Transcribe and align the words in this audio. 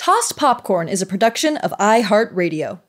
Tossed 0.00 0.38
Popcorn 0.38 0.88
is 0.88 1.02
a 1.02 1.06
production 1.06 1.58
of 1.58 1.72
iHeartRadio. 1.72 2.80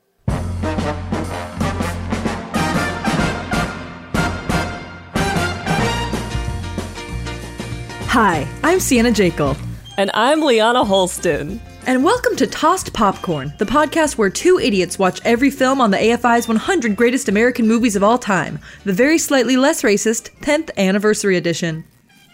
Hi, 8.07 8.47
I'm 8.63 8.79
Sienna 8.79 9.11
Jekyll. 9.11 9.57
And 9.97 10.09
I'm 10.13 10.41
Liana 10.41 10.85
Holston. 10.85 11.59
And 11.85 12.05
welcome 12.05 12.37
to 12.37 12.47
Tossed 12.47 12.93
Popcorn, 12.93 13.53
the 13.59 13.65
podcast 13.65 14.17
where 14.17 14.29
two 14.29 14.57
idiots 14.57 14.97
watch 14.97 15.19
every 15.25 15.49
film 15.49 15.81
on 15.81 15.91
the 15.91 15.97
AFI's 15.97 16.47
100 16.47 16.95
Greatest 16.95 17.27
American 17.27 17.67
Movies 17.67 17.97
of 17.97 18.03
All 18.03 18.19
Time, 18.19 18.57
the 18.85 18.93
very 18.93 19.17
slightly 19.17 19.57
less 19.57 19.81
racist 19.81 20.31
10th 20.39 20.69
Anniversary 20.77 21.35
Edition. 21.35 21.83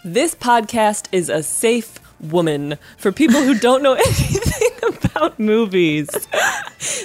This 0.04 0.36
podcast 0.36 1.08
is 1.10 1.28
a 1.28 1.42
safe 1.42 1.98
woman 2.20 2.78
for 2.96 3.12
people 3.12 3.42
who 3.42 3.54
don't 3.58 3.82
know 3.82 3.92
anything 4.08 4.96
about 4.96 5.38
movies. 5.38 6.08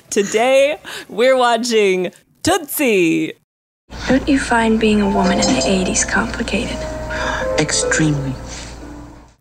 Today, 0.10 0.78
we're 1.10 1.38
watching 1.38 2.12
Tootsie. 2.44 3.34
Don't 4.08 4.28
you 4.28 4.40
find 4.40 4.80
being 4.80 5.02
a 5.02 5.10
woman 5.10 5.40
in 5.40 5.48
the 5.48 5.62
80s 5.62 6.08
complicated? 6.10 6.78
Extremely. 7.60 8.34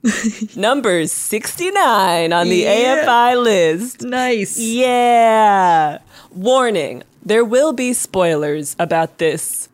Number 0.56 1.06
69 1.06 2.32
on 2.32 2.49
the 2.49 2.56
yeah. 2.56 3.05
AFI 3.06 3.43
list. 3.43 4.03
Nice. 4.03 4.59
Yeah. 4.59 5.99
Warning 6.31 7.03
there 7.25 7.44
will 7.44 7.72
be 7.72 7.93
spoilers 7.93 8.75
about 8.78 9.19
this 9.19 9.69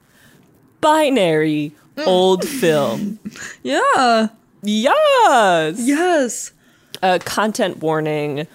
binary 0.81 1.73
old 1.99 2.47
film. 2.61 3.19
Yeah. 3.63 4.29
Yes. 4.63 5.79
Yes. 5.79 6.53
A 7.03 7.19
content 7.19 7.79
warning. 7.79 8.47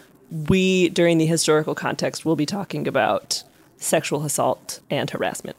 We, 0.49 0.89
during 0.89 1.19
the 1.19 1.25
historical 1.25 1.75
context, 1.75 2.25
will 2.25 2.35
be 2.35 2.45
talking 2.45 2.87
about 2.87 3.43
sexual 3.77 4.23
assault 4.25 4.79
and 4.89 5.09
harassment. 5.09 5.57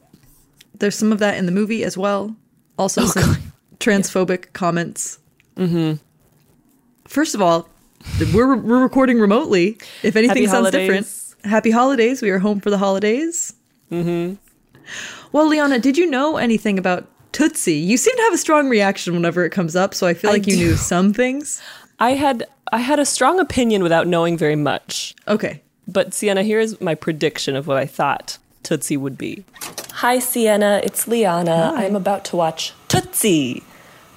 There's 0.77 0.95
some 0.95 1.11
of 1.11 1.19
that 1.19 1.37
in 1.37 1.45
the 1.45 1.51
movie 1.51 1.83
as 1.83 1.97
well. 1.97 2.35
Also, 2.77 3.03
oh, 3.03 3.05
some 3.05 3.23
God. 3.23 3.37
transphobic 3.79 4.45
yeah. 4.45 4.51
comments. 4.53 5.19
Mm-hmm. 5.55 5.93
First 7.07 7.35
of 7.35 7.41
all, 7.41 7.69
we're 8.33 8.55
we're 8.55 8.81
recording 8.81 9.19
remotely. 9.19 9.77
If 10.03 10.15
anything 10.15 10.29
Happy 10.29 10.45
sounds 10.45 10.55
holidays. 10.57 10.87
different, 10.87 11.51
happy 11.51 11.71
holidays. 11.71 12.21
We 12.21 12.29
are 12.31 12.39
home 12.39 12.59
for 12.59 12.69
the 12.69 12.77
holidays. 12.77 13.53
Mm-hmm. 13.91 14.35
Well, 15.31 15.47
Liana, 15.47 15.79
did 15.79 15.97
you 15.97 16.09
know 16.09 16.37
anything 16.37 16.77
about 16.77 17.07
Tootsie? 17.35 17.75
You 17.75 17.97
seem 17.97 18.15
to 18.15 18.21
have 18.23 18.33
a 18.33 18.37
strong 18.37 18.69
reaction 18.69 19.13
whenever 19.13 19.43
it 19.43 19.49
comes 19.49 19.75
up, 19.75 19.93
so 19.93 20.07
I 20.07 20.13
feel 20.13 20.31
like 20.31 20.47
I 20.47 20.51
you 20.51 20.57
do. 20.57 20.65
knew 20.67 20.75
some 20.77 21.11
things. 21.11 21.61
I 21.99 22.11
had 22.11 22.47
I 22.71 22.77
had 22.77 22.97
a 22.97 23.05
strong 23.05 23.41
opinion 23.41 23.83
without 23.83 24.07
knowing 24.07 24.37
very 24.37 24.55
much. 24.55 25.13
Okay. 25.27 25.61
But 25.85 26.13
Sienna, 26.13 26.43
here's 26.43 26.79
my 26.79 26.95
prediction 26.95 27.57
of 27.57 27.67
what 27.67 27.75
I 27.75 27.87
thought 27.87 28.37
Tootsie 28.63 28.95
would 28.95 29.17
be. 29.17 29.43
Hi, 29.95 30.19
Sienna. 30.19 30.79
It's 30.81 31.09
Liana. 31.09 31.73
Hi. 31.75 31.85
I'm 31.85 31.97
about 31.97 32.23
to 32.25 32.37
watch 32.37 32.71
Tootsie. 32.87 33.63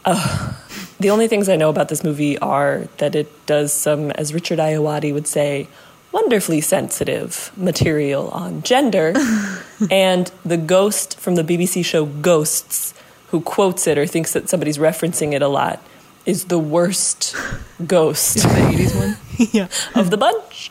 Uh, 0.05 0.55
the 1.01 1.11
only 1.11 1.27
things 1.27 1.49
I 1.49 1.57
know 1.57 1.71
about 1.71 1.89
this 1.89 2.05
movie 2.05 2.39
are 2.39 2.87
that 2.99 3.17
it 3.17 3.47
does 3.47 3.73
some, 3.73 4.13
as 4.13 4.33
Richard 4.33 4.61
Ayoade 4.61 5.13
would 5.13 5.27
say, 5.27 5.67
wonderfully 6.13 6.61
sensitive 6.61 7.51
material 7.57 8.29
on 8.29 8.63
gender. 8.63 9.13
and 9.91 10.31
the 10.45 10.57
ghost 10.57 11.19
from 11.19 11.35
the 11.35 11.43
BBC 11.43 11.85
show 11.85 12.07
Ghosts, 12.07 12.95
who 13.31 13.41
quotes 13.41 13.87
it 13.87 13.99
or 13.99 14.07
thinks 14.07 14.33
that 14.33 14.49
somebody's 14.49 14.79
referencing 14.79 15.33
it 15.33 15.43
a 15.43 15.49
lot, 15.49 15.83
is 16.27 16.45
the 16.47 16.59
worst 16.59 17.35
ghost. 17.87 18.35
the 18.37 18.49
80s 18.49 18.97
one? 18.97 19.17
yeah, 19.53 19.69
of 19.95 20.11
the 20.11 20.17
bunch. 20.17 20.71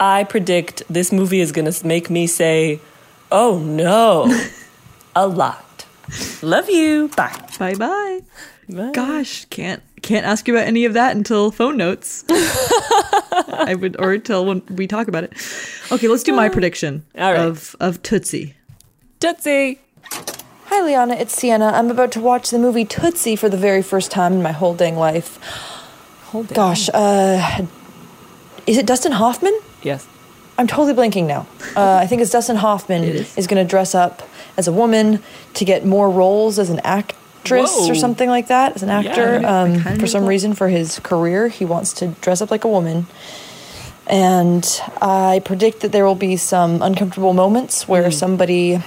I 0.00 0.24
predict 0.24 0.82
this 0.88 1.10
movie 1.12 1.40
is 1.40 1.50
going 1.52 1.70
to 1.70 1.86
make 1.86 2.08
me 2.10 2.26
say, 2.26 2.80
oh 3.32 3.58
no, 3.58 4.32
a 5.16 5.26
lot. 5.26 5.64
Love 6.42 6.70
you. 6.70 7.08
Bye. 7.16 7.34
Bye 7.58 7.74
bye. 7.74 8.20
Gosh, 8.92 9.44
can't 9.46 9.82
can't 10.02 10.24
ask 10.26 10.46
you 10.46 10.54
about 10.54 10.66
any 10.66 10.84
of 10.84 10.92
that 10.94 11.16
until 11.16 11.50
phone 11.50 11.76
notes. 11.76 12.24
I 12.30 13.74
would 13.78 13.96
or 13.98 14.12
until 14.12 14.44
when 14.46 14.62
we 14.70 14.86
talk 14.86 15.08
about 15.08 15.24
it. 15.24 15.32
Okay, 15.90 16.06
let's 16.08 16.22
do 16.22 16.32
my 16.32 16.48
prediction 16.48 17.04
All 17.16 17.32
right. 17.32 17.40
of 17.40 17.74
of 17.80 18.02
Tootsie. 18.02 18.54
Tootsie. 19.20 19.80
Hi, 20.78 20.84
Liana. 20.84 21.14
It's 21.14 21.34
Sienna. 21.34 21.72
I'm 21.74 21.90
about 21.90 22.12
to 22.12 22.20
watch 22.20 22.50
the 22.50 22.58
movie 22.60 22.84
Tootsie 22.84 23.34
for 23.34 23.48
the 23.48 23.56
very 23.56 23.82
first 23.82 24.12
time 24.12 24.34
in 24.34 24.42
my 24.44 24.52
whole 24.52 24.74
dang 24.76 24.94
life. 24.96 25.36
Whole 26.26 26.44
dang. 26.44 26.54
Gosh, 26.54 26.88
uh, 26.94 27.66
is 28.64 28.78
it 28.78 28.86
Dustin 28.86 29.10
Hoffman? 29.10 29.58
Yes. 29.82 30.06
I'm 30.56 30.68
totally 30.68 30.94
blanking 30.94 31.26
now. 31.26 31.48
Uh, 31.74 31.94
I 31.96 32.06
think 32.06 32.22
it's 32.22 32.30
Dustin 32.30 32.54
Hoffman 32.54 33.02
It 33.02 33.16
is. 33.16 33.36
is 33.36 33.48
going 33.48 33.60
to 33.60 33.68
dress 33.68 33.92
up 33.92 34.22
as 34.56 34.68
a 34.68 34.72
woman 34.72 35.20
to 35.54 35.64
get 35.64 35.84
more 35.84 36.08
roles 36.08 36.60
as 36.60 36.70
an 36.70 36.78
actress 36.84 37.74
Whoa. 37.76 37.90
or 37.90 37.96
something 37.96 38.28
like 38.28 38.46
that, 38.46 38.76
as 38.76 38.84
an 38.84 38.90
actor. 38.90 39.40
I 39.44 39.62
um, 39.62 39.80
for 39.98 40.06
some 40.06 40.22
thought- 40.22 40.28
reason, 40.28 40.54
for 40.54 40.68
his 40.68 41.00
career, 41.00 41.48
he 41.48 41.64
wants 41.64 41.92
to 41.94 42.06
dress 42.20 42.40
up 42.40 42.52
like 42.52 42.62
a 42.62 42.68
woman. 42.68 43.08
And 44.06 44.64
I 45.02 45.42
predict 45.44 45.80
that 45.80 45.90
there 45.90 46.04
will 46.04 46.14
be 46.14 46.36
some 46.36 46.82
uncomfortable 46.82 47.34
moments 47.34 47.88
where 47.88 48.04
Hmm. 48.04 48.10
somebody 48.12 48.80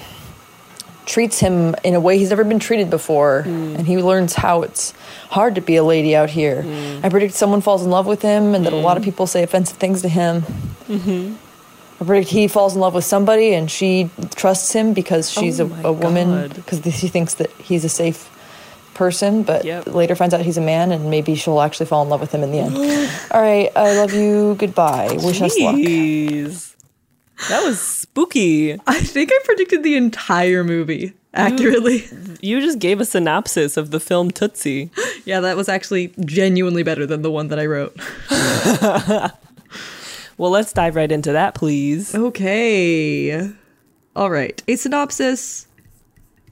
treats 1.11 1.39
him 1.39 1.75
in 1.83 1.93
a 1.93 1.99
way 1.99 2.17
he's 2.17 2.29
never 2.29 2.43
been 2.45 2.59
treated 2.59 2.89
before, 2.89 3.43
Hmm. 3.43 3.75
and 3.77 3.85
he 3.87 3.97
learns 3.97 4.33
how 4.33 4.61
it's 4.63 4.93
hard 5.29 5.55
to 5.55 5.61
be 5.61 5.75
a 5.75 5.83
lady 5.83 6.15
out 6.15 6.29
here. 6.29 6.61
Hmm. 6.63 7.05
I 7.05 7.09
predict 7.09 7.33
someone 7.35 7.61
falls 7.61 7.83
in 7.83 7.91
love 7.91 8.07
with 8.07 8.21
him, 8.21 8.55
and 8.55 8.65
that 8.65 8.73
a 8.73 8.77
lot 8.87 8.95
of 8.97 9.03
people 9.03 9.27
say 9.27 9.43
offensive 9.43 9.77
things 9.77 10.01
to 10.03 10.09
him. 10.09 10.43
Mm-hmm. 10.89 11.35
I 11.99 12.05
predict 12.05 12.29
he 12.31 12.47
falls 12.47 12.73
in 12.75 12.81
love 12.81 12.93
with 12.95 13.05
somebody, 13.05 13.53
and 13.53 13.69
she 13.69 14.09
trusts 14.35 14.71
him 14.73 14.93
because 14.93 15.29
she's 15.29 15.59
Oh 15.59 15.69
a, 15.83 15.89
a 15.89 15.91
woman 15.91 16.49
because 16.55 16.79
she 16.95 17.07
thinks 17.09 17.35
that 17.35 17.51
he's 17.61 17.83
a 17.85 17.89
safe 17.89 18.29
person, 18.93 19.43
but 19.43 19.65
Yep. 19.65 19.87
later 19.93 20.15
finds 20.15 20.33
out 20.33 20.41
he's 20.41 20.57
a 20.57 20.61
man, 20.75 20.91
and 20.91 21.09
maybe 21.11 21.35
she'll 21.35 21.61
actually 21.61 21.85
fall 21.87 22.01
in 22.03 22.09
love 22.09 22.21
with 22.21 22.31
him 22.33 22.41
in 22.43 22.51
the 22.51 22.59
end. 22.59 22.75
All 23.31 23.41
right, 23.41 23.69
I 23.75 23.93
love 23.97 24.13
you. 24.13 24.55
Goodbye. 24.57 25.09
Wish 25.21 25.41
us 25.41 25.57
luck. 25.59 25.75
That 27.49 27.63
was 27.63 27.81
spooky. 27.81 28.73
I 28.87 28.99
think 28.99 29.31
I 29.33 29.39
predicted 29.43 29.83
the 29.83 29.95
entire 29.95 30.63
movie 30.63 31.13
accurately. 31.33 32.05
You 32.41 32.61
just 32.61 32.79
gave 32.79 32.99
a 32.99 33.05
synopsis 33.05 33.77
of 33.77 33.91
the 33.91 33.99
film 33.99 34.31
Tootsie. 34.31 34.89
yeah, 35.25 35.39
that 35.39 35.57
was 35.57 35.69
actually 35.69 36.13
genuinely 36.25 36.83
better 36.83 37.05
than 37.05 37.21
the 37.21 37.31
one 37.31 37.47
that 37.49 37.59
I 37.59 37.65
wrote. 37.65 37.97
well, 40.37 40.51
let's 40.51 40.73
dive 40.73 40.95
right 40.95 41.11
into 41.11 41.31
that, 41.31 41.55
please. 41.55 42.13
Okay. 42.13 43.49
All 44.15 44.29
right. 44.29 44.61
A 44.67 44.75
synopsis 44.75 45.67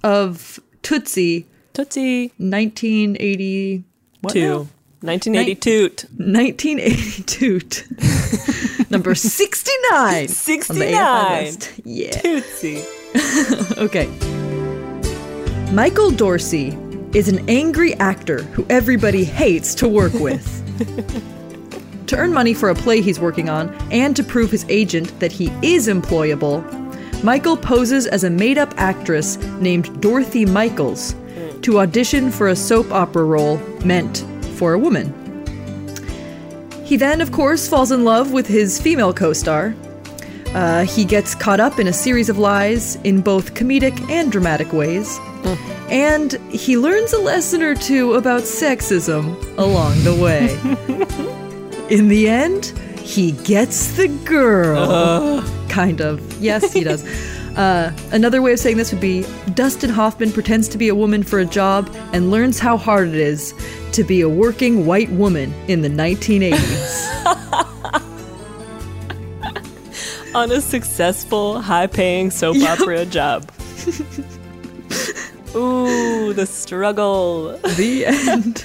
of 0.03 0.59
Tootsie. 0.81 1.45
Tootsie. 1.73 2.33
1980. 2.37 3.83
What 4.21 4.33
Two. 4.33 4.41
now? 4.41 4.67
1982. 5.01 6.07
1982. 6.17 8.65
Number 8.89 9.15
69. 9.15 10.27
69. 10.27 11.57
Yeah. 11.83 12.11
Tootsie. 12.11 12.83
okay. 13.77 14.07
Michael 15.71 16.11
Dorsey 16.11 16.77
is 17.13 17.27
an 17.27 17.47
angry 17.49 17.93
actor 17.95 18.43
who 18.43 18.65
everybody 18.69 19.23
hates 19.23 19.75
to 19.75 19.87
work 19.87 20.13
with. 20.13 20.45
to 22.07 22.17
earn 22.17 22.33
money 22.33 22.53
for 22.53 22.69
a 22.69 22.75
play 22.75 23.01
he's 23.01 23.19
working 23.19 23.49
on 23.49 23.69
and 23.91 24.15
to 24.15 24.23
prove 24.23 24.49
his 24.49 24.65
agent 24.69 25.19
that 25.19 25.31
he 25.31 25.51
is 25.61 25.87
employable, 25.87 26.63
Michael 27.23 27.57
poses 27.57 28.07
as 28.07 28.23
a 28.23 28.29
made 28.29 28.57
up 28.57 28.73
actress 28.77 29.37
named 29.59 30.01
Dorothy 30.01 30.45
Michaels 30.45 31.13
mm. 31.13 31.61
to 31.63 31.79
audition 31.79 32.31
for 32.31 32.47
a 32.47 32.55
soap 32.55 32.91
opera 32.91 33.25
role 33.25 33.57
meant 33.85 34.25
for 34.55 34.73
a 34.73 34.79
woman. 34.79 35.13
He 36.89 36.97
then, 36.97 37.21
of 37.21 37.31
course, 37.31 37.69
falls 37.69 37.91
in 37.91 38.03
love 38.03 38.31
with 38.31 38.47
his 38.47 38.81
female 38.81 39.13
co 39.13 39.31
star. 39.31 39.75
Uh, 40.55 40.85
he 40.85 41.05
gets 41.05 41.35
caught 41.35 41.59
up 41.59 41.77
in 41.77 41.85
a 41.85 41.93
series 41.93 42.29
of 42.29 42.39
lies 42.39 42.95
in 43.03 43.21
both 43.21 43.53
comedic 43.53 44.09
and 44.09 44.31
dramatic 44.31 44.73
ways. 44.73 45.19
And 45.91 46.33
he 46.49 46.79
learns 46.79 47.13
a 47.13 47.19
lesson 47.19 47.61
or 47.61 47.75
two 47.75 48.15
about 48.15 48.41
sexism 48.41 49.35
along 49.59 50.03
the 50.03 50.15
way. 50.15 50.55
in 51.95 52.07
the 52.07 52.27
end, 52.27 52.65
he 52.97 53.33
gets 53.33 53.95
the 53.95 54.07
girl. 54.25 55.43
Kind 55.69 56.01
of. 56.01 56.41
Yes, 56.41 56.73
he 56.73 56.83
does. 56.83 57.03
Uh, 57.59 57.91
another 58.13 58.41
way 58.41 58.53
of 58.53 58.59
saying 58.59 58.77
this 58.77 58.93
would 58.93 59.01
be 59.01 59.25
Dustin 59.53 59.89
Hoffman 59.89 60.31
pretends 60.31 60.69
to 60.69 60.77
be 60.77 60.87
a 60.87 60.95
woman 60.95 61.23
for 61.23 61.39
a 61.39 61.45
job 61.45 61.93
and 62.13 62.31
learns 62.31 62.57
how 62.57 62.77
hard 62.77 63.09
it 63.09 63.15
is 63.15 63.53
to 63.91 64.05
be 64.05 64.21
a 64.21 64.29
working 64.29 64.85
white 64.85 65.09
woman 65.11 65.53
in 65.67 65.81
the 65.81 65.89
1980s. 65.89 67.05
On 70.35 70.49
a 70.49 70.61
successful, 70.61 71.59
high 71.59 71.87
paying 71.87 72.31
soap 72.31 72.55
Yep. 72.55 72.79
opera 72.79 73.05
job. 73.05 73.51
Ooh, 75.53 76.31
the 76.31 76.45
struggle. 76.45 77.57
the 77.75 78.05
end. 78.05 78.63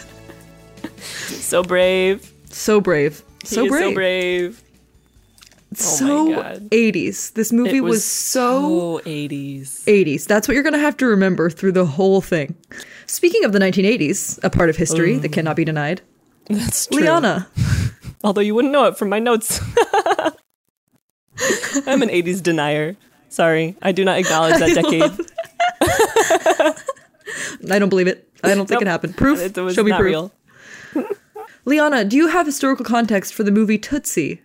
So 1.00 1.64
brave. 1.64 2.32
So 2.48 2.80
brave. 2.80 3.24
So 3.42 3.66
brave. 3.66 3.82
so 3.82 3.92
brave. 3.94 4.63
Oh 5.80 5.96
so 5.96 6.26
my 6.26 6.34
God. 6.34 6.70
80s. 6.70 7.32
This 7.34 7.52
movie 7.52 7.78
It 7.78 7.80
was, 7.82 7.96
was 7.96 8.04
so 8.04 8.98
so 8.98 9.04
80s. 9.04 9.84
80s. 9.84 10.26
That's 10.26 10.46
what 10.48 10.54
you're 10.54 10.62
going 10.62 10.72
to 10.74 10.78
have 10.78 10.96
to 10.98 11.06
remember 11.06 11.50
through 11.50 11.72
the 11.72 11.86
whole 11.86 12.20
thing. 12.20 12.54
Speaking 13.06 13.44
of 13.44 13.52
the 13.52 13.58
1980s, 13.58 14.38
a 14.42 14.50
part 14.50 14.70
of 14.70 14.76
history 14.76 15.16
that 15.18 15.30
cannot 15.32 15.56
be 15.56 15.64
denied, 15.64 16.00
That's 16.48 16.86
true. 16.86 17.00
Liana. 17.02 17.48
Although 18.24 18.40
you 18.40 18.54
wouldn't 18.54 18.72
know 18.72 18.84
it 18.86 18.96
from 18.96 19.08
my 19.10 19.18
notes. 19.18 19.60
I'm 21.86 22.02
an 22.02 22.08
80s 22.08 22.42
denier. 22.42 22.96
Sorry, 23.28 23.76
I 23.82 23.92
do 23.92 24.04
not 24.04 24.18
acknowledge 24.18 24.58
that 24.58 24.74
decade. 24.82 25.10
I 27.70 27.78
don't 27.78 27.88
believe 27.88 28.06
it. 28.06 28.28
I 28.42 28.54
don't 28.54 28.66
think 28.66 28.80
Nope. 28.80 28.82
it 28.82 28.88
happened. 28.88 29.16
Proof? 29.16 29.40
It 29.40 29.56
was 29.56 29.74
Show 29.74 29.82
me 29.82 29.92
proof. 29.92 30.04
real. 30.04 30.32
Liana, 31.64 32.04
do 32.04 32.16
you 32.16 32.28
have 32.28 32.46
historical 32.46 32.84
context 32.84 33.32
for 33.34 33.42
the 33.42 33.50
movie 33.50 33.78
Tootsie? 33.78 34.42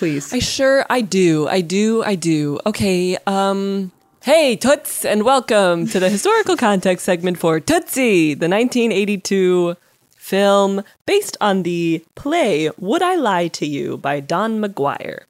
Please. 0.00 0.32
I 0.32 0.38
sure 0.38 0.86
I 0.88 1.02
do. 1.02 1.46
I 1.46 1.60
do. 1.60 2.02
I 2.02 2.14
do. 2.14 2.58
Okay. 2.64 3.18
Um. 3.26 3.92
Hey, 4.22 4.56
Toots, 4.56 5.04
and 5.04 5.24
welcome 5.24 5.86
to 5.88 6.00
the 6.00 6.08
historical 6.08 6.56
context 6.56 7.04
segment 7.04 7.36
for 7.36 7.60
Tootsie, 7.60 8.32
the 8.32 8.48
1982 8.48 9.76
film 10.16 10.84
based 11.04 11.36
on 11.38 11.64
the 11.64 12.02
play 12.14 12.70
Would 12.78 13.02
I 13.02 13.16
Lie 13.16 13.48
to 13.48 13.66
You 13.66 13.98
by 13.98 14.20
Don 14.20 14.58
McGuire. 14.58 15.24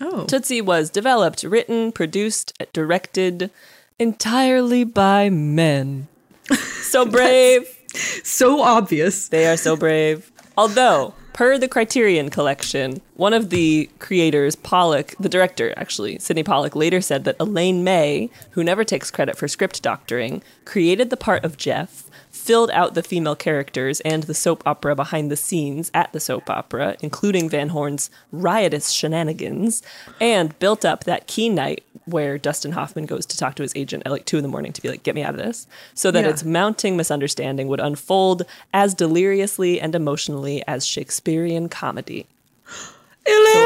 oh. 0.00 0.26
Tootsie 0.26 0.60
was 0.60 0.90
developed, 0.90 1.42
written, 1.42 1.90
produced, 1.90 2.52
directed 2.72 3.50
entirely 3.98 4.84
by 4.84 5.28
men. 5.28 6.06
So 6.82 7.04
brave. 7.16 7.66
so 8.22 8.62
obvious. 8.62 9.26
They 9.26 9.48
are 9.48 9.56
so 9.56 9.74
brave. 9.74 10.30
Although, 10.56 11.14
per 11.34 11.58
the 11.58 11.68
Criterion 11.68 12.30
Collection, 12.30 13.02
one 13.16 13.34
of 13.34 13.50
the 13.50 13.90
creators, 13.98 14.54
Pollack, 14.54 15.16
the 15.18 15.28
director 15.28 15.74
actually, 15.76 16.18
Sydney 16.20 16.44
Pollack, 16.44 16.76
later 16.76 17.00
said 17.00 17.24
that 17.24 17.36
Elaine 17.40 17.82
May, 17.84 18.30
who 18.52 18.62
never 18.64 18.84
takes 18.84 19.10
credit 19.10 19.36
for 19.36 19.48
script 19.48 19.82
doctoring, 19.82 20.42
created 20.64 21.10
the 21.10 21.16
part 21.16 21.44
of 21.44 21.56
Jeff, 21.58 22.03
filled 22.44 22.70
out 22.72 22.92
the 22.92 23.02
female 23.02 23.34
characters 23.34 24.00
and 24.00 24.24
the 24.24 24.34
soap 24.34 24.62
opera 24.66 24.94
behind 24.94 25.30
the 25.30 25.36
scenes 25.36 25.90
at 25.94 26.12
the 26.12 26.20
soap 26.20 26.50
opera, 26.50 26.94
including 27.00 27.48
Van 27.48 27.70
Horn's 27.70 28.10
riotous 28.32 28.90
shenanigans, 28.90 29.82
and 30.20 30.56
built 30.58 30.84
up 30.84 31.04
that 31.04 31.26
key 31.26 31.48
night 31.48 31.82
where 32.04 32.36
Dustin 32.36 32.72
Hoffman 32.72 33.06
goes 33.06 33.24
to 33.24 33.36
talk 33.38 33.54
to 33.54 33.62
his 33.62 33.72
agent 33.74 34.02
at 34.04 34.12
like 34.12 34.26
two 34.26 34.36
in 34.36 34.42
the 34.42 34.48
morning 34.48 34.74
to 34.74 34.82
be 34.82 34.90
like, 34.90 35.02
get 35.02 35.14
me 35.14 35.22
out 35.22 35.30
of 35.34 35.38
this, 35.40 35.66
so 35.94 36.10
that 36.10 36.24
Yeah. 36.24 36.30
its 36.30 36.44
mounting 36.44 36.98
misunderstanding 36.98 37.66
would 37.68 37.80
unfold 37.80 38.42
as 38.74 38.92
deliriously 38.92 39.80
and 39.80 39.94
emotionally 39.94 40.62
as 40.68 40.84
Shakespearean 40.86 41.70
comedy. 41.70 42.26
Elaine! 43.26 43.64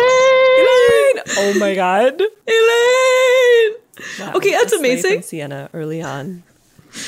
Elaine, 0.61 1.23
Oh 1.37 1.55
my 1.59 1.75
god. 1.75 2.21
Elaine! 2.47 3.75
Wow. 4.21 4.33
Okay, 4.37 4.53
that's 4.53 4.73
amazing. 4.73 5.23
Sienna 5.23 5.69
early 5.75 6.01
on. 6.01 6.45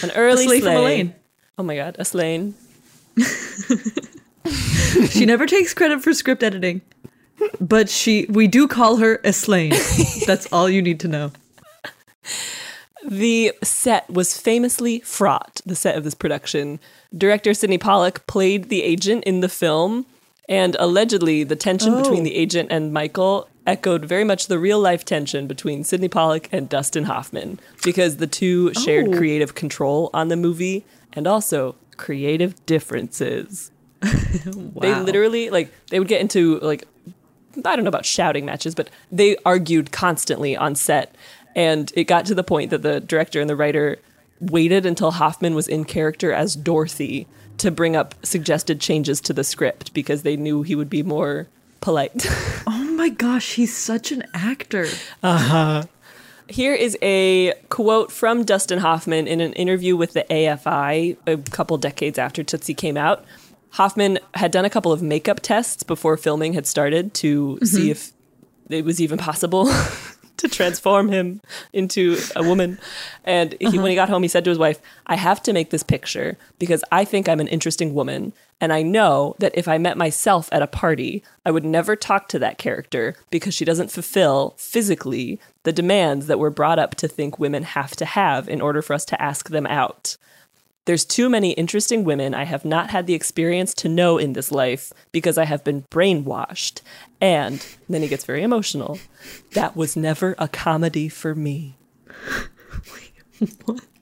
An 0.03 0.11
early 0.17 0.47
sleigh 0.47 0.61
from 0.61 0.69
Elaine. 0.77 1.15
Oh 1.59 1.63
my 1.63 1.77
god, 1.77 1.97
a 1.99 2.05
slain. 2.05 2.55
She 5.11 5.25
never 5.27 5.47
takes 5.47 5.73
credit 5.75 6.03
for 6.03 6.13
script 6.15 6.43
editing. 6.43 6.81
But 7.61 7.89
she 7.89 8.27
we 8.29 8.49
do 8.49 8.67
call 8.67 8.97
her 8.97 9.21
Eslaine. 9.25 9.73
That's 10.27 10.47
all 10.53 10.69
you 10.69 10.83
need 10.83 10.99
to 11.01 11.09
know. 11.09 11.33
The 13.07 13.53
set 13.63 14.09
was 14.11 14.37
famously 14.37 15.01
fraught, 15.01 15.61
the 15.65 15.77
set 15.77 15.97
of 15.97 16.05
this 16.05 16.15
production. 16.15 16.81
Director 17.17 17.55
Sydney 17.55 17.79
Pollack 17.79 18.27
played 18.27 18.69
the 18.69 18.83
agent 18.83 19.25
in 19.25 19.41
the 19.41 19.49
film, 19.49 20.07
and 20.49 20.77
allegedly 20.79 21.45
the 21.45 21.57
tension 21.57 21.95
Oh. 21.95 22.03
between 22.03 22.25
the 22.25 22.35
agent 22.35 22.69
and 22.73 22.93
Michael 22.93 23.49
echoed 23.67 24.05
very 24.05 24.25
much 24.25 24.47
the 24.49 24.59
real 24.59 24.81
life 24.81 25.05
tension 25.05 25.47
between 25.47 25.85
Sydney 25.85 26.09
Pollack 26.09 26.49
and 26.53 26.69
Dustin 26.69 27.05
Hoffman, 27.05 27.59
because 27.85 28.17
the 28.17 28.27
two 28.27 28.73
shared 28.75 29.09
Oh. 29.09 29.17
creative 29.17 29.55
control 29.55 30.11
on 30.13 30.29
the 30.29 30.37
movie 30.37 30.85
and 31.13 31.27
also 31.27 31.77
creative 31.97 32.65
differences. 32.67 33.71
They 34.81 34.95
literally 34.95 35.51
like 35.51 35.71
they 35.89 35.99
would 35.99 36.09
get 36.09 36.21
into 36.23 36.59
like 36.61 36.85
I 37.59 37.77
don't 37.77 37.85
know 37.85 37.89
about 37.89 38.07
shouting 38.07 38.47
matches, 38.47 38.75
but 38.75 38.89
they 39.13 39.37
argued 39.45 39.93
constantly 39.93 40.57
on 40.57 40.75
set. 40.75 41.15
And 41.55 41.93
it 41.95 42.05
got 42.05 42.25
to 42.27 42.35
the 42.35 42.45
point 42.45 42.71
that 42.71 42.83
the 42.83 43.01
director 43.01 43.41
and 43.41 43.51
the 43.51 43.57
writer 43.57 43.99
waited 44.41 44.87
until 44.87 45.11
Hoffman 45.11 45.55
was 45.55 45.69
in 45.69 45.85
character 45.85 46.33
as 46.33 46.57
Dorothy 46.57 47.27
to 47.59 47.71
bring 47.71 47.95
up 47.95 48.15
suggested 48.25 48.81
changes 48.81 49.21
to 49.23 49.33
the 49.33 49.45
script 49.45 49.93
because 49.93 50.23
they 50.23 50.37
knew 50.37 50.63
he 50.63 50.75
would 50.75 50.89
be 50.89 51.03
more 51.03 51.49
polite. 51.81 52.27
Oh 52.67 53.03
my 53.03 53.09
gosh, 53.09 53.55
he's 53.55 53.75
such 53.75 54.13
an 54.13 54.25
actor. 54.35 54.87
Uh-huh. 55.23 55.85
Here 56.51 56.75
is 56.75 56.99
a 57.01 57.55
quote 57.69 58.11
from 58.11 58.45
Dustin 58.45 58.81
Hoffman 58.81 59.29
in 59.29 59.41
an 59.41 59.53
interview 59.53 59.97
with 59.97 60.15
the 60.15 60.25
AFI 60.29 61.17
a 61.25 61.37
couple 61.37 61.79
decades 61.79 62.19
after 62.19 62.43
Tootsie 62.43 62.75
came 62.75 62.97
out. 62.97 63.25
Hoffman 63.71 64.19
had 64.35 64.51
done 64.51 64.65
a 64.65 64.71
couple 64.71 64.91
of 64.91 65.01
makeup 65.01 65.39
tests 65.41 65.85
before 65.85 66.17
filming 66.17 66.55
had 66.55 66.67
started 66.67 67.15
to 67.15 67.55
mm-hmm. 67.55 67.65
see 67.65 67.91
if 67.93 68.11
it 68.69 68.85
was 68.85 69.01
even 69.01 69.17
possible 69.17 69.71
to 70.39 70.49
transform 70.49 71.09
him 71.09 71.41
into 71.73 72.19
a 72.35 72.43
woman. 72.43 72.81
And 73.25 73.55
he, 73.61 73.67
when 73.67 73.75
he 73.75 73.81
uh-huh. 73.81 74.07
got 74.07 74.09
home, 74.09 74.23
he 74.23 74.29
said 74.29 74.43
to 74.45 74.51
his 74.51 74.59
wife, 74.59 74.81
I 75.07 75.15
have 75.17 75.43
to 75.45 75.53
make 75.53 75.71
this 75.71 75.85
picture 75.85 76.37
because 76.59 76.83
I 76.91 77.05
think 77.05 77.29
I'm 77.29 77.41
an 77.41 77.49
interesting 77.49 77.95
woman. 77.95 78.33
And 78.61 78.73
I 78.73 78.83
know 78.83 79.37
that 79.39 79.57
if 79.57 79.69
I 79.69 79.79
met 79.79 79.97
myself 79.97 80.49
at 80.51 80.63
a 80.63 80.67
party, 80.67 81.23
I 81.47 81.51
would 81.51 81.65
never 81.65 81.95
talk 81.95 82.29
to 82.29 82.39
that 82.41 82.59
character 82.59 83.15
because 83.31 83.55
she 83.55 83.65
doesn't 83.65 83.93
fulfill 83.93 84.55
physically 84.57 85.39
the 85.63 85.73
demands 85.73 86.27
that 86.27 86.39
we're 86.39 86.51
brought 86.51 86.79
up 86.79 86.95
to 86.97 87.09
think 87.09 87.39
women 87.39 87.63
have 87.63 87.95
to 87.97 88.05
have 88.05 88.49
in 88.49 88.61
order 88.61 88.83
for 88.83 88.95
us 88.95 89.05
to 89.07 89.21
ask 89.21 89.51
them 89.51 89.67
out. 89.67 90.17
There's 90.87 91.05
too 91.05 91.29
many 91.29 91.53
interesting 91.53 92.05
women 92.05 92.35
I 92.35 92.45
have 92.45 92.65
not 92.65 92.91
had 92.91 93.07
the 93.07 93.15
experience 93.15 93.75
to 93.75 93.89
know 93.89 94.17
in 94.19 94.33
this 94.33 94.51
life 94.51 94.93
because 95.13 95.37
I 95.37 95.45
have 95.45 95.63
been 95.63 95.83
brainwashed. 95.91 96.81
And 97.21 97.65
then 97.89 98.03
he 98.03 98.09
gets 98.09 98.25
very 98.25 98.43
emotional. 98.43 98.99
That 99.53 99.77
was 99.77 99.95
never 99.95 100.35
a 100.39 100.49
comedy 100.49 101.09
for 101.09 101.35
me. 101.35 101.77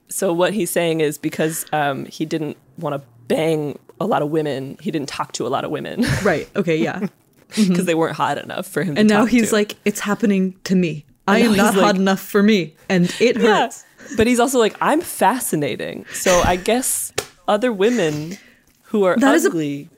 So 0.09 0.33
what 0.33 0.53
he's 0.53 0.71
saying 0.71 1.01
is 1.01 1.17
because 1.17 1.65
um, 1.71 2.05
he 2.05 2.25
didn't 2.25 2.57
want 2.77 2.99
to 2.99 3.07
bang 3.27 3.77
a 3.99 4.07
lot 4.07 4.21
of 4.21 4.29
women, 4.29 4.77
he 4.81 4.89
didn't 4.91 5.07
talk 5.07 5.33
to 5.33 5.45
a 5.45 5.49
lot 5.49 5.63
of 5.63 5.71
women 5.71 6.03
Right. 6.23 6.49
Okay. 6.55 6.77
Yeah. 6.77 7.07
because 7.55 7.85
they 7.85 7.95
weren't 7.95 8.15
hot 8.15 8.37
enough 8.37 8.67
for 8.67 8.83
him. 8.83 8.97
And 8.97 9.07
now 9.07 9.25
he's 9.25 9.49
to. 9.49 9.55
like, 9.55 9.75
it's 9.85 9.99
happening 9.99 10.55
to 10.65 10.75
me. 10.75 11.05
I 11.29 11.39
am 11.39 11.55
not 11.55 11.73
he's 11.73 11.83
hot 11.83 11.95
enough 11.95 12.19
for 12.19 12.41
me, 12.43 12.75
and 12.89 13.13
it 13.19 13.37
Yeah. 13.37 13.63
hurts. 13.63 13.83
But 14.17 14.25
he's 14.27 14.39
also 14.39 14.57
like, 14.59 14.75
I'm 14.81 15.01
fascinating. 15.01 16.05
So 16.13 16.41
I 16.43 16.55
guess 16.55 17.13
other 17.47 17.71
women 17.71 18.37
who 18.83 19.03
are 19.03 19.15
That 19.17 19.35
is 19.35 19.45
a- 19.45 19.49
ugly 19.49 19.89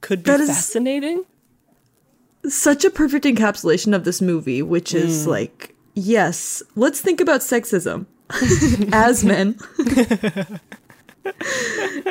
could 0.00 0.22
be 0.24 0.30
fascinating. 0.32 1.24
Such 2.48 2.84
a 2.84 2.90
perfect 2.90 3.24
encapsulation 3.24 3.94
of 3.94 4.02
this 4.04 4.20
movie, 4.20 4.62
which 4.62 4.90
Mm. 4.92 5.04
is 5.04 5.26
like, 5.28 5.74
yes, 5.94 6.60
let's 6.74 7.00
think 7.00 7.20
about 7.20 7.40
sexism 7.40 8.06
as 8.92 9.22
men. 9.24 9.56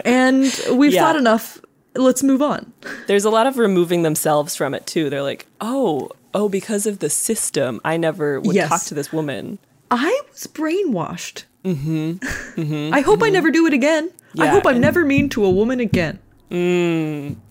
and 0.06 0.44
we've 0.72 0.94
Yeah. 0.94 1.01
thought 1.01 1.16
enough. 1.18 1.60
Let's 1.96 2.24
move 2.24 2.42
on. 2.42 2.72
There's 3.08 3.26
a 3.26 3.30
lot 3.30 3.48
of 3.48 3.58
removing 3.58 4.04
themselves 4.04 4.56
from 4.56 4.74
it 4.74 4.86
too. 4.88 5.10
They're 5.10 5.22
like, 5.24 5.46
oh, 5.60 6.10
oh, 6.34 6.48
because 6.48 6.86
of 6.86 7.00
the 7.00 7.10
system, 7.10 7.82
I 7.84 7.98
never 7.98 8.40
would 8.40 8.56
Yes. 8.56 8.70
talk 8.70 8.84
to 8.84 8.94
this 8.94 9.12
woman. 9.12 9.60
I 9.90 10.22
was 10.32 10.48
brainwashed. 10.48 11.44
Mm-hmm. 11.66 12.94
I 12.94 13.02
hope 13.02 13.22
I 13.22 13.30
never 13.30 13.52
do 13.52 13.66
it 13.68 13.74
again. 13.74 14.10
I 14.40 14.48
hope 14.48 14.66
I'm 14.66 14.80
never 14.80 15.04
mean 15.04 15.28
to 15.30 15.44
a 15.44 15.50
woman 15.50 15.80
again. 15.82 16.20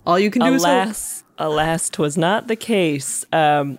All 0.05 0.19
you 0.19 0.31
can 0.31 0.41
do 0.41 0.53
is 0.55 0.63
hope. 0.63 0.71
Alas, 0.85 1.23
alas, 1.37 1.89
twas 1.89 2.17
not 2.17 2.47
the 2.47 2.55
case. 2.55 3.25
Um, 3.31 3.77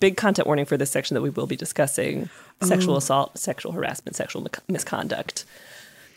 big 0.00 0.16
content 0.16 0.46
warning 0.46 0.64
for 0.64 0.76
this 0.76 0.90
section 0.90 1.14
that 1.14 1.20
we 1.22 1.30
will 1.30 1.46
be 1.46 1.56
discussing: 1.56 2.28
sexual 2.62 2.94
Oh. 2.94 2.98
assault, 2.98 3.38
sexual 3.38 3.72
harassment, 3.72 4.16
sexual 4.16 4.46
misconduct. 4.68 5.44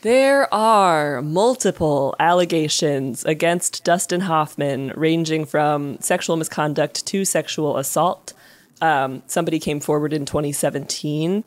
There 0.01 0.51
are 0.51 1.21
multiple 1.21 2.15
allegations 2.19 3.23
against 3.23 3.83
Dustin 3.83 4.21
Hoffman, 4.21 4.93
ranging 4.95 5.45
from 5.45 5.99
sexual 5.99 6.37
misconduct 6.37 7.05
to 7.05 7.23
sexual 7.23 7.77
assault. 7.77 8.33
Um, 8.81 9.21
somebody 9.27 9.59
came 9.59 9.79
forward 9.79 10.11
in 10.11 10.25
2017, 10.25 11.43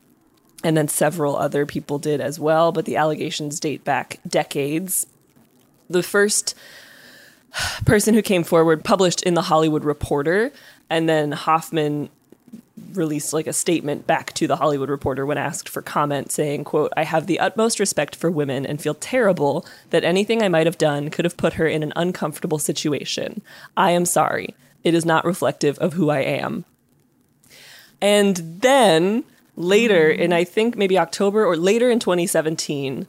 and 0.62 0.76
then 0.76 0.86
several 0.86 1.34
other 1.34 1.66
people 1.66 1.98
did 1.98 2.20
as 2.20 2.38
well, 2.38 2.70
but 2.70 2.84
the 2.84 2.94
allegations 2.94 3.58
date 3.58 3.82
back 3.82 4.20
decades. 4.24 5.08
The 5.90 6.04
first 6.04 6.54
person 7.84 8.14
who 8.14 8.22
came 8.22 8.44
forward 8.44 8.84
published 8.84 9.24
in 9.24 9.34
the 9.34 9.42
Hollywood 9.42 9.82
Reporter, 9.82 10.52
and 10.88 11.08
then 11.08 11.32
Hoffman 11.32 12.08
released 12.92 13.32
like 13.32 13.46
a 13.46 13.52
statement 13.52 14.06
back 14.06 14.32
to 14.34 14.46
the 14.46 14.56
Hollywood 14.56 14.90
Reporter 14.90 15.26
when 15.26 15.38
asked 15.38 15.68
for 15.68 15.82
comment 15.82 16.32
saying, 16.32 16.64
quote, 16.64 16.92
I 16.96 17.04
have 17.04 17.26
the 17.26 17.40
utmost 17.40 17.80
respect 17.80 18.16
for 18.16 18.30
women 18.30 18.66
and 18.66 18.80
feel 18.80 18.94
terrible 18.94 19.66
that 19.90 20.04
anything 20.04 20.42
I 20.42 20.48
might 20.48 20.66
have 20.66 20.78
done 20.78 21.10
could 21.10 21.24
have 21.24 21.36
put 21.36 21.54
her 21.54 21.66
in 21.66 21.82
an 21.82 21.92
uncomfortable 21.96 22.58
situation. 22.58 23.42
I 23.76 23.90
am 23.90 24.04
sorry. 24.04 24.54
It 24.82 24.94
is 24.94 25.04
not 25.04 25.24
reflective 25.24 25.78
of 25.78 25.94
who 25.94 26.10
I 26.10 26.20
am. 26.20 26.64
And 28.00 28.60
then 28.60 29.24
later, 29.56 30.10
in 30.10 30.32
I 30.32 30.44
think 30.44 30.76
maybe 30.76 30.98
October 30.98 31.44
or 31.44 31.56
later 31.56 31.90
in 31.90 31.98
2017, 31.98 33.06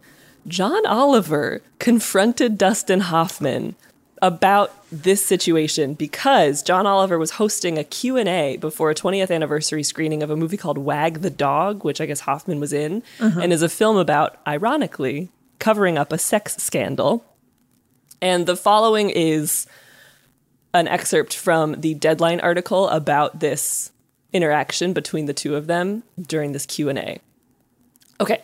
John 0.47 0.85
Oliver 0.85 1.61
confronted 1.79 2.57
Dustin 2.57 3.01
Hoffman 3.01 3.75
about 4.25 4.73
this 4.91 5.23
situation 5.23 5.93
because 5.93 6.63
John 6.63 6.87
Oliver 6.87 7.19
was 7.19 7.31
hosting 7.31 7.77
a 7.77 7.83
Q&A 7.83 8.57
before 8.57 8.89
a 8.89 8.95
20th 8.95 9.29
anniversary 9.29 9.83
screening 9.83 10.23
of 10.23 10.31
a 10.31 10.35
movie 10.35 10.57
called 10.57 10.79
Wag 10.79 11.19
the 11.21 11.29
Dog, 11.29 11.83
which 11.83 12.01
I 12.01 12.07
guess 12.07 12.21
Hoffman 12.21 12.59
was 12.59 12.73
in, 12.73 13.03
uh-huh. 13.19 13.39
and 13.39 13.53
is 13.53 13.61
a 13.61 13.69
film 13.69 13.97
about 13.97 14.39
ironically 14.47 15.29
covering 15.59 15.95
up 15.99 16.11
a 16.11 16.17
sex 16.17 16.55
scandal. 16.57 17.23
And 18.19 18.47
the 18.47 18.55
following 18.55 19.11
is 19.11 19.67
an 20.73 20.87
excerpt 20.87 21.35
from 21.35 21.79
the 21.81 21.93
Deadline 21.93 22.39
article 22.39 22.89
about 22.89 23.41
this 23.41 23.91
interaction 24.33 24.91
between 24.91 25.27
the 25.27 25.33
two 25.35 25.55
of 25.55 25.67
them 25.67 26.01
during 26.19 26.51
this 26.51 26.65
Q&A. 26.65 27.19
Okay. 28.19 28.41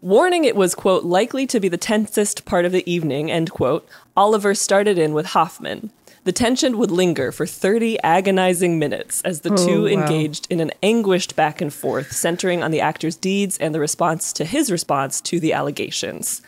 Warning 0.00 0.44
it 0.44 0.56
was, 0.56 0.74
quote, 0.74 1.04
likely 1.04 1.46
to 1.46 1.60
be 1.60 1.68
the 1.68 1.78
tensest 1.78 2.44
part 2.44 2.64
of 2.64 2.72
the 2.72 2.90
evening, 2.90 3.30
end 3.30 3.52
quote, 3.52 3.88
Oliver 4.16 4.54
started 4.54 4.96
in 4.96 5.12
with 5.12 5.26
Hoffman. 5.26 5.90
The 6.22 6.30
tension 6.30 6.78
would 6.78 6.92
linger 6.92 7.32
for 7.32 7.46
30 7.46 8.00
agonizing 8.02 8.78
minutes 8.78 9.20
as 9.22 9.40
the 9.40 9.50
two 9.50 9.88
oh, 9.88 9.94
wow. 9.94 10.02
engaged 10.02 10.46
in 10.48 10.60
an 10.60 10.70
anguished 10.82 11.34
back 11.34 11.60
and 11.60 11.72
forth, 11.72 12.12
centering 12.12 12.62
on 12.62 12.70
the 12.70 12.80
actor's 12.80 13.16
deeds 13.16 13.58
and 13.58 13.74
the 13.74 13.80
response 13.80 14.32
to 14.34 14.44
his 14.44 14.70
response 14.70 15.20
to 15.22 15.40
the 15.40 15.52
allegations. 15.52 16.42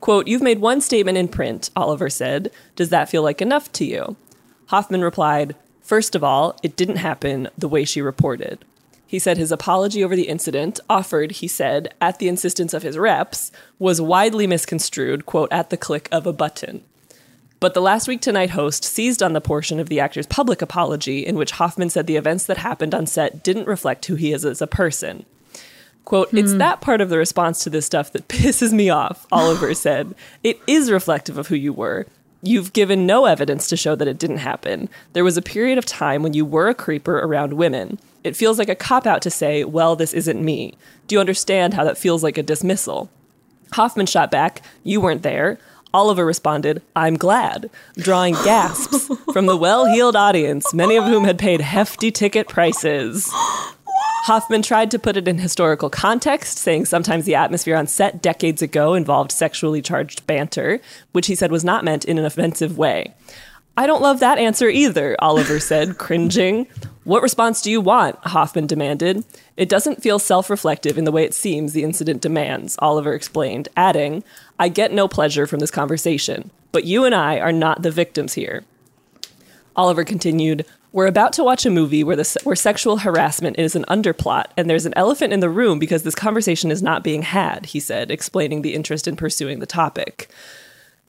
Quote, 0.00 0.26
You've 0.26 0.42
made 0.42 0.60
one 0.60 0.80
statement 0.80 1.18
in 1.18 1.28
print, 1.28 1.70
Oliver 1.76 2.08
said. 2.08 2.50
Does 2.76 2.88
that 2.88 3.10
feel 3.10 3.22
like 3.22 3.42
enough 3.42 3.70
to 3.72 3.84
you? 3.84 4.16
Hoffman 4.66 5.02
replied, 5.02 5.54
First 5.82 6.14
of 6.14 6.24
all, 6.24 6.58
it 6.62 6.76
didn't 6.76 6.96
happen 6.96 7.48
the 7.58 7.68
way 7.68 7.84
she 7.84 8.00
reported. 8.00 8.64
He 9.06 9.18
said 9.18 9.36
his 9.36 9.52
apology 9.52 10.02
over 10.02 10.16
the 10.16 10.28
incident, 10.28 10.80
offered, 10.88 11.32
he 11.32 11.46
said, 11.46 11.92
at 12.00 12.18
the 12.18 12.28
insistence 12.28 12.72
of 12.72 12.82
his 12.82 12.96
reps, 12.96 13.52
was 13.78 14.00
widely 14.00 14.46
misconstrued, 14.46 15.26
quote, 15.26 15.52
at 15.52 15.68
the 15.68 15.76
click 15.76 16.08
of 16.10 16.26
a 16.26 16.32
button. 16.32 16.82
But 17.62 17.74
the 17.74 17.80
Last 17.80 18.08
Week 18.08 18.20
Tonight 18.20 18.50
host 18.50 18.82
seized 18.82 19.22
on 19.22 19.34
the 19.34 19.40
portion 19.40 19.78
of 19.78 19.88
the 19.88 20.00
actor's 20.00 20.26
public 20.26 20.62
apology 20.62 21.24
in 21.24 21.36
which 21.36 21.52
Hoffman 21.52 21.90
said 21.90 22.08
the 22.08 22.16
events 22.16 22.44
that 22.46 22.56
happened 22.58 22.92
on 22.92 23.06
set 23.06 23.44
didn't 23.44 23.68
reflect 23.68 24.04
who 24.06 24.16
he 24.16 24.32
is 24.32 24.44
as 24.44 24.60
a 24.60 24.66
person. 24.66 25.24
Quote, 26.04 26.34
it's 26.34 26.50
hmm. 26.50 26.58
that 26.58 26.80
part 26.80 27.00
of 27.00 27.08
the 27.08 27.18
response 27.18 27.62
to 27.62 27.70
this 27.70 27.86
stuff 27.86 28.10
that 28.10 28.26
pisses 28.28 28.72
me 28.72 28.90
off, 28.90 29.28
Oliver 29.30 29.74
said. 29.76 30.16
It 30.42 30.58
is 30.66 30.90
reflective 30.90 31.38
of 31.38 31.46
who 31.46 31.54
you 31.54 31.72
were. 31.72 32.08
You've 32.42 32.72
given 32.72 33.06
no 33.06 33.26
evidence 33.26 33.68
to 33.68 33.76
show 33.76 33.94
that 33.94 34.08
it 34.08 34.18
didn't 34.18 34.38
happen. 34.38 34.88
There 35.12 35.22
was 35.22 35.36
a 35.36 35.40
period 35.40 35.78
of 35.78 35.86
time 35.86 36.24
when 36.24 36.34
you 36.34 36.44
were 36.44 36.68
a 36.68 36.74
creeper 36.74 37.20
around 37.20 37.52
women. 37.52 38.00
It 38.24 38.34
feels 38.34 38.58
like 38.58 38.70
a 38.70 38.74
cop 38.74 39.06
out 39.06 39.22
to 39.22 39.30
say, 39.30 39.62
well, 39.62 39.94
this 39.94 40.12
isn't 40.14 40.44
me. 40.44 40.74
Do 41.06 41.14
you 41.14 41.20
understand 41.20 41.74
how 41.74 41.84
that 41.84 41.96
feels 41.96 42.24
like 42.24 42.38
a 42.38 42.42
dismissal? 42.42 43.08
Hoffman 43.74 44.06
shot 44.06 44.32
back, 44.32 44.62
You 44.82 45.00
weren't 45.00 45.22
there. 45.22 45.60
Oliver 45.94 46.24
responded, 46.24 46.82
I'm 46.96 47.16
glad, 47.16 47.70
drawing 47.96 48.34
gasps 48.34 49.10
from 49.32 49.46
the 49.46 49.56
well 49.56 49.86
heeled 49.86 50.16
audience, 50.16 50.72
many 50.72 50.96
of 50.96 51.04
whom 51.04 51.24
had 51.24 51.38
paid 51.38 51.60
hefty 51.60 52.10
ticket 52.10 52.48
prices. 52.48 53.28
Hoffman 54.24 54.62
tried 54.62 54.90
to 54.92 55.00
put 55.00 55.16
it 55.16 55.26
in 55.26 55.38
historical 55.38 55.90
context, 55.90 56.56
saying 56.56 56.84
sometimes 56.84 57.24
the 57.24 57.34
atmosphere 57.34 57.76
on 57.76 57.88
set 57.88 58.22
decades 58.22 58.62
ago 58.62 58.94
involved 58.94 59.32
sexually 59.32 59.82
charged 59.82 60.24
banter, 60.28 60.80
which 61.10 61.26
he 61.26 61.34
said 61.34 61.50
was 61.50 61.64
not 61.64 61.84
meant 61.84 62.04
in 62.04 62.18
an 62.18 62.24
offensive 62.24 62.78
way. 62.78 63.14
I 63.76 63.86
don't 63.86 64.02
love 64.02 64.20
that 64.20 64.38
answer 64.38 64.68
either, 64.68 65.16
Oliver 65.18 65.58
said, 65.58 65.98
cringing. 65.98 66.66
What 67.04 67.22
response 67.22 67.62
do 67.62 67.70
you 67.70 67.80
want? 67.80 68.16
Hoffman 68.18 68.66
demanded. 68.66 69.24
It 69.56 69.68
doesn't 69.68 70.02
feel 70.02 70.18
self 70.18 70.50
reflective 70.50 70.98
in 70.98 71.04
the 71.04 71.12
way 71.12 71.24
it 71.24 71.34
seems 71.34 71.72
the 71.72 71.82
incident 71.82 72.20
demands, 72.20 72.76
Oliver 72.80 73.14
explained, 73.14 73.68
adding, 73.76 74.22
I 74.58 74.68
get 74.68 74.92
no 74.92 75.08
pleasure 75.08 75.46
from 75.46 75.60
this 75.60 75.70
conversation, 75.70 76.50
but 76.70 76.84
you 76.84 77.04
and 77.04 77.14
I 77.14 77.38
are 77.38 77.52
not 77.52 77.82
the 77.82 77.90
victims 77.90 78.34
here. 78.34 78.64
Oliver 79.74 80.04
continued, 80.04 80.66
We're 80.92 81.06
about 81.06 81.32
to 81.34 81.44
watch 81.44 81.64
a 81.64 81.70
movie 81.70 82.04
where, 82.04 82.16
the, 82.16 82.40
where 82.44 82.54
sexual 82.54 82.98
harassment 82.98 83.58
is 83.58 83.74
an 83.74 83.86
underplot, 83.88 84.46
and 84.56 84.68
there's 84.68 84.86
an 84.86 84.94
elephant 84.94 85.32
in 85.32 85.40
the 85.40 85.50
room 85.50 85.78
because 85.78 86.02
this 86.02 86.14
conversation 86.14 86.70
is 86.70 86.82
not 86.82 87.02
being 87.02 87.22
had, 87.22 87.66
he 87.66 87.80
said, 87.80 88.10
explaining 88.10 88.60
the 88.60 88.74
interest 88.74 89.08
in 89.08 89.16
pursuing 89.16 89.60
the 89.60 89.66
topic. 89.66 90.30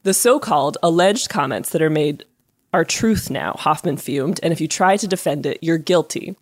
The 0.03 0.13
so 0.13 0.39
called 0.39 0.77
alleged 0.81 1.29
comments 1.29 1.69
that 1.69 1.81
are 1.81 1.89
made 1.89 2.25
are 2.73 2.83
truth 2.83 3.29
now, 3.29 3.53
Hoffman 3.53 3.97
fumed, 3.97 4.39
and 4.41 4.51
if 4.51 4.59
you 4.59 4.67
try 4.67 4.97
to 4.97 5.07
defend 5.07 5.45
it, 5.45 5.59
you're 5.61 5.77
guilty. 5.77 6.35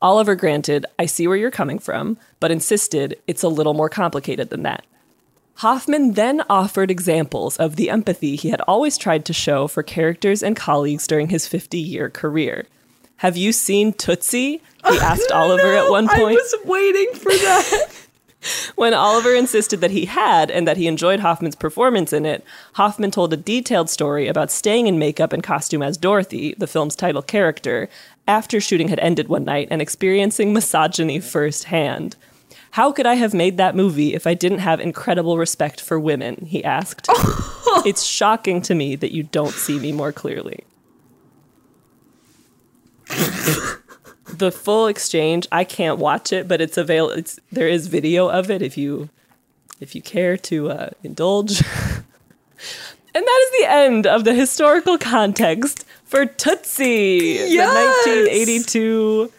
Oliver 0.00 0.34
granted, 0.34 0.86
I 0.98 1.06
see 1.06 1.26
where 1.26 1.36
you're 1.36 1.50
coming 1.50 1.78
from, 1.78 2.18
but 2.38 2.50
insisted 2.50 3.18
it's 3.26 3.42
a 3.42 3.48
little 3.48 3.74
more 3.74 3.88
complicated 3.88 4.50
than 4.50 4.62
that. 4.62 4.84
Hoffman 5.58 6.12
then 6.12 6.42
offered 6.50 6.90
examples 6.90 7.56
of 7.56 7.76
the 7.76 7.88
empathy 7.88 8.36
he 8.36 8.50
had 8.50 8.60
always 8.62 8.98
tried 8.98 9.24
to 9.26 9.32
show 9.32 9.68
for 9.68 9.82
characters 9.82 10.42
and 10.42 10.56
colleagues 10.56 11.06
during 11.06 11.28
his 11.28 11.46
50 11.46 11.78
year 11.78 12.10
career. 12.10 12.66
Have 13.18 13.36
you 13.36 13.52
seen 13.52 13.92
Tootsie? 13.92 14.60
He 14.88 14.98
asked 15.00 15.30
Oliver 15.30 15.74
at 15.74 15.90
one 15.90 16.08
point. 16.08 16.20
I 16.20 16.32
was 16.32 16.54
waiting 16.64 17.14
for 17.14 17.32
that. 17.32 18.03
When 18.74 18.94
Oliver 18.94 19.34
insisted 19.34 19.80
that 19.80 19.90
he 19.90 20.06
had 20.06 20.50
and 20.50 20.66
that 20.66 20.76
he 20.76 20.86
enjoyed 20.86 21.20
Hoffman's 21.20 21.56
performance 21.56 22.12
in 22.12 22.26
it, 22.26 22.44
Hoffman 22.74 23.10
told 23.10 23.32
a 23.32 23.36
detailed 23.36 23.90
story 23.90 24.28
about 24.28 24.50
staying 24.50 24.86
in 24.86 24.98
makeup 24.98 25.32
and 25.32 25.42
costume 25.42 25.82
as 25.82 25.96
Dorothy, 25.96 26.54
the 26.58 26.66
film's 26.66 26.96
title 26.96 27.22
character, 27.22 27.88
after 28.26 28.60
shooting 28.60 28.88
had 28.88 28.98
ended 29.00 29.28
one 29.28 29.44
night 29.44 29.68
and 29.70 29.80
experiencing 29.80 30.52
misogyny 30.52 31.20
firsthand. 31.20 32.16
How 32.72 32.90
could 32.90 33.06
I 33.06 33.14
have 33.14 33.34
made 33.34 33.56
that 33.56 33.76
movie 33.76 34.14
if 34.14 34.26
I 34.26 34.34
didn't 34.34 34.58
have 34.58 34.80
incredible 34.80 35.38
respect 35.38 35.80
for 35.80 36.00
women? 36.00 36.46
He 36.46 36.64
asked. 36.64 37.06
it's 37.86 38.02
shocking 38.02 38.60
to 38.62 38.74
me 38.74 38.96
that 38.96 39.12
you 39.12 39.22
don't 39.22 39.52
see 39.52 39.78
me 39.78 39.92
more 39.92 40.10
clearly. 40.12 40.64
the 44.26 44.50
full 44.50 44.86
exchange, 44.86 45.46
I 45.52 45.64
can't 45.64 45.98
watch 45.98 46.32
it, 46.32 46.48
but 46.48 46.60
it's 46.60 46.76
available. 46.76 47.18
it's 47.18 47.38
there 47.52 47.68
is 47.68 47.86
video 47.88 48.28
of 48.28 48.50
it 48.50 48.62
if 48.62 48.76
you 48.76 49.08
if 49.80 49.94
you 49.94 50.02
care 50.02 50.36
to 50.38 50.70
uh, 50.70 50.90
indulge. 51.02 51.60
and 53.14 53.24
that 53.26 53.40
is 53.44 53.60
the 53.60 53.66
end 53.70 54.06
of 54.06 54.24
the 54.24 54.34
historical 54.34 54.96
context 54.98 55.84
for 56.04 56.24
Tootsie, 56.26 57.36
Yes! 57.48 58.04
the 58.04 58.10
1982 58.10 59.32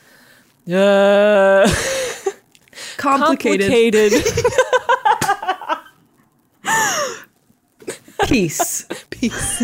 uh, 0.74 1.68
Complicated. 2.98 4.12
complicated 4.18 4.24
Peace. 8.28 8.86
piece. 9.12 9.64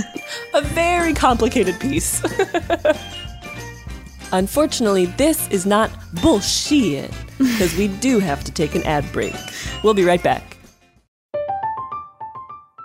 A 0.54 0.62
very 0.62 1.14
complicated 1.14 1.80
piece. 1.80 2.22
Unfortunately, 4.34 5.08
this 5.08 5.50
is 5.50 5.66
not 5.66 5.92
bullshit 6.22 7.12
because 7.38 7.76
we 7.76 7.90
do 7.90 8.20
have 8.20 8.44
to 8.46 8.52
take 8.52 8.76
an 8.76 8.84
ad 8.84 9.10
break. 9.12 9.36
We'll 9.84 9.94
be 9.94 10.06
right 10.06 10.24
back. 10.24 10.58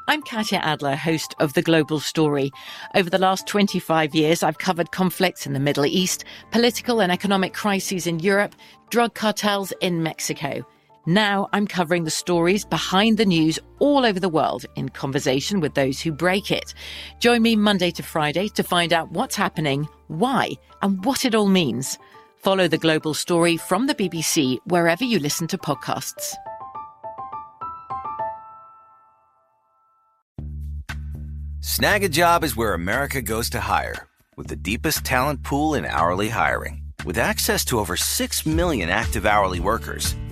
I'm 0.09 0.23
Katya 0.23 0.59
Adler, 0.59 0.97
host 0.97 1.35
of 1.39 1.53
The 1.55 1.63
Global 1.63 2.01
Story. 2.01 2.51
Over 2.95 3.11
the 3.11 3.19
last 3.19 3.47
25 3.47 4.15
years, 4.15 4.43
I've 4.43 4.59
covered 4.59 4.91
conflicts 4.91 5.47
in 5.47 5.53
the 5.53 5.61
Middle 5.61 5.87
East, 5.87 6.25
political 6.51 7.01
and 7.01 7.13
economic 7.13 7.55
crises 7.55 8.07
in 8.07 8.19
Europe, 8.21 8.55
drug 8.91 9.15
cartels 9.15 9.73
in 9.81 10.03
Mexico. 10.03 10.65
Now 11.09 11.49
I'm 11.53 11.69
covering 11.69 12.03
the 12.03 12.11
stories 12.11 12.65
behind 12.65 13.17
the 13.17 13.25
news 13.25 13.61
all 13.79 14.05
over 14.05 14.19
the 14.19 14.29
world 14.29 14.67
in 14.75 14.89
conversation 14.89 15.61
with 15.61 15.75
those 15.75 16.01
who 16.01 16.11
break 16.11 16.51
it. 16.51 16.75
Join 17.21 17.43
me 17.43 17.55
Monday 17.55 17.93
to 17.93 18.03
Friday 18.03 18.49
to 18.49 18.65
find 18.65 18.93
out 18.93 19.13
what's 19.13 19.37
happening, 19.37 19.89
why, 20.09 20.51
and 20.83 21.05
what 21.05 21.25
it 21.25 21.37
all 21.37 21.47
means. 21.47 21.97
Follow 22.39 22.67
The 22.67 22.77
Global 22.77 23.15
Story 23.15 23.57
from 23.57 23.87
the 23.87 23.95
BBC 23.95 24.59
wherever 24.67 25.05
you 25.05 25.21
listen 25.21 25.47
to 25.47 25.59
podcasts. 25.59 26.35
Snagajob 31.61 32.43
is 32.43 32.57
where 32.57 32.75
America 32.75 33.23
goes 33.23 33.51
to 33.51 33.61
hire, 33.61 34.09
with 34.37 34.49
the 34.49 34.57
deepest 34.57 35.05
talent 35.05 35.45
pool 35.45 35.75
in 35.75 35.85
hourly 35.85 36.31
hiring. 36.31 36.83
With 37.05 37.19
access 37.19 37.65
to 37.67 37.79
over 37.79 37.97
6 37.97 38.47
million 38.47 38.89
active 38.89 39.25
hourly 39.25 39.61
workers, 39.61 40.17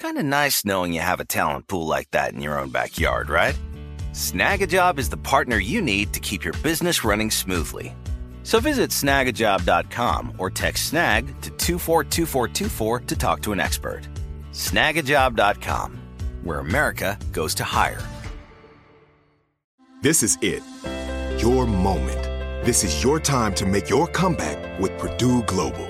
Kind 0.00 0.16
of 0.16 0.24
nice 0.24 0.64
knowing 0.64 0.94
you 0.94 1.00
have 1.00 1.20
a 1.20 1.26
talent 1.26 1.68
pool 1.68 1.86
like 1.86 2.10
that 2.12 2.32
in 2.32 2.40
your 2.40 2.58
own 2.58 2.70
backyard, 2.70 3.28
right? 3.28 3.54
Snagajob 4.12 4.98
is 4.98 5.10
the 5.10 5.18
partner 5.18 5.58
you 5.58 5.82
need 5.82 6.14
to 6.14 6.20
keep 6.20 6.42
your 6.42 6.54
business 6.62 7.04
running 7.04 7.30
smoothly. 7.30 7.94
So 8.42 8.60
visit 8.60 8.90
snagajob.com 8.90 10.36
or 10.38 10.48
text 10.48 10.86
snag 10.88 11.26
to 11.42 11.50
242424 11.50 13.00
to 13.00 13.16
talk 13.16 13.42
to 13.42 13.52
an 13.52 13.60
expert. 13.60 14.08
Snagajob.com, 14.52 16.00
where 16.44 16.60
America 16.60 17.18
goes 17.30 17.54
to 17.56 17.64
hire. 17.64 18.02
This 20.00 20.22
is 20.22 20.38
it. 20.40 20.62
Your 21.42 21.66
moment. 21.66 22.22
This 22.64 22.84
is 22.84 23.04
your 23.04 23.20
time 23.20 23.54
to 23.56 23.66
make 23.66 23.90
your 23.90 24.06
comeback 24.06 24.80
with 24.80 24.96
Purdue 24.96 25.42
Global. 25.42 25.89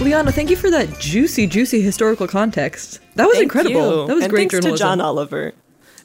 Liana, 0.00 0.30
thank 0.30 0.50
you 0.50 0.56
for 0.56 0.70
that 0.70 0.98
juicy, 1.00 1.46
juicy 1.46 1.80
historical 1.80 2.28
context. 2.28 3.00
That 3.14 3.24
was 3.26 3.34
Thank 3.34 3.44
incredible. 3.44 4.02
you. 4.02 4.06
That 4.06 4.14
was 4.14 4.24
and 4.24 4.30
great 4.30 4.50
thanks 4.50 4.52
journalism. 4.52 4.76
to 4.76 4.78
John 4.78 5.00
Oliver. 5.00 5.52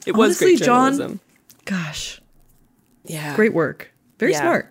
It 0.06 0.16
was 0.16 0.30
Honestly, 0.42 0.56
great 0.56 0.66
John- 0.66 0.92
journalism. 0.92 1.20
Gosh, 1.66 2.20
yeah, 3.04 3.36
great 3.36 3.52
work. 3.54 3.92
Very 4.18 4.32
Yeah. 4.32 4.40
smart. 4.40 4.68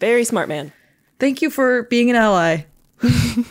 very 0.00 0.24
smart 0.24 0.48
man. 0.48 0.72
Thank 1.20 1.40
you 1.40 1.50
for 1.50 1.84
being 1.84 2.10
an 2.10 2.16
ally. 2.16 2.64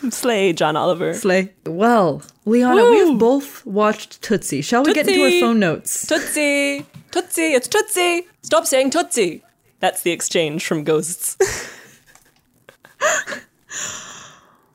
Slay, 0.09 0.51
John 0.53 0.75
Oliver. 0.75 1.13
Slay. 1.13 1.53
Well, 1.65 2.21
Liana, 2.45 2.89
we 2.91 2.97
have 2.99 3.17
both 3.17 3.65
watched 3.65 4.21
Tootsie. 4.21 4.61
Shall 4.61 4.83
we 4.83 4.93
get 4.93 5.07
into 5.07 5.23
our 5.23 5.31
phone 5.39 5.59
notes? 5.59 6.05
Tootsie, 6.05 6.85
Tootsie, 7.11 7.53
it's 7.53 7.67
Tootsie. 7.69 8.27
Stop 8.43 8.67
saying 8.67 8.89
Tootsie. 8.91 9.41
That's 9.79 10.01
the 10.01 10.11
exchange 10.11 10.65
from 10.65 10.83
Ghosts. 10.83 11.37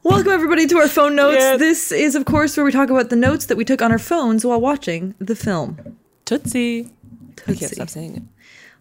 Welcome, 0.09 0.33
everybody, 0.33 0.67
to 0.69 0.79
our 0.79 0.89
phone 0.89 1.17
notes. 1.17 1.37
Yes. 1.39 1.59
This 1.59 1.93
is, 1.93 2.15
of 2.15 2.25
course, 2.25 2.57
where 2.57 2.65
we 2.65 2.73
talk 2.73 2.89
about 2.89 3.11
the 3.11 3.15
notes 3.15 3.45
that 3.45 3.59
we 3.59 3.65
took 3.67 3.83
on 3.83 3.93
our 3.93 3.99
phones 3.99 4.43
while 4.43 4.59
watching 4.59 5.15
the 5.19 5.37
film. 5.37 5.99
Tootsie. 6.25 6.87
I 6.87 6.89
Tootsie. 7.37 7.59
can't 7.59 7.73
stop 7.75 7.91
saying 7.91 8.17
it. 8.17 8.23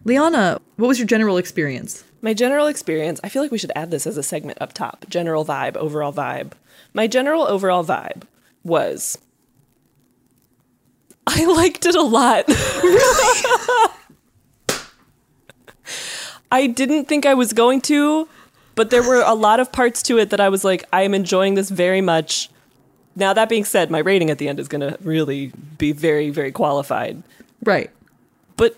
Liana, 0.04 0.58
what 0.76 0.88
was 0.88 0.98
your 0.98 1.06
general 1.06 1.36
experience? 1.36 2.02
My 2.22 2.32
general 2.32 2.66
experience, 2.66 3.20
I 3.22 3.28
feel 3.28 3.42
like 3.42 3.50
we 3.50 3.58
should 3.58 3.72
add 3.76 3.90
this 3.90 4.06
as 4.06 4.16
a 4.16 4.22
segment 4.22 4.56
up 4.62 4.72
top. 4.72 5.04
General 5.10 5.44
vibe, 5.44 5.76
overall 5.76 6.14
vibe. 6.14 6.52
My 6.94 7.06
general 7.06 7.42
overall 7.42 7.84
vibe 7.84 8.22
was 8.64 9.18
I 11.26 11.44
liked 11.54 11.84
it 11.84 11.94
a 11.94 12.00
lot. 12.00 12.46
I 16.50 16.66
didn't 16.68 17.04
think 17.04 17.26
I 17.26 17.34
was 17.34 17.52
going 17.52 17.82
to, 17.82 18.26
but 18.78 18.90
there 18.90 19.02
were 19.02 19.22
a 19.26 19.34
lot 19.34 19.58
of 19.58 19.72
parts 19.72 20.04
to 20.04 20.18
it 20.18 20.30
that 20.30 20.38
I 20.38 20.48
was 20.50 20.62
like, 20.62 20.84
I 20.92 21.02
am 21.02 21.12
enjoying 21.12 21.54
this 21.54 21.68
very 21.68 22.00
much. 22.00 22.48
Now, 23.16 23.32
that 23.32 23.48
being 23.48 23.64
said, 23.64 23.90
my 23.90 23.98
rating 23.98 24.30
at 24.30 24.38
the 24.38 24.48
end 24.48 24.60
is 24.60 24.68
going 24.68 24.82
to 24.82 24.96
really 25.02 25.50
be 25.78 25.90
very, 25.90 26.30
very 26.30 26.52
qualified. 26.52 27.20
Right. 27.64 27.90
But 28.56 28.76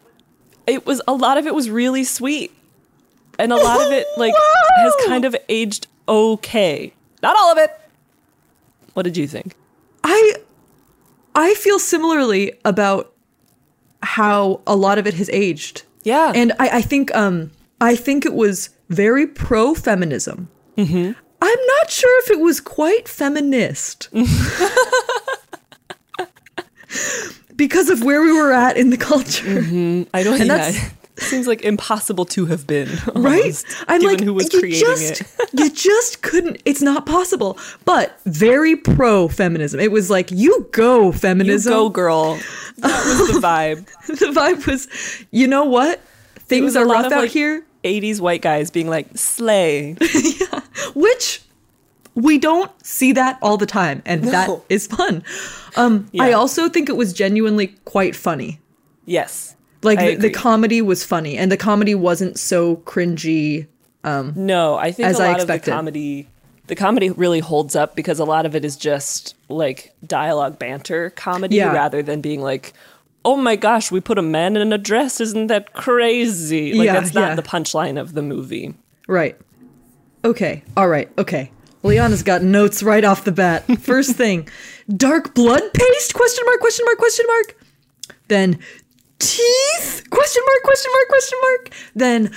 it 0.66 0.86
was 0.86 1.02
a 1.06 1.12
lot 1.12 1.36
of 1.36 1.46
it 1.46 1.54
was 1.54 1.68
really 1.68 2.04
sweet. 2.04 2.50
And 3.38 3.52
a 3.52 3.56
lot 3.56 3.86
of 3.86 3.92
it 3.92 4.06
like 4.16 4.32
has 4.76 4.94
kind 5.04 5.26
of 5.26 5.36
aged 5.50 5.86
okay. 6.08 6.94
Not 7.22 7.36
all 7.36 7.52
of 7.52 7.58
it. 7.58 7.70
What 8.94 9.02
did 9.02 9.18
you 9.18 9.28
think? 9.28 9.54
I 10.02 10.32
I 11.34 11.52
feel 11.52 11.78
similarly 11.78 12.54
about 12.64 13.12
how 14.02 14.62
a 14.66 14.76
lot 14.76 14.96
of 14.96 15.06
it 15.06 15.12
has 15.12 15.28
aged. 15.28 15.82
Yeah. 16.04 16.32
And 16.34 16.52
I, 16.58 16.78
I 16.78 16.80
think 16.80 17.14
um 17.14 17.50
I 17.82 17.96
think 17.96 18.24
it 18.24 18.32
was 18.32 18.70
very 18.90 19.26
pro 19.26 19.74
feminism. 19.74 20.48
Mm-hmm. 20.76 21.12
I'm 21.42 21.66
not 21.78 21.90
sure 21.90 22.20
if 22.22 22.30
it 22.30 22.40
was 22.40 22.60
quite 22.60 23.08
feminist. 23.08 24.08
because 27.56 27.88
of 27.88 28.02
where 28.02 28.20
we 28.22 28.32
were 28.32 28.52
at 28.52 28.76
in 28.76 28.90
the 28.90 28.96
culture. 28.98 29.62
Mm-hmm. 29.62 30.08
I 30.12 30.22
don't. 30.22 30.40
And 30.40 30.48
yeah, 30.48 30.56
that's- 30.56 30.90
seems 31.16 31.46
like 31.46 31.62
impossible 31.62 32.24
to 32.24 32.46
have 32.46 32.66
been. 32.66 32.88
Right? 33.14 33.62
I'm 33.88 34.00
like, 34.02 34.20
who 34.20 34.32
was 34.32 34.52
you 34.52 34.60
creating 34.60 34.80
just, 34.80 35.20
it. 35.20 35.50
you 35.52 35.70
just 35.70 36.22
couldn't. 36.22 36.62
It's 36.64 36.80
not 36.80 37.04
possible. 37.06 37.58
But 37.84 38.18
very 38.24 38.74
pro 38.76 39.28
feminism. 39.28 39.78
It 39.78 39.92
was 39.92 40.08
like, 40.08 40.30
you 40.30 40.68
go 40.72 41.06
You 41.06 41.12
feminism. 41.12 41.72
go, 41.72 41.88
girl. 41.90 42.36
That 42.78 43.04
was 43.04 43.34
the 43.34 43.40
vibe. 43.40 43.84
the 44.06 44.32
vibe 44.32 44.66
was, 44.66 44.88
you 45.30 45.46
know 45.46 45.64
what? 45.64 46.00
Things 46.36 46.74
are 46.76 46.86
rough 46.86 47.06
out 47.06 47.12
like, 47.12 47.30
here. 47.30 47.64
80s 47.84 48.20
white 48.20 48.42
guys 48.42 48.70
being 48.70 48.88
like, 48.88 49.06
slay. 49.16 49.96
which 50.94 51.42
we 52.14 52.38
don't 52.38 52.70
see 52.84 53.12
that 53.12 53.38
all 53.42 53.56
the 53.56 53.66
time 53.66 54.02
and 54.04 54.24
that 54.24 54.48
No. 54.48 54.64
is 54.68 54.86
fun 54.86 55.22
um 55.76 56.08
i 56.18 56.32
also 56.32 56.68
think 56.68 56.88
it 56.88 56.96
was 56.96 57.12
genuinely 57.12 57.68
quite 57.84 58.16
funny 58.16 58.58
Yes. 59.06 59.54
like 59.82 59.98
the, 59.98 60.16
the 60.16 60.30
comedy 60.30 60.82
was 60.82 61.04
funny 61.04 61.36
and 61.38 61.50
the 61.52 61.56
comedy 61.56 61.94
wasn't 61.94 62.38
so 62.38 62.76
cringy 62.76 63.66
um 64.04 64.32
No, 64.34 64.76
I 64.76 64.92
think 64.92 65.08
As 65.08 65.20
a 65.20 65.24
I 65.24 65.26
lot 65.28 65.36
of 65.36 65.40
expected. 65.42 65.70
the 65.70 65.74
comedy 65.76 66.28
the 66.66 66.74
comedy 66.74 67.10
really 67.10 67.40
holds 67.40 67.74
up 67.76 67.94
because 67.96 68.18
a 68.18 68.24
lot 68.24 68.46
of 68.46 68.54
it 68.54 68.64
is 68.64 68.76
just 68.76 69.34
like 69.48 69.92
dialogue 70.06 70.58
banter 70.58 71.10
comedy 71.10 71.56
Yeah. 71.56 71.72
rather 71.72 72.02
than 72.02 72.20
being 72.20 72.40
like 72.42 72.72
oh 73.24 73.36
my 73.36 73.56
gosh 73.56 73.90
we 73.90 74.00
put 74.00 74.18
a 74.18 74.22
man 74.22 74.56
in 74.56 74.72
a 74.72 74.78
dress 74.78 75.20
isn't 75.20 75.48
that 75.48 75.72
crazy 75.72 76.72
like 76.72 76.86
Yeah, 76.86 76.94
that's 76.94 77.14
not 77.14 77.28
yeah. 77.30 77.34
the 77.34 77.42
punchline 77.42 78.00
of 78.00 78.14
the 78.14 78.22
movie 78.22 78.74
right 79.06 79.36
okay 80.24 80.62
all 80.76 80.88
right 80.88 81.10
okay 81.18 81.50
Liana's 81.82 82.22
got 82.22 82.42
notes 82.42 82.82
right 82.82 83.04
off 83.04 83.24
the 83.24 83.32
bat. 83.32 83.64
First 83.80 84.12
thing, 84.14 84.46
dark 84.94 85.34
blood 85.34 85.62
paste? 85.72 86.12
Question 86.12 86.44
mark, 86.44 86.60
question 86.60 86.84
mark, 86.84 86.98
question 86.98 87.24
mark. 87.26 87.56
Then 88.28 88.58
teeth? 89.18 90.04
Question 90.10 90.42
mark, 90.46 90.62
question 90.62 90.90
mark, 90.92 91.08
question 91.08 91.38
mark. 91.42 91.70
Then 91.94 92.30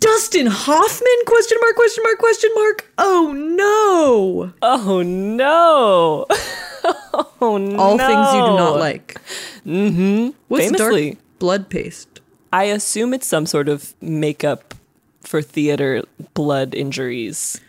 Dustin 0.00 0.46
Hoffman? 0.48 1.18
Question 1.26 1.58
mark, 1.62 1.76
question 1.76 2.02
mark, 2.04 2.18
question 2.18 2.50
mark. 2.54 2.92
Oh 2.98 3.32
no. 3.32 4.52
oh 4.60 5.02
no 5.02 6.26
oh 7.40 7.56
no 7.58 7.76
All 7.78 7.98
things 7.98 8.32
you 8.34 8.40
do 8.40 8.56
not 8.56 8.76
like. 8.78 9.20
mm-hmm 9.66 10.30
What's 10.48 10.64
famously 10.66 11.10
dark 11.12 11.18
blood 11.38 11.68
paste? 11.70 12.20
i 12.52 12.64
assume 12.64 13.14
it's 13.14 13.26
some 13.26 13.46
sort 13.46 13.68
of 13.68 13.94
makeup 14.00 14.74
for 15.22 15.40
theater 15.42 16.02
blood 16.34 16.74
injuries 16.74 17.60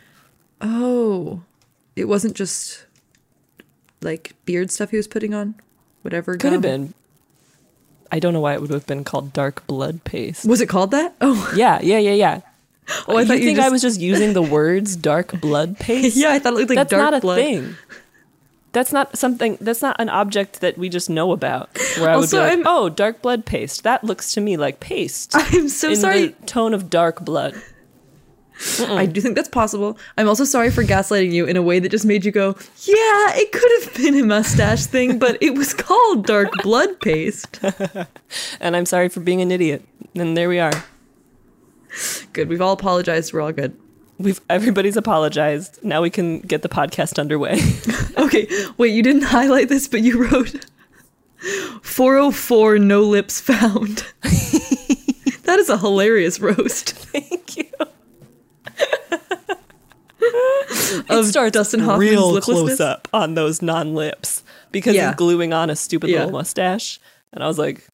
Oh. 0.63 1.41
It 1.95 2.06
wasn't 2.06 2.36
just 2.36 2.86
like 4.02 4.34
beard 4.45 4.69
stuff 4.71 4.91
he 4.91 4.97
was 4.97 5.08
putting 5.08 5.34
on? 5.34 5.56
Whatever. 6.04 6.38
could 6.38 6.54
have 6.54 6.62
been 6.62 6.93
i 8.12 8.19
don't 8.19 8.34
know 8.34 8.39
why 8.41 8.54
it 8.54 8.62
would 8.62 8.69
have 8.71 8.86
been 8.88 9.04
called 9.04 9.32
dark 9.34 9.65
blood 9.67 10.04
paste 10.04 10.45
Was 10.45 10.60
it 10.62 10.67
called 10.67 10.91
that? 10.91 11.15
Oh. 11.21 11.54
Yeah, 11.56 11.80
yeah, 11.82 11.97
yeah, 12.00 12.13
yeah. 12.13 12.41
Oh, 13.08 13.15
I 13.17 13.21
you 13.21 13.28
thought 13.28 13.38
you 13.39 13.45
think 13.45 13.60
I 13.60 13.63
just- 13.63 13.71
was 13.71 13.82
just 13.82 14.00
using 14.02 14.34
the 14.34 14.41
words 14.41 14.95
dark 14.95 15.39
blood 15.39 15.78
paste? 15.80 16.17
Yeah, 16.17 16.32
I 16.34 16.39
thought 16.39 16.54
it 16.54 16.58
looked 16.58 16.69
like 16.69 16.78
that's 16.78 16.89
dark 16.91 17.04
not 17.04 17.13
a 17.13 17.21
blood. 17.21 17.38
thing. 17.38 17.76
That's 18.74 18.94
not 18.94 19.18
something. 19.18 19.58
That's 19.60 19.82
not 19.82 19.98
an 20.00 20.08
object 20.10 20.62
that 20.62 20.78
we 20.78 20.88
just 20.88 21.10
know 21.10 21.32
about. 21.34 21.78
Where 21.98 22.10
I 22.10 22.16
would 22.16 22.22
Also, 22.24 22.38
be 22.38 22.44
like, 22.44 22.52
I'm- 22.52 22.64
"Oh, 22.66 22.88
dark 22.90 23.22
blood 23.22 23.46
paste." 23.46 23.84
That 23.84 24.04
looks 24.04 24.32
to 24.34 24.42
me 24.42 24.56
like 24.58 24.80
paste. 24.80 25.32
I'm 25.36 25.68
so 25.68 25.94
sorry. 25.94 26.30
Tone 26.46 26.74
of 26.74 26.90
dark 26.90 27.20
blood. 27.26 27.56
I 28.88 29.08
do 29.08 29.20
think 29.22 29.36
that's 29.36 29.50
possible. 29.50 29.98
I'm 30.20 30.28
also 30.28 30.44
sorry 30.44 30.70
for 30.70 30.84
gaslighting 30.84 31.32
you 31.32 31.46
in 31.48 31.58
a 31.58 31.64
way 31.64 31.80
that 31.80 31.90
just 31.90 32.06
made 32.06 32.24
you 32.24 32.32
go, 32.32 32.50
yeah, 32.84 33.34
it 33.34 33.52
could 33.52 33.72
have 33.82 33.96
been 33.96 34.14
a 34.20 34.24
mustache 34.24 34.86
thing, 34.86 35.18
but 35.18 35.36
it 35.42 35.56
was 35.56 35.74
called 35.74 36.28
dark 36.28 36.52
blood 36.62 37.00
paste. 37.02 37.60
And 38.62 38.76
I'm 38.78 38.86
sorry 38.86 39.10
for 39.10 39.20
being 39.20 39.42
an 39.42 39.52
idiot. 39.52 39.84
And 40.14 40.38
there 40.38 40.48
we 40.48 40.60
are. 40.60 40.84
Good. 42.34 42.50
We've 42.50 42.62
all 42.62 42.74
apologized. 42.74 43.34
We're 43.34 43.42
all 43.42 43.52
good. 43.52 43.76
We've 44.22 44.40
everybody's 44.50 44.98
apologized. 44.98 45.80
Now 45.84 46.02
we 46.02 46.10
can 46.10 46.40
get 46.42 46.62
the 46.62 46.70
podcast 46.70 47.20
underway. 47.20 47.60
Okay. 48.18 48.48
Wait, 48.78 48.94
you 48.94 49.02
didn't 49.04 49.24
highlight 49.24 49.68
this, 49.70 49.88
but 49.88 50.02
you 50.02 50.24
wrote 50.24 50.66
404 51.82 52.78
no 52.80 53.02
lips 53.02 53.40
found. 53.42 54.06
that 54.22 55.56
is 55.60 55.70
a 55.70 55.78
hilarious 55.78 56.40
roast. 56.40 56.92
Thank 56.92 57.58
you. 57.58 57.66
Of 61.10 61.26
it 61.26 61.26
starts 61.26 61.54
Dustin 61.54 61.80
Hoffman's 61.80 62.12
real 62.12 62.42
close 62.42 62.80
up 62.80 63.08
on 63.14 63.34
those 63.34 63.62
non 63.62 63.96
lips 63.96 64.44
because 64.72 64.94
Yeah. 64.96 65.08
he's 65.08 65.16
gluing 65.16 65.52
on 65.54 65.70
a 65.70 65.76
stupid 65.76 66.10
Yeah. 66.10 66.20
little 66.20 66.34
mustache, 66.34 67.00
and 67.34 67.44
I 67.44 67.48
was 67.48 67.58
like, 67.58 67.88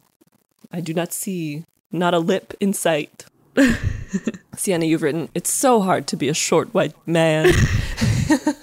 I 0.72 0.82
do 0.82 0.94
not 0.94 1.14
see 1.14 1.66
not 1.92 2.14
a 2.14 2.20
lip 2.20 2.54
in 2.60 2.74
sight. 2.74 3.26
Sienna, 4.58 4.86
you've 4.86 5.02
written, 5.02 5.30
it's 5.34 5.52
so 5.52 5.82
hard 5.82 6.08
to 6.08 6.16
be 6.16 6.30
a 6.30 6.34
short 6.34 6.74
white 6.74 6.94
man. 7.08 7.52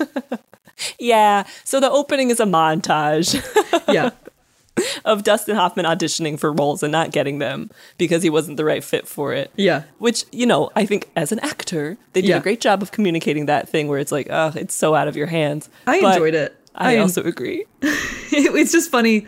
yeah, 0.99 1.45
so 1.65 1.81
the 1.81 1.91
opening 1.91 2.31
is 2.31 2.41
a 2.41 2.45
montage 2.45 3.35
Yeah. 3.93 4.11
of 5.05 5.23
Dustin 5.23 5.55
Hoffman 5.57 5.87
auditioning 5.87 6.39
for 6.39 6.53
roles 6.53 6.83
and 6.83 6.91
not 6.91 7.13
getting 7.13 7.39
them 7.39 7.71
because 7.97 8.23
he 8.25 8.31
wasn't 8.31 8.57
the 8.57 8.65
right 8.65 8.83
fit 8.83 9.07
for 9.07 9.33
it. 9.33 9.53
Yeah. 9.57 9.85
Which, 9.99 10.25
you 10.33 10.47
know, 10.47 10.71
I 10.75 10.85
think 10.85 11.11
as 11.15 11.31
an 11.31 11.39
actor, 11.41 11.97
they 12.13 12.23
did 12.23 12.29
Yeah. 12.31 12.39
a 12.39 12.41
great 12.43 12.61
job 12.61 12.83
of 12.83 12.91
communicating 12.91 13.47
that 13.47 13.69
thing 13.69 13.87
where 13.89 14.01
it's 14.01 14.11
like, 14.13 14.27
oh, 14.31 14.53
it's 14.57 14.75
so 14.75 14.95
out 14.97 15.07
of 15.07 15.17
your 15.17 15.27
hands. 15.29 15.69
I 15.87 16.01
But 16.01 16.15
enjoyed 16.15 16.35
it. 16.35 16.57
I, 16.75 16.97
I- 16.97 16.99
also 16.99 17.23
agree. 17.23 17.67
it's 17.83 18.73
just 18.73 18.91
funny. 18.91 19.27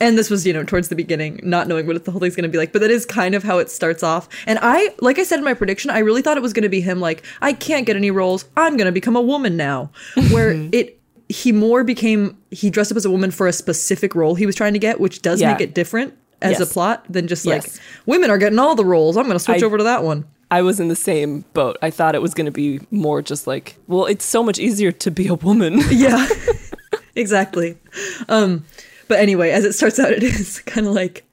And 0.00 0.18
this 0.18 0.28
was, 0.28 0.46
you 0.46 0.52
know, 0.52 0.62
towards 0.62 0.88
the 0.88 0.94
beginning, 0.94 1.40
not 1.42 1.68
knowing 1.68 1.86
what 1.86 2.04
the 2.04 2.10
whole 2.10 2.20
thing's 2.20 2.36
going 2.36 2.42
to 2.42 2.48
be 2.50 2.58
like. 2.58 2.72
But 2.72 2.80
that 2.82 2.90
is 2.90 3.06
kind 3.06 3.34
of 3.34 3.42
how 3.42 3.58
it 3.58 3.70
starts 3.70 4.02
off. 4.02 4.28
And 4.46 4.58
I, 4.60 4.90
like 5.00 5.18
I 5.18 5.22
said 5.22 5.38
in 5.38 5.44
my 5.44 5.54
prediction, 5.54 5.90
I 5.90 6.00
really 6.00 6.20
thought 6.20 6.36
it 6.36 6.42
was 6.42 6.52
going 6.52 6.64
to 6.64 6.68
be 6.68 6.82
him 6.82 7.00
like, 7.00 7.24
I 7.40 7.54
can't 7.54 7.86
get 7.86 7.96
any 7.96 8.10
roles. 8.10 8.44
I'm 8.56 8.76
going 8.76 8.86
to 8.86 8.92
become 8.92 9.16
a 9.16 9.22
woman 9.22 9.56
now. 9.56 9.90
Where 10.30 10.50
it, 10.72 11.00
he 11.30 11.50
more 11.50 11.82
became, 11.82 12.36
he 12.50 12.68
dressed 12.68 12.90
up 12.92 12.96
as 12.98 13.04
a 13.06 13.10
woman 13.10 13.30
for 13.30 13.46
a 13.48 13.52
specific 13.52 14.14
role 14.14 14.34
he 14.34 14.44
was 14.44 14.54
trying 14.54 14.74
to 14.74 14.78
get, 14.78 15.00
which 15.00 15.22
does 15.22 15.40
Yeah. 15.40 15.52
make 15.52 15.60
it 15.62 15.74
different 15.74 16.12
as 16.42 16.58
Yes. 16.58 16.70
a 16.70 16.72
plot 16.72 17.04
than 17.08 17.26
just 17.26 17.46
Yes. 17.46 17.64
like, 17.76 17.82
women 18.04 18.28
are 18.28 18.36
getting 18.38 18.58
all 18.58 18.74
the 18.74 18.84
roles. 18.84 19.16
I'm 19.16 19.24
going 19.24 19.36
to 19.38 19.42
switch 19.42 19.62
I- 19.62 19.66
over 19.66 19.78
to 19.78 19.84
that 19.84 20.04
one. 20.04 20.26
I 20.50 20.62
was 20.62 20.78
in 20.78 20.86
the 20.86 20.94
same 20.94 21.44
boat. 21.54 21.76
I 21.82 21.90
thought 21.90 22.14
it 22.14 22.22
was 22.22 22.32
going 22.34 22.44
to 22.44 22.52
be 22.52 22.80
more 22.92 23.20
just 23.22 23.46
like, 23.48 23.76
well, 23.88 24.04
it's 24.06 24.24
so 24.24 24.44
much 24.44 24.58
easier 24.60 24.92
to 24.92 25.10
be 25.10 25.26
a 25.26 25.34
woman. 25.34 25.80
yeah 25.90 26.28
exactly 27.16 27.76
um 28.28 28.64
but 29.08 29.18
anyway 29.18 29.50
as 29.50 29.64
it 29.64 29.72
starts 29.72 29.98
out 29.98 30.10
it 30.12 30.22
is 30.22 30.60
kind 30.66 30.86
of 30.86 30.92
like 30.92 31.24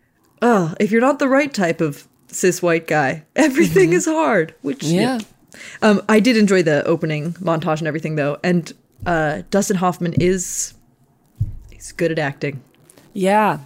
oh 0.42 0.74
if 0.80 0.92
you're 0.92 1.02
not 1.02 1.20
the 1.20 1.30
right 1.30 1.54
type 1.54 1.82
of 1.82 2.08
cis 2.28 2.62
white 2.62 2.88
guy 2.88 3.24
everything 3.36 3.94
is 3.94 4.06
hard 4.06 4.54
which 4.62 4.84
Yeah. 4.84 5.20
um 5.82 6.02
i 6.10 6.20
did 6.20 6.36
enjoy 6.38 6.64
the 6.64 6.84
opening 6.86 7.34
montage 7.34 7.80
and 7.80 7.88
everything 7.88 8.16
though 8.16 8.38
and 8.44 8.74
uh 9.06 9.44
dustin 9.52 9.78
hoffman 9.78 10.14
is 10.20 10.74
he's 11.72 11.92
good 11.92 12.12
at 12.12 12.20
acting 12.20 12.62
yeah. 13.16 13.60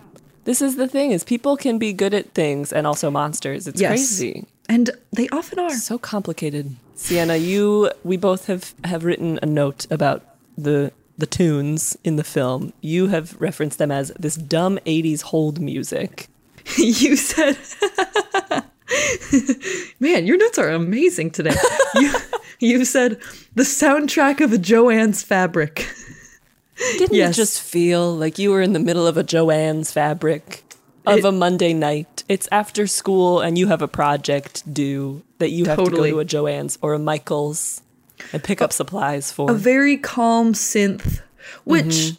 This 0.43 0.61
is 0.61 0.75
the 0.75 0.87
thing 0.89 1.11
is 1.11 1.23
people 1.23 1.55
can 1.55 1.77
be 1.77 1.93
good 1.93 2.13
at 2.13 2.33
things 2.33 2.73
and 2.73 2.85
also 2.85 3.09
monsters. 3.09 3.65
It's 3.67 3.79
Yes. 3.79 3.91
crazy. 3.91 4.45
and 4.67 4.89
they 5.13 5.29
often 5.29 5.57
are 5.59 5.69
So 5.69 5.97
complicated. 5.97 6.75
Sienna, 6.95 7.35
you 7.37 7.89
we 8.03 8.17
both 8.17 8.47
have 8.47 8.73
have 8.83 9.05
written 9.05 9.39
a 9.41 9.45
note 9.45 9.87
about 9.89 10.23
the 10.57 10.91
the 11.17 11.25
tunes 11.25 11.97
in 12.03 12.15
the 12.15 12.23
film. 12.23 12.73
You 12.81 13.07
have 13.07 13.35
referenced 13.41 13.77
them 13.79 13.91
as 13.91 14.11
this 14.19 14.35
dumb 14.35 14.77
80s 14.85 15.21
hold 15.23 15.59
music. 15.59 16.27
you 16.77 17.15
said 17.15 17.57
man 19.99 20.25
your 20.25 20.37
notes 20.37 20.57
are 20.57 20.69
amazing 20.69 21.29
today 21.31 21.55
you, 21.95 22.11
you 22.59 22.85
said 22.85 23.19
the 23.55 23.63
soundtrack 23.63 24.41
of 24.41 24.51
a 24.53 24.57
Jo-Ann's 24.57 25.23
fabric 25.23 25.87
Didn't 26.97 27.13
Yes. 27.15 27.31
it 27.31 27.35
just 27.37 27.61
feel 27.61 28.13
like 28.15 28.37
you 28.37 28.51
were 28.51 28.61
in 28.61 28.73
the 28.73 28.79
middle 28.79 29.07
of 29.07 29.17
a 29.17 29.23
Jo-Ann's 29.23 29.91
fabric 29.91 30.63
of 31.05 31.19
It- 31.19 31.25
a 31.25 31.31
Monday 31.31 31.73
night? 31.73 32.23
It's 32.29 32.47
after 32.51 32.85
school 32.87 33.39
and 33.39 33.57
you 33.57 33.67
have 33.67 33.81
a 33.81 33.87
project 33.87 34.71
due 34.73 35.23
that 35.37 35.49
you 35.51 35.65
have 35.65 35.77
Totally. 35.77 36.09
to 36.09 36.15
go 36.15 36.15
to 36.17 36.19
a 36.19 36.25
Jo-Ann's 36.25 36.77
or 36.81 36.93
a 36.93 36.99
Michael's 36.99 37.81
and 38.33 38.43
pick 38.43 38.61
up 38.61 38.71
supplies 38.73 39.31
for. 39.31 39.49
a 39.51 39.53
very 39.53 39.97
calm 39.97 40.53
synth, 40.53 41.21
which 41.63 41.83
Mm-hmm. 41.85 42.15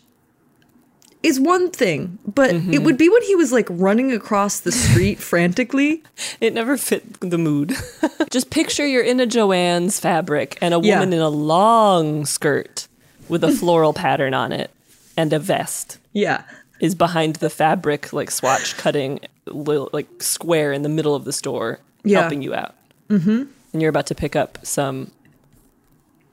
is 1.23 1.41
one 1.41 1.71
thing, 1.71 2.19
but 2.27 2.51
it 2.55 2.83
would 2.83 2.97
be 2.97 3.09
when 3.09 3.23
he 3.23 3.35
was 3.35 3.53
like 3.53 3.67
running 3.71 4.13
across 4.13 4.61
the 4.61 4.71
street 4.73 5.19
frantically. 5.19 6.03
it 6.41 6.55
never 6.55 6.77
fit 6.77 7.21
the 7.21 7.39
mood. 7.39 7.75
just 8.31 8.51
picture 8.51 8.87
you're 8.87 9.03
in 9.03 9.19
a 9.21 9.27
Jo-Ann's 9.27 9.99
fabric 9.99 10.57
and 10.61 10.73
a 10.75 10.81
Yeah. 10.81 11.01
woman 11.01 11.13
in 11.13 11.21
a 11.21 11.29
long 11.29 12.25
skirt 12.25 12.87
with 13.29 13.43
a 13.45 13.51
floral 13.61 13.93
pattern 13.93 14.33
on 14.35 14.53
it 14.53 14.71
and 15.17 15.33
a 15.33 15.39
vest 15.41 15.99
Yeah. 16.13 16.43
is 16.81 16.95
behind 16.95 17.37
the 17.37 17.51
fabric 17.51 18.13
like 18.13 18.31
swatch 18.31 18.77
cutting 18.77 19.19
li- 19.47 19.89
like 19.93 20.23
square 20.23 20.73
in 20.73 20.83
the 20.83 20.89
middle 20.89 21.15
of 21.17 21.25
the 21.25 21.33
store 21.33 21.81
Yeah. 22.05 22.21
helping 22.21 22.43
you 22.43 22.55
out 22.55 22.75
mm-hmm. 23.11 23.43
and 23.73 23.83
you're 23.83 23.91
about 23.91 24.07
to 24.07 24.15
pick 24.15 24.37
up 24.37 24.59
some 24.65 25.11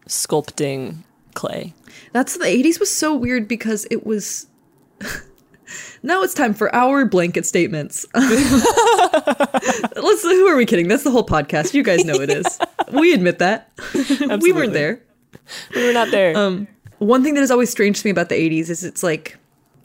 sculpting 0.07 1.03
clay 1.33 1.73
That's 2.11 2.37
the 2.37 2.45
80s 2.45 2.79
was 2.79 2.91
so 2.91 3.15
weird 3.15 3.47
because 3.47 3.85
it 3.91 4.05
was 4.05 4.47
Now 6.03 6.21
it's 6.21 6.33
time 6.33 6.53
for 6.53 6.73
our 6.75 7.05
blanket 7.05 7.45
statements. 7.45 8.05
Let's. 8.13 8.53
Who 10.21 10.47
are 10.47 10.55
we 10.55 10.65
kidding? 10.65 10.87
That's 10.87 11.03
the 11.03 11.11
whole 11.11 11.25
podcast. 11.25 11.73
You 11.73 11.83
guys 11.83 12.05
know 12.05 12.15
it 12.15 12.29
is. 12.29 12.59
We 12.93 13.15
admit 13.15 13.39
that. 13.39 13.71
we 14.41 14.53
weren't 14.53 14.73
there. 14.73 15.01
We 15.75 15.87
were 15.87 15.91
not 15.91 16.11
there. 16.11 16.37
Um, 16.37 16.67
one 16.99 17.23
thing 17.23 17.33
that 17.33 17.41
is 17.41 17.49
always 17.49 17.71
strange 17.71 17.99
to 17.99 18.05
me 18.05 18.11
about 18.11 18.29
the 18.29 18.35
80s 18.35 18.69
is 18.69 18.83
it's 18.83 19.01
like 19.01 19.39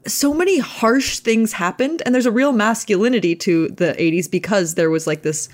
so 0.06 0.34
many 0.34 0.58
harsh 0.58 1.20
things 1.20 1.54
happened 1.54 2.02
and 2.04 2.14
there's 2.14 2.26
a 2.26 2.30
real 2.30 2.52
masculinity 2.52 3.34
to 3.36 3.68
the 3.68 3.94
80s 3.94 4.30
because 4.30 4.74
there 4.74 4.90
was 4.90 5.06
like 5.06 5.22
this 5.22 5.48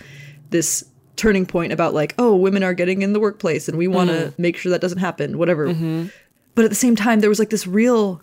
this 0.50 0.84
turning 1.16 1.46
point 1.46 1.72
about 1.72 1.94
like 1.94 2.14
oh 2.18 2.34
women 2.36 2.62
are 2.62 2.74
getting 2.74 3.02
in 3.02 3.12
the 3.12 3.20
workplace 3.20 3.68
and 3.68 3.76
we 3.78 3.88
want 3.88 4.10
to 4.10 4.16
Mm. 4.16 4.38
make 4.38 4.56
sure 4.56 4.70
that 4.70 4.80
doesn't 4.80 4.98
happen 4.98 5.38
whatever 5.38 5.68
Mhm. 5.68 6.10
but 6.54 6.64
at 6.64 6.70
the 6.70 6.74
same 6.76 6.96
time 6.96 7.20
there 7.20 7.30
was 7.30 7.38
like 7.38 7.50
this 7.50 7.66
real 7.66 8.22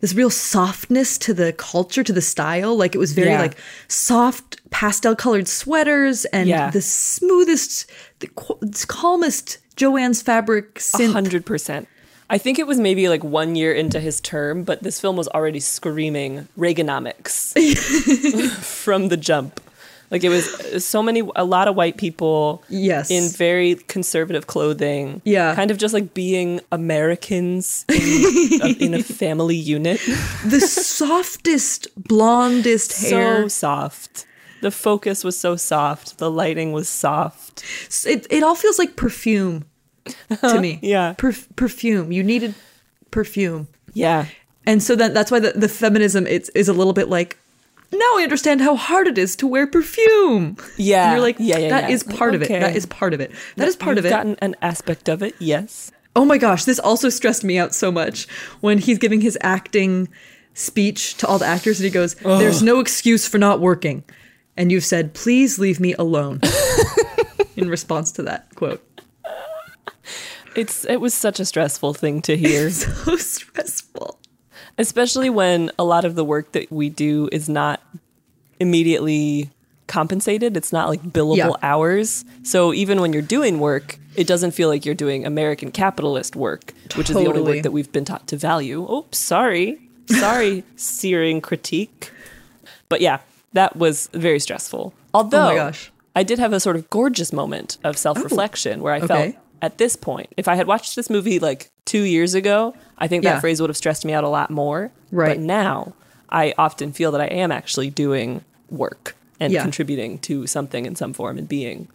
this 0.00 0.14
real 0.14 0.30
softness 0.30 1.16
to 1.18 1.32
the 1.32 1.52
culture 1.52 2.02
to 2.02 2.12
the 2.12 2.20
style 2.22 2.76
like 2.76 2.94
it 2.94 2.98
was 2.98 3.12
very 3.12 3.28
Yeah. 3.30 3.40
like 3.42 3.56
soft 3.88 4.60
pastel 4.70 5.14
colored 5.14 5.46
sweaters 5.46 6.24
and 6.26 6.48
Yeah. 6.48 6.70
the 6.70 6.82
smoothest 6.82 7.86
the 8.20 8.28
calmest 8.88 9.58
Jo-Ann's 9.76 10.20
fabric 10.22 10.80
A 10.98 11.06
hundred 11.06 11.46
percent. 11.46 11.88
I 12.30 12.38
think 12.38 12.58
it 12.58 12.66
was 12.66 12.78
maybe 12.78 13.08
like 13.10 13.22
one 13.22 13.56
year 13.56 13.72
into 13.74 14.00
his 14.00 14.20
term, 14.20 14.64
but 14.64 14.82
this 14.82 14.98
film 15.00 15.16
was 15.16 15.28
already 15.28 15.60
screaming 15.60 16.48
Reaganomics 16.58 17.52
from 18.62 19.08
the 19.08 19.16
jump. 19.16 19.60
Like 20.12 20.22
it 20.24 20.28
was 20.28 20.84
so 20.84 21.02
many, 21.02 21.22
a 21.36 21.44
lot 21.44 21.66
of 21.68 21.74
white 21.74 21.96
people, 21.96 22.62
Yes. 22.68 23.10
in 23.10 23.30
very 23.30 23.76
conservative 23.88 24.46
clothing, 24.46 25.22
Yeah. 25.24 25.54
kind 25.54 25.70
of 25.70 25.78
just 25.78 25.94
like 25.94 26.12
being 26.12 26.60
Americans 26.70 27.86
in, 27.88 28.60
a, 28.62 28.68
in 28.84 28.94
a 28.94 29.02
family 29.02 29.56
unit. 29.56 30.00
the 30.44 30.60
softest 30.60 31.88
blondest 31.96 32.92
hair 33.10 33.42
So 33.44 33.48
soft. 33.48 34.26
The 34.60 34.70
focus 34.70 35.24
was 35.24 35.36
so 35.36 35.56
soft. 35.56 36.18
The 36.18 36.30
lighting 36.30 36.72
was 36.72 36.88
soft. 36.88 37.64
it, 38.06 38.26
it 38.30 38.42
all 38.44 38.54
feels 38.54 38.78
like 38.78 38.94
perfume 38.96 39.64
to 40.04 40.14
uh-huh. 40.30 40.60
me 40.60 40.78
Yeah. 40.82 41.14
Perf- 41.16 41.48
perfume 41.56 42.12
you 42.12 42.22
needed 42.22 42.54
perfume 43.10 43.66
Yeah. 43.94 44.26
and 44.66 44.82
so 44.82 44.94
that 44.96 45.14
that's 45.14 45.30
why 45.30 45.40
the, 45.40 45.52
the 45.52 45.68
feminism 45.68 46.26
it's, 46.26 46.48
is 46.50 46.68
a 46.68 46.72
little 46.72 46.92
bit 46.92 47.08
like 47.08 47.38
now 47.92 48.10
i 48.16 48.22
understand 48.22 48.60
how 48.60 48.74
hard 48.76 49.06
it 49.06 49.18
is 49.18 49.36
to 49.36 49.46
wear 49.46 49.66
perfume. 49.66 50.56
Yeah. 50.76 51.04
and 51.04 51.12
you're 51.12 51.20
like 51.22 51.36
Yeah, 51.38 51.58
yeah, 51.58 51.68
that 51.70 51.88
yeah. 51.88 51.94
is 51.94 52.02
part 52.02 52.34
of 52.34 52.42
it. 52.42 52.48
That 52.48 52.74
is 52.74 52.86
part 52.86 53.12
of 53.14 53.20
it. 53.20 53.30
That 53.56 53.68
is 53.68 53.76
part 53.76 53.96
You've 53.96 54.04
of 54.06 54.06
it. 54.06 54.10
gotten 54.10 54.36
an 54.40 54.56
aspect 54.62 55.08
of 55.08 55.22
it, 55.22 55.34
yes. 55.38 55.92
oh 56.16 56.24
my 56.24 56.38
gosh 56.38 56.64
this 56.64 56.78
also 56.78 57.08
stressed 57.08 57.44
me 57.44 57.58
out 57.58 57.74
so 57.74 57.92
much 57.92 58.26
when 58.60 58.78
he's 58.78 58.98
giving 58.98 59.20
his 59.20 59.36
acting 59.42 60.08
speech 60.54 61.16
to 61.16 61.26
all 61.26 61.38
the 61.38 61.46
actors 61.46 61.78
and 61.80 61.84
he 61.84 61.90
goes 61.90 62.14
there's 62.16 62.62
no 62.62 62.80
excuse 62.80 63.26
for 63.26 63.38
not 63.38 63.60
working. 63.60 64.04
And 64.56 64.70
you've 64.70 64.84
said 64.84 65.14
please 65.14 65.58
leave 65.58 65.80
me 65.80 65.94
alone. 65.94 66.40
In 67.56 67.68
response 67.70 68.12
to 68.12 68.22
that 68.24 68.54
quote. 68.54 68.82
It's 70.54 70.84
it 70.84 71.00
was 71.00 71.14
such 71.14 71.40
a 71.40 71.44
stressful 71.46 71.94
thing 71.94 72.20
to 72.22 72.36
hear. 72.36 72.70
so 72.70 73.16
stressful 73.16 74.18
Especially 74.78 75.30
when 75.30 75.70
a 75.78 75.84
lot 75.84 76.04
of 76.04 76.14
the 76.14 76.24
work 76.24 76.52
that 76.52 76.70
we 76.72 76.88
do 76.88 77.28
is 77.32 77.48
not 77.48 77.80
immediately 78.58 79.50
compensated. 79.86 80.56
It's 80.56 80.72
not 80.72 80.88
like 80.88 81.02
billable 81.02 81.36
Yeah. 81.36 81.50
hours. 81.62 82.24
So 82.42 82.72
even 82.72 83.00
when 83.00 83.12
you're 83.12 83.20
doing 83.20 83.60
work, 83.60 83.98
it 84.16 84.26
doesn't 84.26 84.52
feel 84.52 84.68
like 84.68 84.86
you're 84.86 84.94
doing 84.94 85.26
American 85.26 85.70
capitalist 85.70 86.36
work, 86.36 86.72
which 86.94 87.10
is 87.10 87.16
the 87.16 87.26
only 87.26 87.42
work 87.42 87.62
that 87.62 87.72
we've 87.72 87.92
been 87.92 88.04
taught 88.04 88.26
to 88.28 88.36
value. 88.36 88.86
Oh, 88.88 89.06
sorry. 89.12 89.78
Sorry, 90.06 90.64
searing 90.76 91.40
critique. 91.40 92.10
But 92.88 93.00
yeah, 93.00 93.18
that 93.52 93.76
was 93.76 94.08
very 94.14 94.38
stressful. 94.38 94.94
Oh 94.96 95.18
Although 95.18 95.50
Oh 95.52 95.56
gosh. 95.56 95.90
Oh, 95.90 95.98
I 96.16 96.22
did 96.22 96.38
have 96.38 96.52
a 96.52 96.60
sort 96.60 96.76
of 96.76 96.88
gorgeous 96.90 97.32
moment 97.32 97.78
of 97.84 97.96
self-reflection 97.98 98.80
oh, 98.80 98.82
where 98.82 98.94
I 98.94 99.00
felt 99.00 99.28
okay. 99.28 99.38
at 99.62 99.78
this 99.78 99.96
point, 99.96 100.32
if 100.36 100.46
I 100.46 100.54
had 100.54 100.66
watched 100.66 100.94
this 100.94 101.08
movie 101.10 101.38
like 101.38 101.70
two 101.84 102.02
years 102.02 102.34
ago, 102.34 102.74
I 102.98 103.08
think 103.08 103.24
that 103.24 103.34
Yeah. 103.34 103.40
phrase 103.40 103.60
would 103.60 103.70
have 103.70 103.76
stressed 103.76 104.04
me 104.04 104.12
out 104.12 104.24
a 104.24 104.28
lot 104.28 104.50
more. 104.50 104.90
Right. 105.10 105.36
But 105.36 105.40
now 105.40 105.94
I 106.28 106.54
often 106.56 106.92
feel 106.92 107.10
that 107.12 107.20
I 107.20 107.26
am 107.26 107.50
actually 107.52 107.90
doing 107.90 108.44
work 108.70 109.16
and 109.40 109.52
Yeah. 109.52 109.62
contributing 109.62 110.18
to 110.20 110.46
something 110.46 110.86
in 110.86 110.94
some 110.96 111.12
form 111.12 111.38
and 111.38 111.48
being 111.48 111.88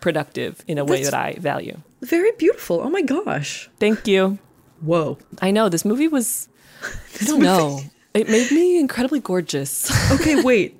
productive 0.00 0.62
in 0.66 0.78
a 0.78 0.84
way 0.84 1.02
that 1.04 1.14
I 1.14 1.34
value. 1.38 1.78
Very 2.02 2.32
beautiful. 2.38 2.80
Oh 2.82 2.90
my 2.90 3.02
gosh. 3.02 3.68
Thank 3.80 4.06
you. 4.06 4.38
Whoa. 4.80 5.18
I 5.40 5.50
know 5.50 5.68
this 5.68 5.84
movie 5.84 6.08
was. 6.08 6.48
I 7.20 7.24
don't 7.24 7.40
know. 7.40 7.80
It 8.14 8.28
made 8.28 8.50
me 8.50 8.78
incredibly 8.78 9.20
gorgeous. 9.20 9.90
Okay, 10.12 10.42
wait. 10.42 10.78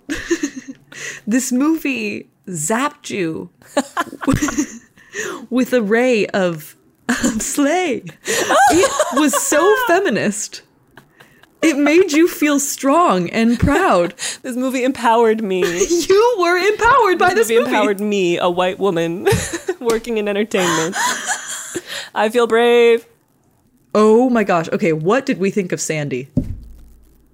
this 1.26 1.52
movie 1.52 2.28
zapped 2.48 3.10
you 3.10 3.50
with 5.50 5.72
a 5.72 5.82
ray 5.82 6.26
of 6.28 6.75
slay. 7.38 8.02
Oh. 8.28 8.56
It 8.70 9.20
was 9.20 9.40
so 9.40 9.76
feminist. 9.86 10.62
It 11.62 11.78
made 11.78 12.12
you 12.12 12.28
feel 12.28 12.60
strong 12.60 13.28
and 13.30 13.58
proud. 13.58 14.14
this 14.42 14.56
movie 14.56 14.84
empowered 14.84 15.42
me. 15.42 15.62
You 16.06 16.36
were 16.38 16.56
empowered 16.58 17.18
by 17.18 17.34
this 17.34 17.48
movie 17.48 17.60
movie. 17.60 17.70
empowered 17.70 18.00
me, 18.00 18.38
a 18.38 18.48
white 18.50 18.78
woman 18.78 19.26
working 19.80 20.18
in 20.18 20.28
entertainment. 20.28 20.94
I 22.14 22.28
feel 22.28 22.46
brave. 22.46 23.06
Oh 23.94 24.28
my 24.30 24.44
gosh. 24.44 24.68
Okay, 24.68 24.92
what 24.92 25.26
did 25.26 25.38
we 25.38 25.50
think 25.50 25.72
of 25.72 25.80
Sandy? 25.80 26.28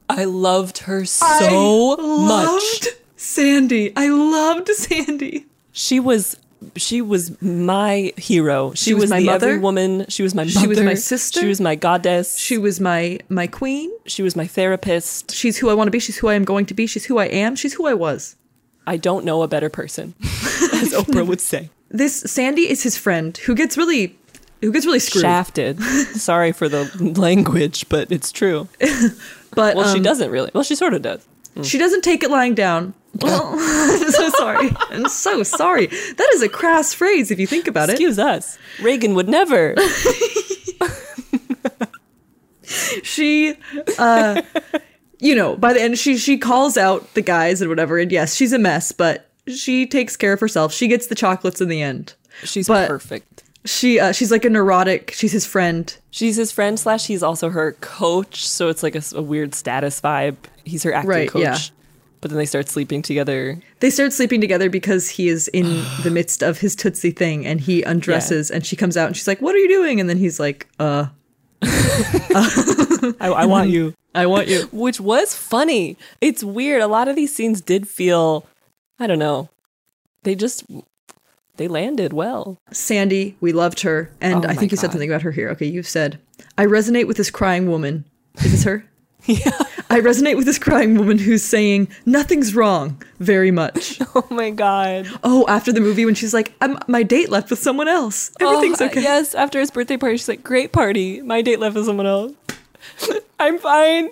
I 0.08 0.24
loved 0.24 0.78
her 0.78 1.04
so 1.04 1.26
I 1.26 2.26
much. 2.26 2.87
Sandy. 3.16 3.92
I 3.96 4.08
loved 4.08 4.68
Sandy. 4.68 5.46
She 5.72 5.98
was 6.00 6.37
she 6.77 7.01
was 7.01 7.40
my 7.42 8.12
hero. 8.16 8.72
She, 8.75 8.90
She 8.90 8.94
was 8.94 9.03
was, 9.03 9.11
my 9.11 9.20
the 9.20 9.27
mother. 9.27 9.59
woman. 9.61 10.07
She 10.09 10.22
was 10.22 10.35
my 10.35 10.44
mother. 10.44 10.61
She 10.61 10.66
was 10.66 10.81
my 10.81 10.94
sister. 10.94 11.40
She 11.40 11.46
was 11.46 11.61
my 11.61 11.75
goddess. 11.75 12.38
She 12.38 12.59
was 12.59 12.81
my 12.81 13.18
my 13.29 13.46
queen. 13.46 13.90
She 14.07 14.22
was 14.22 14.37
my 14.37 14.46
therapist. 14.46 15.33
She's 15.35 15.59
who 15.59 15.68
I 15.70 15.75
want 15.75 15.88
to 15.88 15.92
be. 15.92 15.98
She's 15.98 16.18
who 16.18 16.29
I 16.29 16.35
am 16.35 16.44
going 16.44 16.66
to 16.66 16.75
be. 16.75 16.87
She's 16.87 17.05
who 17.05 17.18
I 17.18 17.27
am. 17.27 17.57
She's 17.57 17.75
who 17.75 17.87
I 17.87 17.94
was. 17.94 18.37
I 18.87 18.96
don't 18.96 19.25
know 19.25 19.42
a 19.42 19.48
better 19.48 19.68
person, 19.68 20.14
as 20.22 20.92
Oprah 20.92 21.27
would 21.27 21.40
say. 21.40 21.70
This 21.88 22.20
Sandy 22.20 22.68
is 22.70 22.83
his 22.83 22.96
friend 22.96 23.37
who 23.38 23.55
gets 23.55 23.77
really 23.77 24.18
who 24.61 24.72
gets 24.72 24.87
really 24.87 24.98
screwed. 24.98 25.22
Shafted. 25.22 25.81
Sorry 26.14 26.53
for 26.53 26.68
the 26.68 26.90
language, 27.16 27.88
but 27.88 28.11
it's 28.11 28.33
true. 28.33 28.68
But 29.55 29.77
Well, 29.77 29.92
she 29.92 29.98
um, 29.98 30.03
doesn't 30.03 30.31
really. 30.31 30.51
Well, 30.55 30.64
she 30.64 30.75
sort 30.75 30.94
of 30.94 31.03
does. 31.03 31.27
She 31.62 31.77
doesn't 31.77 32.01
take 32.03 32.22
it 32.22 32.31
lying 32.31 32.55
down. 32.55 32.94
Well, 33.20 33.53
I'm 33.59 34.11
so 34.11 34.31
sorry. 34.31 34.70
I'm 34.90 35.09
so 35.09 35.42
sorry. 35.42 35.87
That 35.87 36.31
is 36.35 36.42
a 36.42 36.48
crass 36.48 36.94
phrase 36.94 37.31
if 37.31 37.38
you 37.38 37.46
think 37.46 37.66
about 37.68 37.88
it. 37.88 37.92
Excuse 37.92 38.18
us. 38.18 38.59
Reagan 38.81 39.14
would 39.14 39.29
never. 39.29 39.75
She 43.03 43.55
uh 43.98 44.40
you 45.18 45.35
know, 45.35 45.57
by 45.57 45.72
the 45.72 45.83
end 45.83 45.98
she 45.98 46.16
she 46.16 46.38
calls 46.38 46.77
out 46.79 47.12
the 47.14 47.20
guys 47.20 47.61
and 47.61 47.68
whatever 47.68 47.98
and 47.98 48.11
yes, 48.11 48.35
she's 48.35 48.53
a 48.53 48.59
mess, 48.59 48.92
but 48.92 49.29
she 49.46 49.87
takes 49.87 50.16
care 50.16 50.33
of 50.33 50.40
herself. 50.40 50.72
She 50.72 50.88
gets 50.88 51.09
the 51.09 51.14
chocolates 51.14 51.61
in 51.61 51.68
the 51.68 51.83
end. 51.83 52.14
She's 52.44 52.68
But- 52.68 52.88
perfect. 52.88 53.42
She 53.64 54.01
uh 54.01 54.12
she's 54.12 54.31
like 54.33 54.44
a 54.44 54.51
neurotic. 54.51 55.12
She's 55.12 55.33
his 55.33 55.46
friend. 55.46 55.94
She's 56.11 56.37
his 56.37 56.51
friend 56.51 56.79
slash 56.81 57.07
he's 57.07 57.22
also 57.22 57.51
her 57.51 57.72
coach, 57.81 58.46
so 58.48 58.68
it's 58.68 58.83
like 58.83 58.96
a 59.12 59.22
weird 59.22 59.55
status 59.55 60.01
vibe. 60.01 60.37
He's 60.64 60.83
her 60.83 60.92
acting 60.92 61.11
Right, 61.11 61.29
coach. 61.29 61.42
yeah. 61.42 61.59
But 62.22 62.30
then 62.30 62.38
they 62.38 62.46
start 62.46 62.68
sleeping 62.68 63.02
together. 63.02 63.61
They 63.80 63.90
start 63.90 64.12
sleeping 64.12 64.40
together 64.40 64.70
because 64.70 65.11
he 65.11 65.28
is 65.28 65.48
in 65.48 65.85
the 66.04 66.11
midst 66.12 66.42
of 66.42 66.61
his 66.61 66.74
Tootsie 66.74 67.11
thing 67.11 67.44
and 67.44 67.61
he 67.61 67.82
undresses 67.82 68.50
and 68.50 68.64
she 68.64 68.76
comes 68.76 68.96
out 68.96 69.08
and 69.08 69.16
she's 69.16 69.28
like, 69.28 69.42
What 69.42 69.54
are 69.54 69.58
you 69.58 69.68
doing? 69.68 70.00
And 70.00 70.08
then 70.08 70.16
he's 70.16 70.40
like, 70.40 70.68
Uh, 70.78 71.06
I, 71.62 73.11
I 73.20 73.44
want 73.46 73.68
you. 73.70 73.92
I 74.14 74.26
want 74.26 74.48
you. 74.48 74.68
Which 74.72 75.00
was 75.00 75.35
funny. 75.35 75.96
It's 76.20 76.44
weird. 76.44 76.80
A 76.80 76.87
lot 76.87 77.08
of 77.08 77.16
these 77.16 77.35
scenes 77.35 77.61
did 77.61 77.88
feel, 77.88 78.46
I 78.98 79.06
don't 79.06 79.18
know, 79.18 79.48
they 80.22 80.35
just 80.35 80.64
they 81.56 81.66
landed 81.68 82.12
well. 82.12 82.58
Sandy, 82.70 83.37
we 83.40 83.52
loved 83.52 83.80
her. 83.80 84.11
And 84.20 84.46
Oh 84.46 84.48
I 84.48 84.54
think 84.54 84.70
you 84.70 84.76
said 84.76 84.92
something 84.92 85.11
about 85.11 85.22
her 85.22 85.32
here. 85.32 85.48
Okay, 85.50 85.66
you've 85.66 85.88
said, 85.88 86.20
I 86.56 86.66
resonate 86.66 87.06
with 87.06 87.16
this 87.16 87.30
crying 87.30 87.68
woman. 87.68 88.04
Is 88.44 88.52
this 88.52 88.64
her? 88.64 88.85
yeah. 89.26 89.50
I 89.92 90.00
resonate 90.00 90.37
with 90.37 90.46
this 90.46 90.59
crying 90.59 90.96
woman 90.96 91.18
who's 91.18 91.42
saying, 91.42 91.88
Nothing's 92.07 92.55
wrong 92.55 93.02
very 93.20 93.50
much. 93.50 94.00
Oh 94.14 94.26
my 94.31 94.50
god. 94.50 95.07
oh, 95.24 95.46
after 95.48 95.72
the 95.72 95.81
movie 95.81 96.05
when 96.05 96.14
she's 96.14 96.35
like, 96.35 96.52
I'm, 96.61 96.78
My 96.87 97.02
date 97.02 97.28
left 97.31 97.48
with 97.50 97.59
someone 97.59 97.88
else. 97.88 98.31
Everything's 98.40 98.81
Oh, 98.81 98.87
okay. 98.87 99.02
Yes, 99.02 99.35
after 99.35 99.59
his 99.61 99.70
birthday 99.70 99.96
party, 99.96 100.16
she's 100.16 100.28
like, 100.28 100.42
"Great 100.42 100.72
party. 100.72 101.20
My 101.22 101.40
date 101.42 101.59
left 101.59 101.76
with 101.76 101.87
someone 101.87 102.07
else. 102.07 102.33
I'm 103.40 103.59
fine. 103.59 104.11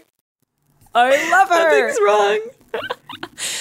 I 0.95 1.31
love 1.31 1.49
her." 1.49 1.81
Nothing's 1.81 2.01
wrong. 2.03 2.41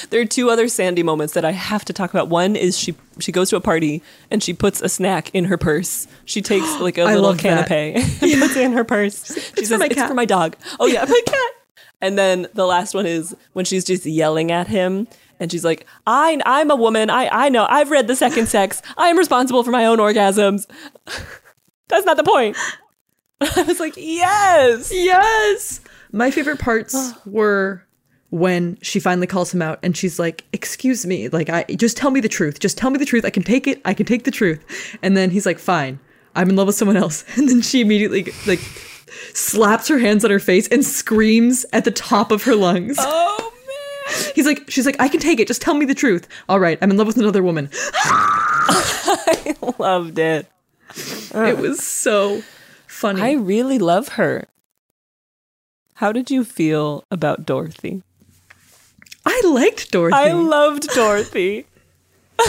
There 0.10 0.20
are 0.22 0.26
two 0.26 0.50
other 0.50 0.68
Sandy 0.68 1.04
moments 1.04 1.34
that 1.36 1.46
I 1.46 1.52
have 1.52 1.86
to 1.86 1.94
talk 1.94 2.10
about. 2.10 2.28
One 2.28 2.56
is 2.56 2.78
she 2.78 2.96
she 3.20 3.32
goes 3.32 3.50
to 3.52 3.56
a 3.56 3.62
party 3.62 4.02
and 4.32 4.42
she 4.44 4.54
puts 4.54 4.82
a 4.82 4.90
snack 4.90 5.34
in 5.34 5.46
her 5.46 5.58
purse. 5.58 6.08
She 6.26 6.42
takes 6.42 6.66
like 6.82 6.98
a 6.98 7.06
little 7.06 7.22
love 7.24 7.42
that. 7.42 7.68
canapé 7.68 7.96
and 7.96 8.42
puts 8.42 8.56
it 8.56 8.64
in 8.64 8.74
her 8.74 8.84
purse. 8.84 9.26
She 9.26 9.40
for 9.40 9.66
says, 9.66 9.80
my 9.80 9.86
"It's 9.86 9.96
cat." 9.96 10.08
for 10.10 10.16
my 10.16 10.26
dog." 10.26 10.56
Oh 10.80 10.88
yeah, 10.88 11.06
my 11.08 11.22
cat. 11.26 11.52
And 12.02 12.18
then 12.18 12.48
the 12.54 12.66
last 12.66 12.94
one 12.94 13.06
is 13.06 13.36
when 13.54 13.66
she's 13.66 13.84
just 13.84 14.06
yelling 14.06 14.52
at 14.52 14.68
him 14.68 15.08
and 15.40 15.52
she's 15.52 15.66
like, 15.66 15.86
I, 16.06 16.40
I'm 16.46 16.70
a 16.70 16.76
woman. 16.76 17.10
I, 17.10 17.30
I 17.32 17.50
know. 17.50 17.66
I've 17.70 17.92
read 17.92 18.08
The 18.08 18.16
Second 18.16 18.48
Sex. 18.48 18.82
I 18.98 19.08
am 19.08 19.18
responsible 19.18 19.64
for 19.64 19.72
my 19.72 19.86
own 19.86 20.00
orgasms. 20.00 20.66
That's 21.88 22.06
not 22.06 22.18
the 22.18 22.24
point. 22.24 22.58
I 23.42 23.64
was 23.64 23.80
like, 23.80 23.94
yes. 23.98 24.92
Yes. 24.94 25.82
My 26.12 26.32
favorite 26.32 26.60
parts 26.60 27.14
were 27.26 27.84
when 28.32 28.78
she 28.82 29.00
finally 29.00 29.28
calls 29.28 29.54
him 29.54 29.62
out 29.62 29.80
and 29.82 29.98
she's 29.98 30.20
like, 30.20 30.46
"Excuse 30.54 31.06
me, 31.06 31.30
like 31.30 31.50
I 31.50 31.64
just 31.64 31.98
tell 31.98 32.12
me 32.12 32.20
the 32.20 32.30
truth. 32.30 32.60
Just 32.60 32.78
tell 32.78 32.92
me 32.92 33.00
the 33.00 33.06
truth. 33.06 33.26
I 33.26 33.32
can 33.32 33.42
take 33.44 33.66
it. 33.66 33.82
I 33.86 33.94
can 33.94 34.06
take 34.06 34.24
the 34.24 34.32
truth." 34.32 34.98
And 35.02 35.18
then 35.18 35.32
he's 35.32 35.46
like, 35.46 35.58
"Fine. 35.58 36.00
I'm 36.36 36.50
in 36.50 36.56
love 36.56 36.68
with 36.68 36.76
someone 36.76 36.98
else." 36.98 37.26
And 37.38 37.50
then 37.50 37.62
she 37.62 37.82
immediately 37.82 38.32
like 38.46 38.60
slaps 39.34 39.88
her 39.88 40.00
hands 40.00 40.24
on 40.26 40.32
her 40.32 40.40
face 40.40 40.68
and 40.68 40.86
screams 40.86 41.66
at 41.74 41.86
the 41.86 41.92
top 41.92 42.32
of 42.32 42.44
her 42.44 42.56
lungs. 42.56 42.98
Oh 43.00 43.54
man. 43.54 44.34
He's 44.36 44.46
like, 44.46 44.70
she's 44.70 44.86
like, 44.86 44.96
"I 45.00 45.08
can 45.08 45.20
take 45.20 45.40
it. 45.40 45.48
Just 45.48 45.62
tell 45.62 45.76
me 45.76 45.86
the 45.86 45.96
truth." 45.96 46.28
All 46.48 46.60
right, 46.60 46.78
I'm 46.82 46.92
in 46.92 46.98
love 46.98 47.08
with 47.08 47.18
another 47.18 47.44
woman. 47.44 47.70
I 47.94 49.56
loved 49.78 50.20
it. 50.20 50.48
It 51.34 51.58
was 51.58 51.84
so 51.84 52.44
funny. 52.88 53.22
I 53.22 53.34
really 53.34 53.80
love 53.80 54.10
her. 54.10 54.48
How 55.96 56.12
did 56.12 56.32
you 56.32 56.44
feel 56.44 57.04
about 57.12 57.46
Dorothy? 57.46 58.04
I 59.26 59.42
liked 59.46 59.92
Dorothy. 59.92 60.16
I 60.16 60.32
loved 60.32 60.88
Dorothy. 60.96 61.66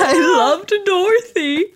I 0.00 0.12
loved 0.36 0.72
Dorothy. 0.84 1.66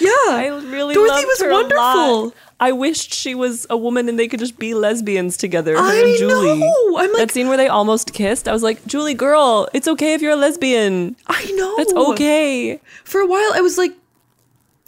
Yeah, 0.00 0.08
I 0.28 0.46
really 0.48 0.94
Dorothy 0.94 1.14
loved 1.14 1.26
was 1.26 1.40
her 1.40 1.50
a 1.50 1.54
lot. 1.54 1.62
wonderful. 1.72 2.34
I 2.60 2.70
wished 2.70 3.12
she 3.12 3.34
was 3.34 3.66
a 3.70 3.76
woman 3.76 4.08
and 4.08 4.16
they 4.18 4.28
could 4.28 4.38
just 4.38 4.56
be 4.56 4.72
lesbians 4.72 5.36
together. 5.36 5.74
Her 5.76 5.82
I 5.82 5.96
and 5.96 6.16
Julie. 6.16 6.60
know. 6.60 6.98
I'm 6.98 7.10
like, 7.12 7.18
that 7.18 7.30
scene 7.32 7.48
where 7.48 7.56
they 7.56 7.66
almost 7.66 8.12
kissed. 8.12 8.46
I 8.46 8.52
was 8.52 8.62
like, 8.62 8.86
Julie, 8.86 9.14
girl, 9.14 9.68
it's 9.72 9.88
okay 9.88 10.14
if 10.14 10.22
you're 10.22 10.32
a 10.32 10.36
lesbian. 10.36 11.16
I 11.26 11.50
know. 11.56 11.76
That's 11.76 11.92
okay. 11.92 12.80
For 13.02 13.20
a 13.20 13.26
while, 13.26 13.50
I 13.54 13.60
was 13.62 13.78
like, 13.78 13.92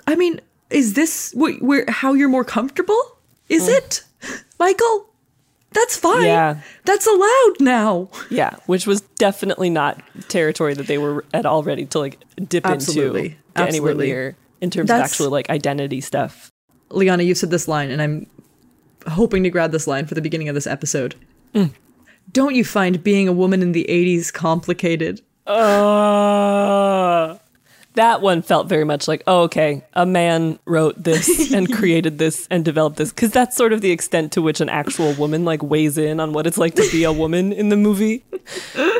I 0.07 0.15
mean, 0.15 0.41
is 0.71 0.95
this 0.95 1.33
wh- 1.33 1.61
where 1.61 1.85
how 1.89 2.13
you're 2.13 2.29
more 2.29 2.45
comfortable? 2.45 3.19
Is 3.49 3.69
mm. 3.69 3.77
it, 3.77 4.05
Michael? 4.61 5.09
That's 5.75 5.97
fine. 5.97 6.25
Yeah. 6.25 6.61
that's 6.85 7.07
allowed 7.07 7.55
now. 7.61 8.09
Yeah, 8.31 8.57
which 8.67 8.87
was 8.87 9.01
definitely 9.19 9.71
not 9.71 10.01
territory 10.29 10.73
that 10.75 10.87
they 10.87 10.99
were 10.99 11.25
at 11.35 11.45
all 11.47 11.63
ready 11.63 11.85
to 11.87 11.99
like 11.99 12.19
dip 12.49 12.65
Absolutely. 12.65 13.25
into, 13.25 13.37
get 13.57 13.69
anywhere 13.69 13.95
near 13.95 14.37
in 14.61 14.71
terms 14.71 14.89
That's- 14.89 15.11
of 15.11 15.13
actual 15.13 15.31
like 15.31 15.51
identity 15.51 16.01
stuff. 16.01 16.51
Liana, 16.91 17.23
you've 17.25 17.39
said 17.39 17.51
this 17.51 17.67
line, 17.67 17.91
and 17.91 18.01
I'm 18.01 18.27
hoping 19.09 19.43
to 19.43 19.51
grab 19.51 19.73
this 19.73 19.87
line 19.87 20.07
for 20.07 20.15
the 20.15 20.21
beginning 20.23 20.49
of 20.49 20.55
this 20.55 20.67
episode. 20.67 21.17
Mm. 21.55 21.71
Don't 22.33 22.55
you 22.55 22.65
find 22.65 23.03
being 23.03 23.27
a 23.29 23.33
woman 23.33 23.61
in 23.63 23.73
the 23.73 23.85
'80s 23.89 24.33
complicated? 24.33 25.21
Uh, 25.47 27.37
that 27.95 28.21
one 28.21 28.43
felt 28.43 28.69
very 28.69 28.85
much 28.85 29.09
like, 29.09 29.23
oh, 29.27 29.43
okay, 29.43 29.85
a 29.95 30.05
man 30.05 30.59
wrote 30.65 31.03
this 31.03 31.53
and 31.55 31.73
created 31.73 32.19
this 32.19 32.47
and 32.51 32.65
developed 32.65 32.97
this. 32.97 33.11
Because 33.11 33.31
that's 33.31 33.57
sort 33.57 33.73
of 33.73 33.81
the 33.81 33.91
extent 33.91 34.33
to 34.33 34.43
which 34.43 34.61
an 34.61 34.69
actual 34.69 35.13
woman 35.15 35.45
like 35.45 35.63
weighs 35.63 35.97
in 35.97 36.21
on 36.21 36.33
what 36.33 36.47
it's 36.47 36.59
like 36.59 36.75
to 36.75 36.89
be 36.91 37.05
a 37.05 37.13
woman 37.13 37.53
in 37.53 37.69
the 37.69 37.77
movie. 37.77 38.25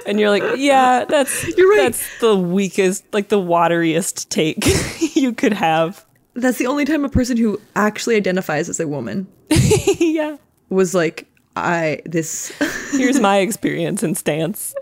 And 0.07 0.19
you're 0.21 0.31
like, 0.31 0.45
yeah, 0.57 1.05
that's 1.05 1.45
You're 1.57 1.71
right. 1.71 1.85
That's 1.85 2.21
the 2.21 2.37
weakest, 2.37 3.05
like 3.13 3.29
the 3.29 3.41
wateriest 3.41 4.29
take 4.29 4.65
you 5.17 5.33
could 5.33 5.53
have. 5.53 6.05
That's 6.35 6.59
the 6.59 6.67
only 6.67 6.85
time 6.85 7.05
a 7.05 7.09
person 7.09 7.37
who 7.37 7.61
actually 7.77 8.17
identifies 8.17 8.69
as 8.69 8.81
a 8.81 8.89
woman 8.89 9.27
yeah. 9.99 10.37
was 10.69 10.95
like, 10.95 11.29
I 11.57 12.01
this, 12.05 12.53
Here's 12.93 13.21
my 13.21 13.39
experience 13.47 14.03
and 14.03 14.17
stance. 14.17 14.75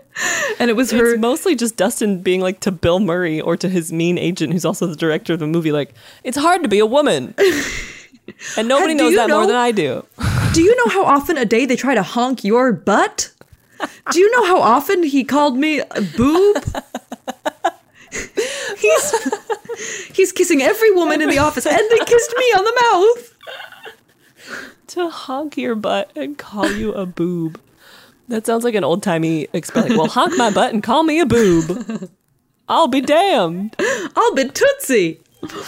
and 0.59 0.69
it 0.69 0.75
was 0.75 0.91
her. 0.91 1.13
It's 1.13 1.21
mostly 1.21 1.55
just 1.55 1.75
Dustin 1.75 2.21
being 2.21 2.41
like 2.41 2.59
to 2.61 2.71
Bill 2.71 2.99
Murray 2.99 3.39
or 3.39 3.55
to 3.57 3.69
his 3.69 3.91
mean 3.91 4.17
agent, 4.17 4.53
who's 4.53 4.65
also 4.65 4.87
the 4.87 4.95
director 4.95 5.33
of 5.33 5.39
the 5.39 5.47
movie, 5.47 5.71
like, 5.71 5.93
it's 6.23 6.37
hard 6.37 6.63
to 6.63 6.69
be 6.69 6.79
a 6.79 6.85
woman. 6.85 7.35
And 8.57 8.67
nobody 8.69 8.93
knows 8.93 9.15
that 9.15 9.29
more 9.29 9.45
than 9.45 9.55
I 9.55 9.71
do. 9.71 10.05
Do 10.53 10.61
you 10.61 10.75
know 10.77 10.87
how 10.87 11.03
often 11.03 11.37
a 11.37 11.45
day 11.45 11.65
they 11.65 11.75
try 11.75 11.93
to 11.93 12.03
honk 12.03 12.43
your 12.43 12.71
butt? 12.71 13.31
Do 14.11 14.19
you 14.19 14.31
know 14.31 14.45
how 14.45 14.61
often 14.61 15.03
he 15.03 15.23
called 15.25 15.57
me 15.57 15.79
a 15.79 16.01
boob? 16.15 16.63
he's 18.77 20.07
he's 20.15 20.31
kissing 20.31 20.61
every 20.61 20.91
woman 20.91 21.21
in 21.21 21.29
the 21.29 21.39
office, 21.39 21.65
and 21.65 21.77
they 21.77 21.97
kissed 22.05 22.33
me 22.37 22.45
on 22.55 22.63
the 22.63 22.81
mouth. 22.81 23.29
To 24.93 25.09
honk 25.09 25.57
your 25.57 25.73
butt 25.73 26.11
and 26.15 26.37
call 26.37 26.71
you 26.71 26.93
a 26.93 27.07
boob. 27.07 27.59
That 28.27 28.45
sounds 28.45 28.63
like 28.63 28.75
an 28.75 28.83
old 28.83 29.01
timey 29.01 29.47
expression. 29.51 29.97
Well, 29.97 30.07
honk 30.07 30.37
my 30.37 30.51
butt 30.51 30.71
and 30.71 30.83
call 30.83 31.01
me 31.01 31.19
a 31.19 31.25
boob. 31.25 32.09
I'll 32.69 32.87
be 32.87 33.01
damned. 33.01 33.75
I'll 34.15 34.35
be 34.35 34.47
tootsie. 34.49 35.19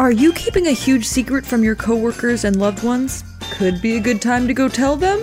Are 0.00 0.10
you 0.10 0.32
keeping 0.32 0.66
a 0.66 0.72
huge 0.72 1.06
secret 1.06 1.46
from 1.46 1.62
your 1.62 1.76
coworkers 1.76 2.44
and 2.44 2.56
loved 2.56 2.82
ones? 2.82 3.22
Could 3.52 3.80
be 3.80 3.96
a 3.96 4.00
good 4.00 4.20
time 4.20 4.48
to 4.48 4.54
go 4.54 4.68
tell 4.68 4.96
them. 4.96 5.20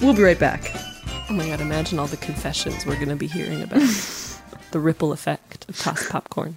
We'll 0.00 0.14
be 0.14 0.22
right 0.22 0.38
back. 0.38 0.72
Oh 1.30 1.32
my 1.32 1.46
god, 1.46 1.60
imagine 1.60 2.00
all 2.00 2.08
the 2.08 2.16
confessions 2.16 2.84
we're 2.84 2.96
going 2.96 3.08
to 3.08 3.16
be 3.16 3.28
hearing 3.28 3.62
about 3.62 3.80
the 4.72 4.80
ripple 4.80 5.12
effect 5.12 5.64
of 5.68 5.78
tossed 5.78 6.10
popcorn. 6.10 6.56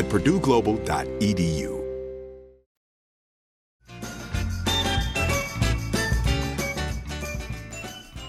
at 0.00 0.06
purdueglobal.edu. 0.06 1.76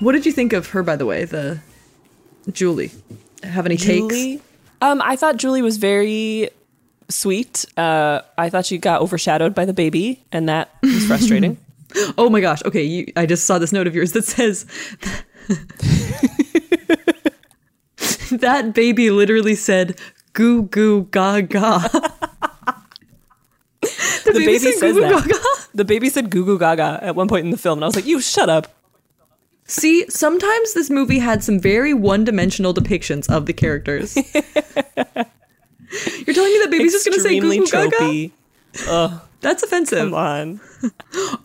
What 0.02 0.12
did 0.14 0.26
you 0.26 0.32
think 0.32 0.54
of 0.54 0.68
her, 0.70 0.84
by 0.84 0.96
the 0.96 1.06
way, 1.06 1.26
the 1.26 1.60
Julie? 2.52 2.92
Have 3.44 3.66
any 3.66 3.78
Julie? 3.78 4.38
takes? 4.38 4.44
Um, 4.82 5.02
I 5.04 5.16
thought 5.16 5.38
Julie 5.38 5.62
was 5.62 5.78
very 5.78 6.50
sweet. 7.08 7.66
Uh, 7.78 8.22
I 8.38 8.50
thought 8.50 8.66
she 8.66 8.78
got 8.78 9.02
overshadowed 9.02 9.54
by 9.54 9.66
the 9.66 9.74
baby, 9.74 10.24
and 10.32 10.50
that 10.50 10.76
was 10.82 11.06
frustrating. 11.06 11.58
oh 12.18 12.30
my 12.30 12.42
gosh. 12.42 12.64
Okay, 12.66 12.84
you, 12.84 13.14
I 13.16 13.28
just 13.28 13.46
saw 13.46 13.60
this 13.60 13.72
note 13.72 13.86
of 13.86 13.96
yours 13.96 14.14
that 14.14 14.26
says 14.26 14.66
that 18.40 18.74
baby 18.74 19.12
literally 19.12 19.54
said 19.56 20.00
goo 20.34 20.64
goo 20.64 21.04
gaga. 21.12 21.80
the, 23.82 24.34
baby, 24.34 24.60
says 24.60 24.96
that. 24.96 25.68
The 25.74 25.86
baby 25.86 26.10
said 26.10 26.30
goo 26.30 26.46
goo 26.46 26.60
gaga 26.60 27.00
at 27.02 27.16
one 27.16 27.28
point 27.28 27.46
in 27.46 27.52
the 27.52 27.58
film, 27.58 27.80
and 27.80 27.86
I 27.86 27.88
was 27.88 27.96
like, 27.96 28.06
"You 28.06 28.20
shut 28.22 28.50
up." 28.50 28.68
See, 29.66 30.06
sometimes 30.10 30.74
this 30.74 30.90
movie 30.90 31.20
had 31.20 31.44
some 31.44 31.60
very 31.60 31.94
one-dimensional 31.94 32.74
depictions 32.74 33.30
of 33.30 33.46
the 33.46 33.54
characters. 33.54 34.16
You're 34.18 34.24
telling 36.34 36.52
me 36.52 36.60
that 36.60 36.68
baby's 36.70 36.92
just 36.92 37.06
gonna 37.06 37.20
say 37.22 37.40
goo 37.40 37.66
goo 37.66 37.66
gaga? 37.68 38.32
Ugh, 38.88 39.22
That's 39.42 39.64
offensive. 39.64 40.00
come 40.00 40.14
on. 40.14 40.60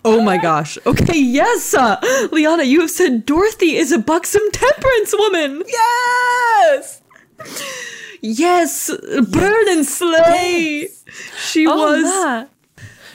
Oh 0.04 0.22
my 0.22 0.38
gosh. 0.38 0.78
Okay, 0.86 1.18
yes, 1.18 1.74
uh, 1.74 2.00
Liana, 2.32 2.62
you 2.62 2.80
have 2.80 2.90
said 2.90 3.26
Dorothy 3.26 3.76
is 3.76 3.92
a 3.92 3.98
buxom 3.98 4.40
temperance 4.52 5.12
woman. 5.18 5.62
Yes. 5.66 7.02
Yes, 8.20 8.90
burn 9.30 9.68
and 9.68 9.84
slay. 9.86 10.88
She 11.38 11.66
Oh, 11.66 11.76
was 11.76 12.02
Matt. 12.02 12.50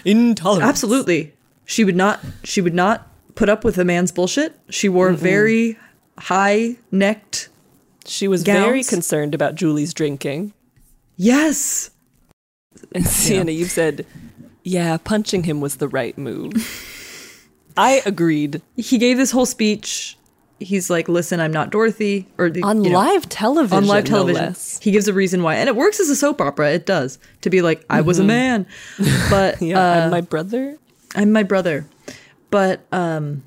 intolerant. 0.05 0.67
absolutely. 0.67 1.33
She 1.65 1.83
would 1.83 1.95
not. 1.95 2.19
She 2.43 2.61
would 2.61 2.73
not 2.73 3.07
put 3.35 3.49
up 3.49 3.63
with 3.63 3.77
a 3.77 3.85
man's 3.85 4.11
bullshit. 4.11 4.59
She 4.69 4.89
wore 4.89 5.11
very 5.13 5.77
high-necked. 6.19 7.49
She 8.05 8.27
was 8.27 8.43
very 8.43 8.83
concerned 8.83 9.33
about 9.35 9.55
Julie's 9.55 9.93
drinking. 9.93 10.53
Yes, 11.17 11.91
And 12.93 13.05
Sienna, 13.05 13.51
you 13.51 13.65
said, 13.65 14.05
"Yeah, 14.63 14.97
punching 14.97 15.43
him 15.43 15.61
was 15.61 15.75
the 15.77 15.87
right 15.87 16.17
move." 16.17 16.51
I 17.77 18.01
agreed. 18.05 18.61
he 18.75 18.97
gave 18.97 19.17
this 19.17 19.31
whole 19.31 19.45
speech. 19.45 20.17
He's 20.61 20.89
like, 20.89 21.09
"Listen, 21.09 21.39
I'm 21.39 21.51
not 21.51 21.69
Dorothy." 21.71 22.27
Or 22.37 22.51
On 22.63 22.83
you 22.83 22.89
know, 22.91 22.97
live 22.97 23.27
television. 23.29 23.77
on 23.77 23.85
live 23.87 24.05
television. 24.05 24.45
less. 24.45 24.79
he 24.81 24.91
gives 24.91 25.07
a 25.07 25.13
reason 25.13 25.43
why, 25.43 25.55
and 25.55 25.67
it 25.67 25.75
works 25.75 25.99
as 25.99 26.09
a 26.09 26.15
soap 26.15 26.39
opera. 26.41 26.71
It 26.71 26.85
does 26.85 27.19
to 27.41 27.49
be 27.49 27.61
like, 27.61 27.83
"I 27.89 28.01
was 28.01 28.19
a 28.19 28.23
man," 28.23 28.65
but 29.29 29.61
Yeah, 29.61 29.79
uh, 29.79 30.01
and 30.03 30.11
my 30.11 30.21
brother. 30.21 30.77
I'm 31.15 31.31
my 31.31 31.43
brother. 31.43 31.85
But 32.49 32.81
um 32.91 33.43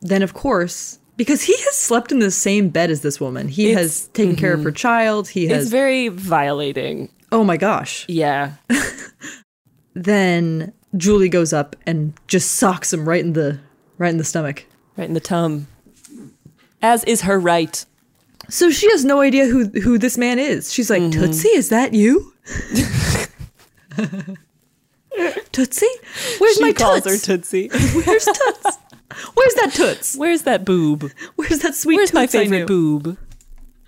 then 0.00 0.22
of 0.22 0.34
course, 0.34 0.98
because 1.16 1.42
he 1.42 1.54
has 1.56 1.76
slept 1.76 2.10
in 2.12 2.18
the 2.20 2.30
same 2.30 2.68
bed 2.70 2.90
as 2.90 3.02
this 3.02 3.20
woman. 3.20 3.48
He 3.48 3.70
It's- 3.70 3.82
has 3.82 4.06
taken 4.08 4.34
care 4.36 4.54
of 4.54 4.64
her 4.64 4.72
child. 4.72 5.28
He 5.28 5.46
has 5.48 5.64
It's 5.64 5.70
very 5.70 6.08
violating. 6.08 7.10
Oh 7.32 7.44
my 7.44 7.56
gosh. 7.56 8.04
Yeah. 8.08 8.52
Then 9.94 10.72
Julie 10.96 11.28
goes 11.28 11.52
up 11.52 11.76
and 11.86 12.12
just 12.28 12.52
socks 12.52 12.92
him 12.92 13.08
right 13.08 13.20
in 13.24 13.32
the 13.32 13.58
right 13.98 14.10
in 14.10 14.18
the 14.18 14.24
stomach. 14.24 14.64
Right 14.96 15.08
in 15.08 15.14
the 15.14 15.20
tum. 15.20 15.66
As 16.82 17.04
is 17.04 17.22
her 17.22 17.38
right. 17.38 17.84
So 18.48 18.70
she 18.70 18.90
has 18.90 19.04
no 19.04 19.20
idea 19.20 19.46
who 19.46 19.66
who 19.80 19.98
this 19.98 20.18
man 20.18 20.38
is. 20.38 20.72
She's 20.72 20.90
like, 20.90 21.02
Mm-hmm. 21.02 21.20
"Tootsie, 21.20 21.48
is 21.48 21.68
that 21.68 21.94
you?" 21.94 22.32
Tootsie? 25.52 25.86
Where's 26.38 26.56
she 26.56 26.62
my 26.62 26.72
calls 26.72 27.02
toots? 27.04 27.26
her 27.26 27.36
Tootsie. 27.36 27.68
Where's 27.68 28.24
Toots? 28.24 28.78
Where's 29.34 29.54
that 29.54 29.72
Toots? 29.74 30.16
Where's 30.16 30.42
that 30.42 30.64
boob? 30.64 31.10
Where's 31.36 31.58
that 31.60 31.74
sweet 31.74 31.96
Where's 31.96 32.12
my 32.12 32.26
Toots 32.26 32.34
I 32.36 32.44
favorite 32.44 32.66
boob? 32.66 33.18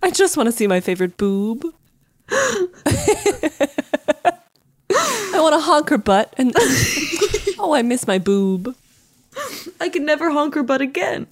I 0.03 0.11
just 0.11 0.37
want 0.37 0.49
to 0.49 0.53
see 0.53 0.67
my 0.67 0.81
favorite 0.81 1.17
boob. 1.17 1.65
I 2.29 2.69
want 5.35 5.55
to 5.55 5.61
honk 5.61 5.89
her 5.91 5.99
butt 5.99 6.35
and 6.37 6.53
oh, 7.59 7.73
I 7.75 7.83
miss 7.83 8.07
my 8.07 8.19
boob. 8.19 8.75
I 9.81 9.89
can 9.89 10.05
never 10.05 10.31
honk 10.31 10.55
her 10.55 10.63
butt 10.63 10.81
again. 10.83 11.27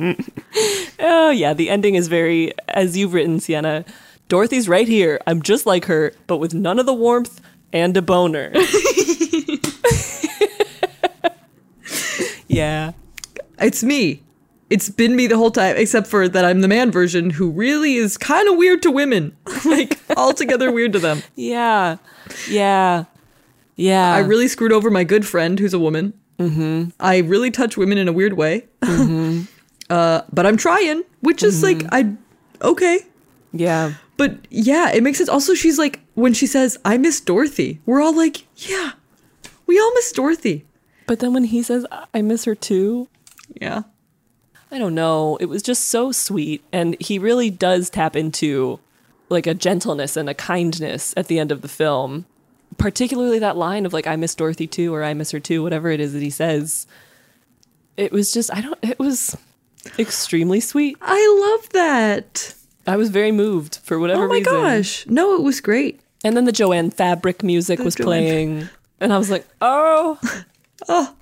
Oh 1.02 1.30
yeah, 1.30 1.54
the 1.54 1.70
ending 1.70 1.94
is 1.94 2.08
very 2.08 2.52
as 2.68 2.96
you've 2.96 3.14
written, 3.14 3.40
Sienna. 3.40 3.86
Dorothy's 4.28 4.68
right 4.68 4.86
here. 4.86 5.18
I'm 5.26 5.40
just 5.40 5.64
like 5.64 5.86
her, 5.86 6.12
but 6.26 6.36
with 6.36 6.52
none 6.52 6.78
of 6.78 6.84
the 6.86 6.92
warmth 6.92 7.40
and 7.72 7.96
a 7.96 8.02
boner. 8.02 8.52
yeah. 12.48 12.92
It's 13.58 13.82
me. 13.82 14.22
It's 14.68 14.88
been 14.88 15.16
me 15.16 15.26
the 15.26 15.36
whole 15.36 15.50
time, 15.50 15.76
except 15.76 16.06
for 16.06 16.28
that 16.28 16.44
I'm 16.44 16.60
the 16.60 16.68
man 16.68 16.92
version 16.92 17.30
who 17.30 17.50
really 17.50 17.94
is 17.96 18.16
kind 18.16 18.48
of 18.48 18.56
weird 18.56 18.82
to 18.82 18.90
women. 18.90 19.36
like, 19.64 19.98
altogether 20.16 20.70
weird 20.70 20.92
to 20.92 21.00
them. 21.00 21.22
Yeah. 21.34 21.96
Yeah. 22.48 23.04
Yeah. 23.74 24.14
I 24.14 24.20
really 24.20 24.46
screwed 24.46 24.72
over 24.72 24.90
my 24.90 25.02
good 25.02 25.26
friend 25.26 25.58
who's 25.58 25.74
a 25.74 25.78
woman. 25.78 26.12
Mm-hmm. 26.38 26.90
I 27.00 27.18
really 27.18 27.50
touch 27.50 27.76
women 27.76 27.98
in 27.98 28.06
a 28.06 28.12
weird 28.12 28.34
way. 28.34 28.68
Mm-hmm. 28.82 29.42
Uh, 29.90 30.22
but 30.32 30.46
I'm 30.46 30.56
trying, 30.56 31.02
which 31.20 31.42
is 31.42 31.62
like, 31.62 31.84
I, 31.92 32.14
okay. 32.62 33.00
Yeah. 33.52 33.94
But 34.16 34.38
yeah, 34.50 34.90
it 34.90 35.02
makes 35.02 35.18
sense. 35.18 35.28
Also, 35.28 35.54
she's 35.54 35.78
like, 35.78 36.00
when 36.14 36.32
she 36.32 36.46
says, 36.46 36.78
I 36.84 36.96
miss 36.98 37.20
Dorothy, 37.20 37.80
we're 37.86 38.00
all 38.00 38.14
like, 38.14 38.46
yeah, 38.56 38.92
we 39.66 39.78
all 39.78 39.92
miss 39.94 40.12
Dorothy. 40.12 40.64
But 41.06 41.18
then 41.18 41.32
when 41.34 41.44
he 41.44 41.62
says 41.62 41.84
I 42.14 42.22
miss 42.22 42.44
her 42.44 42.54
too, 42.54 43.08
Yeah. 43.60 43.82
I 44.72 44.78
don't 44.78 44.94
know. 44.94 45.36
It 45.38 45.46
was 45.46 45.62
just 45.62 45.88
so 45.88 46.12
sweet. 46.12 46.62
And 46.72 46.96
he 47.00 47.18
really 47.18 47.50
does 47.50 47.90
tap 47.90 48.14
into 48.14 48.78
like 49.28 49.48
a 49.48 49.54
gentleness 49.54 50.16
and 50.16 50.30
a 50.30 50.34
kindness 50.34 51.12
at 51.16 51.26
the 51.26 51.40
end 51.40 51.50
of 51.50 51.62
the 51.62 51.68
film. 51.68 52.26
Particularly 52.78 53.40
that 53.40 53.56
line 53.56 53.84
of 53.84 53.92
like, 53.92 54.06
I 54.06 54.14
miss 54.14 54.34
Dorothy 54.36 54.68
too, 54.68 54.94
or 54.94 55.02
I 55.02 55.12
miss 55.14 55.32
her 55.32 55.40
too, 55.40 55.64
whatever 55.64 55.90
it 55.90 55.98
is 55.98 56.12
that 56.12 56.22
he 56.22 56.30
says. 56.30 56.86
It 57.96 58.12
was 58.12 58.32
just, 58.32 58.52
I 58.54 58.60
don't, 58.60 58.78
it 58.82 59.00
was 59.00 59.36
extremely 59.98 60.60
sweet. 60.60 60.96
I 61.00 61.56
love 61.60 61.68
that. 61.70 62.54
I 62.86 62.96
was 62.96 63.10
very 63.10 63.32
moved 63.32 63.78
for 63.82 63.98
whatever 63.98 64.24
Oh 64.24 64.28
my 64.28 64.34
reason. 64.38 64.52
gosh. 64.52 65.06
No, 65.06 65.34
it 65.34 65.42
was 65.42 65.60
great. 65.60 66.00
And 66.24 66.36
then 66.36 66.44
the 66.44 66.52
Jo-Ann 66.52 66.90
Fabric 66.90 67.42
music 67.42 67.78
The 67.78 67.84
was 67.84 67.94
Jo-Ann 67.94 68.06
playing. 68.06 68.68
And 69.00 69.12
I 69.12 69.18
was 69.18 69.30
like, 69.30 69.46
oh, 69.60 70.18
Oh, 70.88 71.14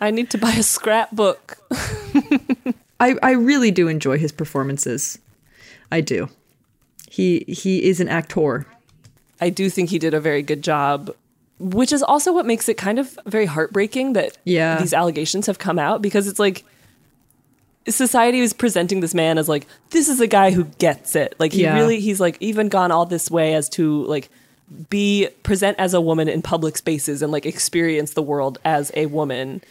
I 0.00 0.10
need 0.10 0.30
to 0.30 0.38
buy 0.38 0.52
a 0.52 0.62
scrapbook. 0.62 1.58
I, 3.00 3.16
I 3.22 3.32
really 3.32 3.70
do 3.70 3.88
enjoy 3.88 4.18
his 4.18 4.32
performances. 4.32 5.18
I 5.92 6.00
do. 6.00 6.28
He 7.10 7.44
he 7.46 7.84
is 7.84 8.00
an 8.00 8.08
actor. 8.08 8.66
I 9.40 9.50
do 9.50 9.68
think 9.70 9.90
he 9.90 9.98
did 9.98 10.14
a 10.14 10.20
very 10.20 10.42
good 10.42 10.62
job, 10.62 11.14
which 11.58 11.92
is 11.92 12.02
also 12.02 12.32
what 12.32 12.46
makes 12.46 12.68
it 12.68 12.76
kind 12.78 12.98
of 12.98 13.18
very 13.26 13.46
heartbreaking 13.46 14.14
that 14.14 14.36
Yeah. 14.44 14.78
these 14.80 14.94
allegations 14.94 15.46
have 15.46 15.58
come 15.58 15.78
out 15.78 16.00
because 16.02 16.26
it's 16.26 16.38
like 16.38 16.64
society 17.88 18.40
is 18.40 18.52
presenting 18.52 19.00
this 19.00 19.14
man 19.14 19.38
as 19.38 19.48
like 19.48 19.66
this 19.90 20.08
is 20.08 20.20
a 20.20 20.26
guy 20.26 20.50
who 20.50 20.64
gets 20.78 21.14
it. 21.16 21.34
Like 21.38 21.52
he 21.52 21.62
Yeah. 21.62 21.74
really 21.74 22.00
he's 22.00 22.20
like 22.20 22.36
even 22.40 22.68
gone 22.68 22.90
all 22.90 23.06
this 23.06 23.30
way 23.30 23.54
as 23.54 23.68
to 23.70 24.04
like 24.04 24.28
be 24.90 25.28
present 25.44 25.78
as 25.78 25.94
a 25.94 26.00
woman 26.00 26.28
in 26.28 26.42
public 26.42 26.76
spaces 26.76 27.22
and 27.22 27.30
like 27.30 27.46
experience 27.46 28.12
the 28.14 28.22
world 28.22 28.58
as 28.64 28.90
a 28.94 29.06
woman. 29.06 29.62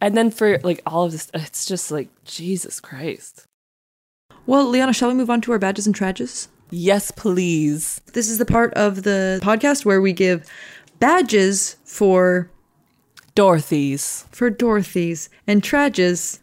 And 0.00 0.16
then 0.16 0.30
for 0.30 0.58
like 0.58 0.80
all 0.86 1.04
of 1.04 1.12
this 1.12 1.30
it's 1.34 1.64
just 1.66 1.90
like 1.90 2.08
Jesus 2.24 2.78
Christ. 2.80 3.46
Well, 4.46 4.68
Liana, 4.68 4.92
shall 4.92 5.08
we 5.08 5.14
move 5.14 5.30
on 5.30 5.40
to 5.42 5.52
our 5.52 5.58
badges 5.58 5.86
and 5.86 5.94
trages? 5.96 6.48
Yes, 6.70 7.10
please. 7.10 8.00
This 8.12 8.28
is 8.28 8.38
the 8.38 8.44
part 8.46 8.74
of 8.74 9.02
the 9.02 9.38
podcast 9.42 9.84
where 9.84 10.00
we 10.00 10.12
give 10.12 10.46
badges 11.00 11.76
for 11.84 12.50
Dorothy's. 13.34 14.26
for 14.30 14.50
Dorothy's 14.50 15.28
and 15.46 15.62
trages 15.62 16.38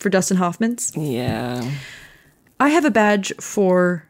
for 0.00 0.08
Dustin 0.10 0.36
Hoffman's. 0.38 0.92
Yeah. 0.96 1.68
I 2.58 2.70
have 2.70 2.84
a 2.84 2.90
badge 2.90 3.32
for 3.40 4.04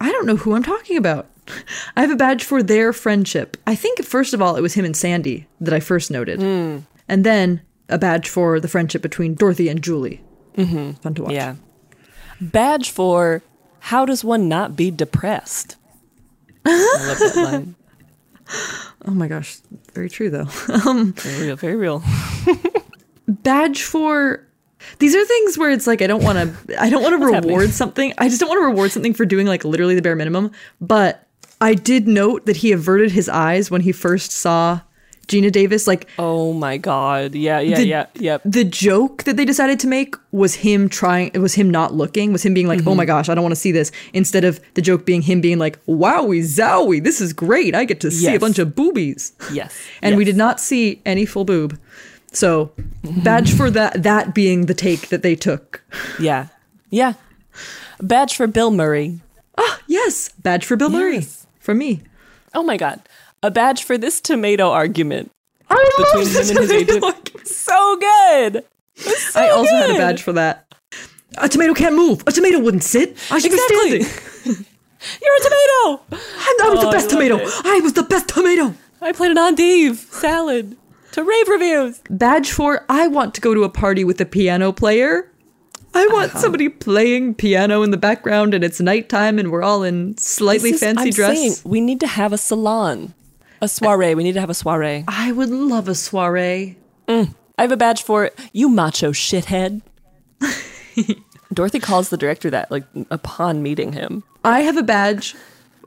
I 0.00 0.10
don't 0.12 0.26
know 0.26 0.36
who 0.36 0.54
I'm 0.54 0.62
talking 0.62 0.96
about. 0.96 1.28
I 1.96 2.00
have 2.02 2.10
a 2.10 2.16
badge 2.16 2.44
for 2.44 2.62
their 2.62 2.92
friendship. 2.92 3.56
I 3.66 3.74
think, 3.74 4.02
first 4.04 4.32
of 4.34 4.40
all, 4.42 4.56
it 4.56 4.60
was 4.60 4.74
him 4.74 4.84
and 4.84 4.96
Sandy 4.96 5.46
that 5.60 5.74
I 5.74 5.80
first 5.80 6.10
noted. 6.10 6.40
And 7.08 7.24
then 7.24 7.60
a 7.88 7.98
badge 7.98 8.28
for 8.28 8.58
the 8.60 8.68
friendship 8.68 9.02
between 9.02 9.34
Dorothy 9.34 9.68
and 9.68 9.82
Julie. 9.82 10.22
Mm-hmm. 10.56 10.92
Fun 11.02 11.14
to 11.14 11.22
watch. 11.24 11.32
Yeah. 11.32 11.56
Badge 12.40 12.90
for 12.90 13.42
how 13.80 14.04
does 14.04 14.24
one 14.24 14.48
not 14.48 14.76
be 14.76 14.90
depressed? 14.90 15.76
I 16.64 17.06
love 17.08 17.18
that 17.18 17.36
line. 17.36 17.74
Oh 19.06 19.12
my 19.12 19.28
gosh. 19.28 19.56
Very 19.94 20.10
true, 20.10 20.28
though. 20.30 20.46
um, 20.86 21.12
Very 21.14 21.46
real, 21.46 21.56
very 21.56 21.74
real. 21.76 22.02
badge 23.26 23.82
for. 23.82 24.46
These 24.98 25.14
are 25.14 25.24
things 25.24 25.58
where 25.58 25.70
it's 25.70 25.86
like 25.86 26.02
I 26.02 26.06
don't 26.06 26.22
want 26.22 26.38
to. 26.68 26.80
I 26.82 26.90
don't 26.90 27.02
want 27.02 27.12
to 27.14 27.18
reward 27.24 27.34
happening? 27.44 27.68
something. 27.70 28.12
I 28.18 28.28
just 28.28 28.40
don't 28.40 28.48
want 28.48 28.60
to 28.60 28.66
reward 28.66 28.90
something 28.90 29.14
for 29.14 29.24
doing 29.24 29.46
like 29.46 29.64
literally 29.64 29.94
the 29.94 30.02
bare 30.02 30.16
minimum. 30.16 30.50
But 30.80 31.26
I 31.60 31.74
did 31.74 32.08
note 32.08 32.46
that 32.46 32.56
he 32.58 32.72
averted 32.72 33.12
his 33.12 33.28
eyes 33.28 33.70
when 33.70 33.82
he 33.82 33.92
first 33.92 34.32
saw 34.32 34.80
Geena 35.28 35.52
Davis. 35.52 35.86
Like, 35.86 36.08
oh 36.18 36.52
my 36.52 36.76
god, 36.76 37.34
yeah, 37.36 37.60
yeah, 37.60 37.76
the, 37.76 37.86
yeah, 37.86 38.06
yep. 38.16 38.42
The 38.44 38.64
joke 38.64 39.22
that 39.22 39.36
they 39.36 39.44
decided 39.44 39.78
to 39.80 39.86
make 39.86 40.16
was 40.32 40.56
him 40.56 40.88
trying. 40.88 41.30
It 41.32 41.38
was 41.38 41.54
him 41.54 41.70
not 41.70 41.94
looking. 41.94 42.32
Was 42.32 42.44
him 42.44 42.52
being 42.54 42.66
like, 42.66 42.80
"Oh 42.80 42.90
Mhm. 42.92 42.96
my 42.96 43.04
gosh, 43.04 43.28
I 43.28 43.34
don't 43.34 43.44
want 43.44 43.54
to 43.54 43.60
see 43.60 43.70
this." 43.70 43.92
Instead 44.12 44.42
of 44.44 44.60
the 44.74 44.82
joke 44.82 45.06
being 45.06 45.22
him 45.22 45.40
being 45.40 45.58
like, 45.58 45.78
"Wowie 45.86 46.42
zowie, 46.42 47.02
this 47.02 47.20
is 47.20 47.32
great. 47.32 47.74
I 47.76 47.84
get 47.84 48.00
to 48.00 48.10
see 48.10 48.34
a 48.34 48.40
bunch 48.40 48.58
of 48.58 48.74
boobies." 48.74 49.32
Yes. 49.52 49.72
and 50.02 50.16
we 50.16 50.24
did 50.24 50.36
not 50.36 50.58
see 50.60 51.00
any 51.06 51.24
full 51.24 51.44
boob. 51.44 51.78
So, 52.32 52.72
badge 53.22 53.54
for 53.54 53.70
that. 53.70 54.02
That 54.02 54.34
being 54.34 54.66
the 54.66 54.74
take 54.74 55.08
that 55.08 55.22
they 55.22 55.34
took. 55.36 55.82
Yeah. 56.18 56.48
Yeah. 56.90 57.14
Badge 58.00 58.34
for 58.36 58.46
Bill 58.46 58.70
Murray. 58.70 59.20
Ah, 59.58 59.80
yes, 59.86 60.30
badge 60.42 60.64
for 60.64 60.76
Bill 60.76 60.88
Murray 60.90 61.16
Yes. 61.16 61.46
from 61.60 61.78
me. 61.78 62.00
Oh 62.54 62.62
my 62.62 62.76
god. 62.76 63.00
A 63.42 63.50
badge 63.50 63.82
for 63.84 63.98
this 63.98 64.20
tomato 64.20 64.70
argument 64.70 65.30
I 65.68 65.74
between 65.98 66.24
love 66.24 66.34
him 66.48 66.56
and 66.56 66.58
his 66.70 66.70
tomato 66.70 67.06
agent. 67.08 67.46
So 67.46 67.96
good. 67.96 68.64
So 68.96 69.40
I 69.40 69.48
also 69.50 69.74
had 69.74 69.90
a 69.90 69.94
badge 69.94 70.22
for 70.22 70.32
that. 70.32 70.72
A 71.38 71.48
tomato 71.48 71.74
can't 71.74 71.94
move. 71.96 72.22
A 72.26 72.32
tomato 72.32 72.58
wouldn't 72.60 72.82
sit. 72.82 73.16
I 73.30 73.38
should 73.38 73.52
Exactly. 73.52 73.98
be 73.98 74.04
standing. 74.04 74.66
You're 75.22 75.36
a 75.36 75.40
tomato. 75.40 76.02
I, 76.12 76.58
I 76.64 76.68
was 76.70 76.78
Oh, 76.78 76.86
the 76.86 76.92
best 76.92 77.06
love 77.10 77.12
tomato. 77.12 77.36
it. 77.38 77.50
I 77.64 77.80
was 77.82 77.92
the 77.94 78.02
best 78.04 78.28
tomato. 78.28 78.74
I 79.00 79.12
played 79.12 79.30
an 79.32 79.38
endive 79.38 79.96
salad 79.98 80.76
to 81.12 81.22
rave 81.24 81.48
reviews. 81.48 82.00
Badge 82.10 82.50
for 82.50 82.84
I 82.88 83.06
want 83.08 83.34
to 83.34 83.40
go 83.40 83.54
to 83.54 83.64
a 83.64 83.68
party 83.68 84.04
with 84.04 84.20
a 84.20 84.26
piano 84.26 84.72
player. 84.72 85.28
I 85.94 86.06
want 86.08 86.30
Uh-huh. 86.30 86.38
somebody 86.40 86.68
playing 86.70 87.34
piano 87.34 87.82
in 87.82 87.90
the 87.90 87.96
background 87.98 88.54
and 88.54 88.64
it's 88.64 88.80
nighttime 88.80 89.38
and 89.38 89.50
we're 89.52 89.62
all 89.62 89.82
in 89.82 90.16
slightly 90.16 90.70
is- 90.70 90.80
fancy 90.80 91.02
I'm 91.04 91.10
dress. 91.10 91.36
saying 91.38 91.54
we 91.64 91.80
need 91.80 92.00
to 92.00 92.06
have 92.06 92.32
a 92.32 92.38
salon, 92.38 93.12
a 93.60 93.68
soiree. 93.68 94.14
We 94.14 94.22
need 94.24 94.32
to 94.34 94.40
have 94.40 94.50
a 94.50 94.54
soiree. 94.54 95.04
I 95.06 95.32
would 95.32 95.50
love 95.50 95.88
a 95.88 95.94
soiree. 95.94 96.76
I 97.08 97.28
have 97.58 97.72
a 97.72 97.76
badge 97.76 98.02
for 98.02 98.24
it. 98.24 98.38
You 98.54 98.70
macho 98.70 99.12
shithead. 99.12 99.82
Dorothy 101.52 101.80
calls 101.80 102.08
the 102.08 102.16
director 102.16 102.48
that 102.48 102.70
like 102.70 102.84
upon 103.10 103.62
meeting 103.62 103.92
him. 103.92 104.22
I 104.44 104.60
have 104.60 104.78
a 104.78 104.82
badge 104.82 105.34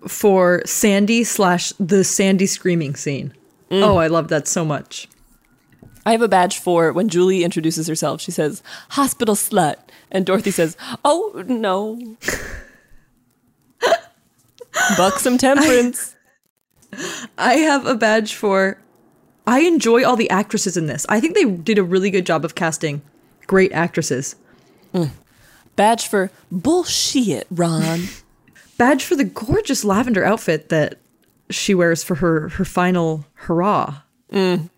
for 0.07 0.61
Sandy 0.65 1.23
slash 1.23 1.73
the 1.80 2.03
Sandy 2.03 2.45
screaming 2.45 2.95
scene. 2.95 3.34
Mm. 3.71 3.82
Oh, 3.82 3.97
I 3.97 4.05
love 4.07 4.28
that 4.28 4.47
so 4.47 4.63
much. 4.63 5.07
I 6.05 6.11
have 6.11 6.21
a 6.21 6.27
badge 6.27 6.59
for 6.59 6.93
when 6.93 7.09
Julie 7.09 7.43
introduces 7.43 7.87
herself. 7.87 8.21
She 8.21 8.31
says, 8.31 8.61
"Hospital 8.89 9.35
slut," 9.35 9.77
and 10.11 10.25
Dorothy 10.25 10.51
says, 10.51 10.77
"Oh 11.03 11.43
no." 11.47 12.17
Buxom 14.97 15.37
temperance. 15.37 16.15
I 17.37 17.55
have 17.55 17.85
a 17.85 17.95
badge 17.95 18.33
for 18.33 18.79
I 19.47 19.61
enjoy 19.61 20.03
all 20.03 20.15
the 20.15 20.29
actresses 20.29 20.77
in 20.77 20.87
this. 20.87 21.05
I 21.09 21.19
think 21.19 21.35
they 21.35 21.45
did 21.45 21.77
a 21.77 21.83
really 21.83 22.09
good 22.09 22.25
job 22.25 22.43
of 22.45 22.55
casting 22.55 23.01
great 23.47 23.71
actresses. 23.71 24.35
Mm. 24.93 25.11
badge 25.75 26.07
for 26.07 26.31
bullshit, 26.51 27.47
Ron. 27.51 28.03
Badge 28.77 29.03
for 29.03 29.15
the 29.15 29.23
gorgeous 29.23 29.85
lavender 29.85 30.25
outfit 30.25 30.67
that 30.67 30.99
she 31.49 31.73
wears 31.73 32.03
for 32.03 32.15
her 32.15 32.49
her 32.49 32.65
final 32.65 33.25
hurrah. 33.33 34.01
Mm. 34.31 34.69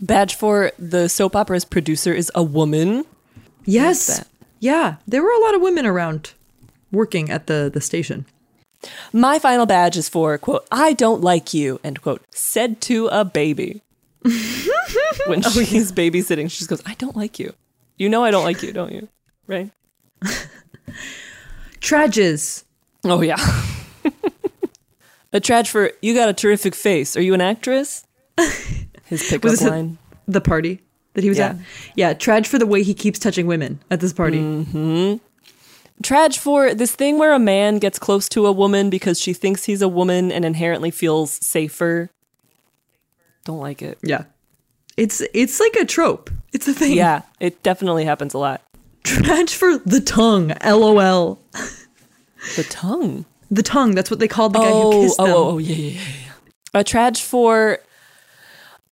Badge 0.00 0.34
for 0.34 0.72
the 0.78 1.08
soap 1.08 1.36
opera's 1.36 1.64
producer 1.64 2.12
is 2.12 2.30
a 2.34 2.42
woman. 2.42 3.04
Yes. 3.64 4.24
Yeah, 4.60 4.96
there 5.06 5.22
were 5.22 5.32
a 5.32 5.40
lot 5.40 5.54
of 5.54 5.60
women 5.62 5.86
around 5.86 6.32
working 6.90 7.30
at 7.30 7.46
the 7.46 7.70
the 7.72 7.80
station. 7.80 8.26
My 9.12 9.38
final 9.38 9.66
badge 9.66 9.96
is 9.96 10.08
for 10.08 10.36
quote, 10.38 10.66
"I 10.70 10.92
don't 10.92 11.20
like 11.20 11.54
you," 11.54 11.80
end 11.84 12.02
quote, 12.02 12.22
said 12.30 12.80
to 12.82 13.08
a 13.08 13.24
baby. 13.24 13.82
when 15.26 15.44
oh, 15.44 15.64
she's 15.64 15.92
babysitting, 15.92 16.50
she 16.50 16.58
just 16.58 16.70
goes, 16.70 16.82
"I 16.86 16.94
don't 16.94 17.16
like 17.16 17.38
you." 17.38 17.54
You 17.96 18.08
know 18.08 18.24
I 18.24 18.30
don't 18.30 18.44
like 18.44 18.62
you, 18.62 18.72
don't 18.72 18.92
you? 18.92 19.08
Right? 19.46 19.70
Trages. 21.80 22.64
Oh 23.04 23.20
yeah. 23.20 23.36
a 25.32 25.40
trad 25.40 25.68
for 25.68 25.92
you 26.00 26.14
got 26.14 26.28
a 26.28 26.32
terrific 26.32 26.74
face. 26.74 27.16
Are 27.16 27.22
you 27.22 27.34
an 27.34 27.40
actress? 27.40 28.04
His 29.08 29.22
pickup 29.28 29.60
line. 29.60 29.98
the 30.26 30.40
party 30.40 30.80
that 31.14 31.22
he 31.24 31.28
was 31.28 31.38
Yeah. 31.38 31.48
at? 31.48 31.56
Yeah, 31.96 32.14
Trage 32.14 32.46
for 32.46 32.58
the 32.58 32.66
way 32.66 32.82
he 32.82 32.94
keeps 32.94 33.18
touching 33.18 33.46
women 33.46 33.80
at 33.90 34.00
this 34.00 34.12
party. 34.12 34.38
Mm-hmm. 34.38 35.16
Trad 36.02 36.36
for 36.38 36.74
this 36.74 36.94
thing 36.94 37.18
where 37.18 37.32
a 37.32 37.38
man 37.38 37.78
gets 37.78 37.98
close 37.98 38.28
to 38.30 38.46
a 38.46 38.52
woman 38.52 38.88
because 38.88 39.18
she 39.18 39.32
thinks 39.32 39.64
he's 39.64 39.82
a 39.82 39.88
woman 39.88 40.30
and 40.30 40.44
inherently 40.44 40.90
feels 40.92 41.32
safer. 41.44 42.10
Don't 43.44 43.58
like 43.58 43.82
it. 43.82 43.98
Yeah. 44.02 44.24
It's 44.96 45.22
it's 45.32 45.58
like 45.60 45.74
a 45.76 45.84
trope. 45.84 46.30
It's 46.52 46.68
a 46.68 46.74
thing. 46.74 46.92
Yeah, 46.92 47.22
it 47.40 47.62
definitely 47.62 48.04
happens 48.04 48.34
a 48.34 48.38
lot. 48.38 48.62
Trage 49.04 49.54
for 49.54 49.78
the 49.78 50.00
tongue. 50.00 50.52
LOL. 50.64 51.40
The 52.56 52.64
tongue. 52.64 53.24
The 53.50 53.62
tongue. 53.62 53.94
That's 53.94 54.10
what 54.10 54.20
they 54.20 54.28
called 54.28 54.52
the 54.52 54.60
guy 54.60 54.70
oh, 54.70 54.92
who 54.92 55.02
kissed 55.02 55.16
oh, 55.18 55.24
them. 55.26 55.34
oh, 55.34 55.50
oh, 55.50 55.58
yeah, 55.58 55.74
yeah, 55.74 55.90
yeah, 55.90 56.08
yeah. 56.26 56.80
A 56.80 56.84
trage 56.84 57.22
for 57.22 57.78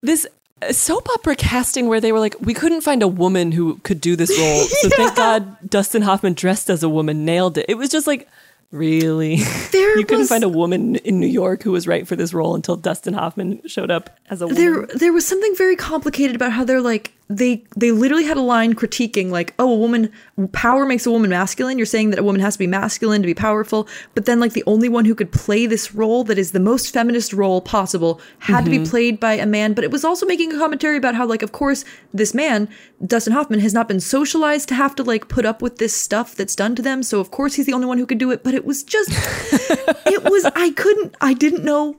this 0.04 0.26
uh, 0.62 0.72
soap 0.72 1.08
opera 1.08 1.34
casting 1.34 1.88
where 1.88 2.00
they 2.00 2.12
were 2.12 2.20
like, 2.20 2.36
we 2.40 2.54
couldn't 2.54 2.82
find 2.82 3.02
a 3.02 3.08
woman 3.08 3.50
who 3.52 3.78
could 3.78 4.00
do 4.00 4.14
this 4.16 4.30
role. 4.38 4.64
So 4.82 4.88
thank 4.90 5.16
God 5.16 5.56
Dustin 5.68 6.02
Hoffman 6.02 6.34
dressed 6.34 6.68
as 6.70 6.82
a 6.82 6.88
woman 6.88 7.24
nailed 7.24 7.58
it. 7.58 7.66
It 7.68 7.74
was 7.76 7.88
just 7.88 8.06
like, 8.06 8.28
really? 8.70 9.36
There 9.72 9.98
you 9.98 10.04
couldn't 10.04 10.20
was- 10.20 10.28
find 10.28 10.44
a 10.44 10.48
woman 10.48 10.96
in 10.96 11.18
New 11.20 11.26
York 11.26 11.62
who 11.62 11.72
was 11.72 11.86
right 11.88 12.06
for 12.06 12.16
this 12.16 12.34
role 12.34 12.54
until 12.54 12.76
Dustin 12.76 13.14
Hoffman 13.14 13.62
showed 13.66 13.90
up 13.90 14.10
as 14.30 14.42
a 14.42 14.46
woman. 14.46 14.62
There 14.62 14.86
there 14.94 15.12
was 15.12 15.26
something 15.26 15.54
very 15.56 15.76
complicated 15.76 16.36
about 16.36 16.52
how 16.52 16.64
they're 16.64 16.80
like 16.82 17.12
they 17.30 17.64
they 17.76 17.90
literally 17.90 18.24
had 18.24 18.36
a 18.36 18.42
line 18.42 18.74
critiquing 18.74 19.30
like 19.30 19.54
oh 19.58 19.72
a 19.72 19.76
woman 19.76 20.12
power 20.52 20.84
makes 20.84 21.06
a 21.06 21.10
woman 21.12 21.30
masculine 21.30 21.78
you're 21.78 21.86
saying 21.86 22.10
that 22.10 22.18
a 22.18 22.22
woman 22.24 22.40
has 22.40 22.54
to 22.54 22.58
be 22.58 22.66
masculine 22.66 23.22
to 23.22 23.26
be 23.26 23.34
powerful 23.34 23.86
but 24.16 24.24
then 24.24 24.40
like 24.40 24.52
the 24.52 24.64
only 24.66 24.88
one 24.88 25.04
who 25.04 25.14
could 25.14 25.30
play 25.30 25.64
this 25.64 25.94
role 25.94 26.24
that 26.24 26.38
is 26.38 26.50
the 26.50 26.58
most 26.58 26.92
feminist 26.92 27.32
role 27.32 27.60
possible 27.60 28.20
had 28.40 28.64
to 28.64 28.70
be 28.70 28.78
Mhm. 28.80 28.90
played 28.90 29.20
by 29.20 29.34
a 29.34 29.46
man 29.46 29.74
but 29.74 29.84
it 29.84 29.92
was 29.92 30.04
also 30.04 30.26
making 30.26 30.52
a 30.52 30.58
commentary 30.58 30.96
about 30.96 31.14
how 31.14 31.24
like 31.24 31.42
of 31.42 31.52
course 31.52 31.84
this 32.12 32.34
man 32.34 32.68
Dustin 33.06 33.32
Hoffman 33.32 33.60
has 33.60 33.72
not 33.72 33.86
been 33.86 34.00
socialized 34.00 34.68
to 34.70 34.74
have 34.74 34.96
to 34.96 35.04
like 35.04 35.28
put 35.28 35.44
up 35.46 35.62
with 35.62 35.78
this 35.78 35.94
stuff 35.94 36.34
that's 36.34 36.56
done 36.56 36.74
to 36.74 36.82
them 36.82 37.04
so 37.04 37.20
of 37.20 37.30
course 37.30 37.54
he's 37.54 37.66
the 37.66 37.72
only 37.72 37.86
one 37.86 37.98
who 37.98 38.06
could 38.06 38.18
do 38.18 38.32
it 38.32 38.42
but 38.42 38.54
it 38.54 38.64
was 38.64 38.82
just 38.82 39.10
it 40.06 40.24
was 40.24 40.44
I 40.56 40.70
couldn't 40.70 41.14
I 41.20 41.34
didn't 41.34 41.62
know 41.64 41.94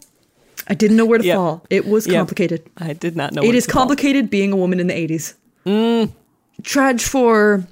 I 0.67 0.73
didn't 0.73 0.97
know 0.97 1.05
where 1.05 1.19
to 1.19 1.25
Yep. 1.25 1.35
fall 1.37 1.65
it 1.69 1.87
was 1.87 2.05
Yep. 2.05 2.15
complicated 2.17 2.63
I 2.75 2.91
did 2.91 3.15
not 3.15 3.31
know. 3.33 3.43
it 3.43 3.47
where 3.47 3.55
is 3.55 3.65
to 3.65 3.71
fall. 3.71 3.83
It 3.83 3.85
is 3.85 3.87
complicated 3.95 4.29
being 4.29 4.51
a 4.51 4.57
woman 4.57 4.81
in 4.81 4.87
the 4.87 4.93
80s. 4.93 5.35
Mm. 5.65 6.11
Trage 6.63 7.01
for 7.07 7.65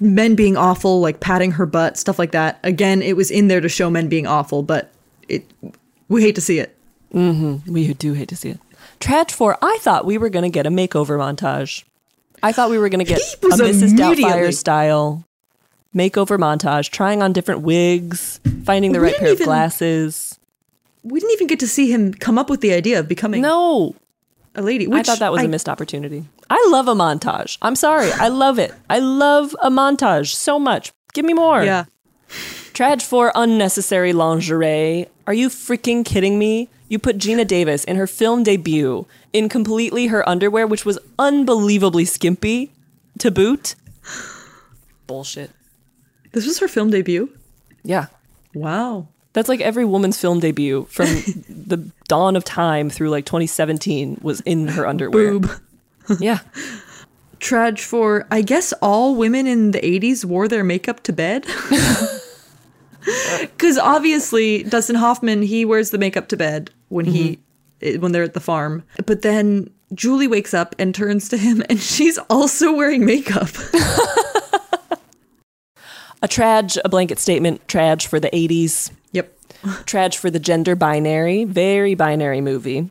men 0.00 0.34
being 0.34 0.56
awful, 0.56 1.00
like 1.00 1.20
patting 1.20 1.52
her 1.52 1.66
butt, 1.66 1.96
stuff 1.96 2.18
like 2.18 2.32
that. 2.32 2.58
Again, 2.62 3.02
it 3.02 3.16
was 3.16 3.30
in 3.30 3.48
there 3.48 3.60
to 3.60 3.68
show 3.68 3.90
men 3.90 4.08
being 4.08 4.26
awful, 4.26 4.62
but 4.62 4.90
it 5.28 5.44
we 6.08 6.22
hate 6.22 6.34
to 6.34 6.40
see 6.40 6.58
it. 6.58 6.76
Mm-hmm. 7.12 7.72
We 7.72 7.94
do 7.94 8.12
hate 8.12 8.28
to 8.28 8.36
see 8.36 8.50
it. 8.50 8.60
Trad 9.00 9.30
for 9.30 9.58
I 9.62 9.78
thought 9.80 10.04
we 10.04 10.18
were 10.18 10.28
going 10.28 10.44
to 10.44 10.50
get 10.50 10.66
a 10.66 10.70
makeover 10.70 11.18
montage. 11.18 11.84
I 12.42 12.52
thought 12.52 12.70
we 12.70 12.78
were 12.78 12.88
going 12.88 13.04
to 13.04 13.08
get 13.08 13.20
a 13.20 13.46
Mrs. 13.46 13.96
Doubtfire 13.96 14.54
style 14.54 15.24
makeover 15.94 16.38
montage, 16.38 16.90
trying 16.90 17.22
on 17.22 17.32
different 17.32 17.62
wigs, 17.62 18.40
finding 18.64 18.92
the 18.92 19.00
We 19.00 19.06
right 19.06 19.16
pair 19.16 19.32
of 19.32 19.38
glasses. 19.40 20.38
We 21.02 21.20
didn't 21.20 21.32
even 21.32 21.46
get 21.46 21.60
to 21.60 21.68
see 21.68 21.90
him 21.90 22.12
come 22.12 22.38
up 22.38 22.50
with 22.50 22.60
the 22.60 22.72
idea 22.72 23.00
of 23.00 23.08
becoming 23.08 23.40
No, 23.40 23.94
a 24.56 24.62
lady. 24.62 24.88
I 24.90 25.02
thought 25.02 25.20
that 25.20 25.32
was 25.32 25.42
a 25.42 25.46
a 25.46 25.48
missed 25.48 25.68
opportunity. 25.68 26.24
I 26.50 26.66
love 26.70 26.88
a 26.88 26.94
montage. 26.94 27.58
I'm 27.62 27.76
sorry, 27.76 28.10
I 28.12 28.28
love 28.28 28.58
it. 28.58 28.72
I 28.90 28.98
love 28.98 29.54
a 29.62 29.70
montage 29.70 30.34
so 30.34 30.58
much. 30.58 30.92
Give 31.12 31.24
me 31.24 31.34
more. 31.34 31.62
Yeah. 31.62 31.84
Trad 32.28 33.02
for 33.02 33.32
unnecessary 33.34 34.12
lingerie. 34.12 35.06
Are 35.26 35.34
you 35.34 35.48
freaking 35.48 36.04
kidding 36.04 36.38
me? 36.38 36.68
You 36.88 36.98
put 36.98 37.18
Geena 37.18 37.46
Davis 37.46 37.84
in 37.84 37.96
her 37.96 38.06
film 38.06 38.42
debut 38.42 39.06
in 39.32 39.48
completely 39.48 40.08
her 40.08 40.28
underwear, 40.28 40.66
which 40.66 40.84
was 40.84 40.98
unbelievably 41.18 42.04
skimpy 42.04 42.72
to 43.18 43.30
boot. 43.30 43.74
Bullshit. 45.06 45.50
This 46.32 46.46
was 46.46 46.58
her 46.58 46.68
film 46.68 46.90
debut. 46.90 47.30
Yeah. 47.82 48.06
Wow. 48.54 49.08
That's 49.36 49.50
like 49.50 49.60
every 49.60 49.84
woman's 49.84 50.18
film 50.18 50.40
debut 50.40 50.86
from 50.88 51.04
the 51.50 51.90
dawn 52.08 52.36
of 52.36 52.44
time 52.44 52.88
through 52.88 53.10
like 53.10 53.26
2017 53.26 54.20
was 54.22 54.40
in 54.40 54.68
her 54.68 54.86
underwear. 54.86 55.38
Boob. 55.38 55.50
yeah. 56.20 56.38
Trage 57.38 57.80
for, 57.80 58.26
I 58.30 58.40
guess 58.40 58.72
all 58.80 59.14
women 59.14 59.46
in 59.46 59.72
the 59.72 59.78
80s 59.80 60.24
wore 60.24 60.48
their 60.48 60.64
makeup 60.64 61.02
to 61.02 61.12
bed. 61.12 61.46
Because 63.40 63.78
obviously, 63.78 64.64
Dustin 64.64 64.96
Hoffman, 64.96 65.40
he 65.40 65.64
wears 65.64 65.90
the 65.90 65.98
makeup 65.98 66.26
to 66.26 66.36
bed 66.36 66.72
when 66.88 67.04
he 67.04 67.38
eh, 67.80 67.98
when 67.98 68.10
they're 68.10 68.24
at 68.24 68.34
the 68.34 68.40
farm. 68.40 68.82
But 69.06 69.22
then 69.22 69.70
Julie 69.94 70.26
wakes 70.26 70.52
up 70.52 70.74
and 70.76 70.92
turns 70.92 71.28
to 71.28 71.36
him, 71.36 71.62
and 71.70 71.78
she's 71.78 72.18
also 72.28 72.74
wearing 72.74 73.06
makeup. 73.06 73.50
A 76.26 76.28
trage, 76.28 76.76
a 76.84 76.88
blanket 76.88 77.20
statement, 77.20 77.64
trage 77.68 78.08
for 78.08 78.18
the 78.18 78.28
80s. 78.30 78.90
Yep. 79.12 79.32
Trage 79.84 80.16
for 80.16 80.28
the 80.28 80.40
gender 80.40 80.74
binary, 80.74 81.44
very 81.44 81.94
binary 81.94 82.40
movie. 82.40 82.90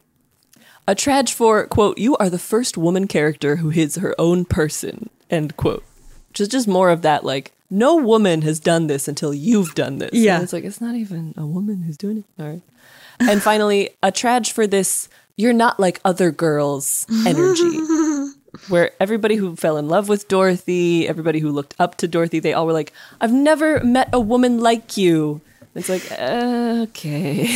A 0.88 0.96
trage 0.96 1.34
for, 1.34 1.68
quote, 1.68 1.98
you 1.98 2.16
are 2.16 2.30
the 2.30 2.40
first 2.40 2.78
woman 2.78 3.10
character 3.10 3.58
who 3.58 3.72
is 3.72 3.96
her 3.96 4.16
own 4.18 4.46
person, 4.46 5.10
end 5.30 5.58
quote. 5.58 5.84
Which 6.30 6.40
is 6.40 6.48
just 6.48 6.66
more 6.66 6.90
of 6.90 7.02
that, 7.02 7.26
like, 7.26 7.52
no 7.70 7.98
woman 7.98 8.42
has 8.44 8.58
done 8.62 8.88
this 8.88 9.10
until 9.10 9.34
you've 9.34 9.76
done 9.76 9.98
this. 9.98 10.12
Yeah. 10.14 10.36
And 10.36 10.44
it's 10.46 10.54
like, 10.54 10.64
it's 10.64 10.80
not 10.80 10.96
even 10.96 11.34
a 11.36 11.46
woman 11.46 11.82
who's 11.82 11.98
doing 11.98 12.20
it. 12.20 12.42
All 12.42 12.48
right. 12.48 12.62
And 13.20 13.44
finally, 13.44 13.90
a 14.02 14.14
trage 14.14 14.54
for 14.54 14.66
this, 14.66 15.10
you're 15.36 15.52
not 15.52 15.78
like 15.78 16.00
other 16.06 16.32
girls 16.32 17.06
energy. 17.28 18.32
Where 18.68 18.92
everybody 19.00 19.36
who 19.36 19.56
fell 19.56 19.78
in 19.78 19.88
love 19.88 20.10
with 20.10 20.28
Dorothy, 20.28 21.08
everybody 21.08 21.40
who 21.40 21.52
looked 21.52 21.76
up 21.80 21.96
to 21.98 22.08
Dorothy, 22.08 22.40
they 22.40 22.54
all 22.54 22.66
were 22.66 22.74
like, 22.74 22.92
I've 23.22 23.34
never 23.34 23.84
met 23.84 24.10
a 24.14 24.20
woman 24.20 24.60
like 24.60 24.98
you. 24.98 25.42
It's 25.76 25.90
like, 25.90 26.10
okay. 26.12 27.48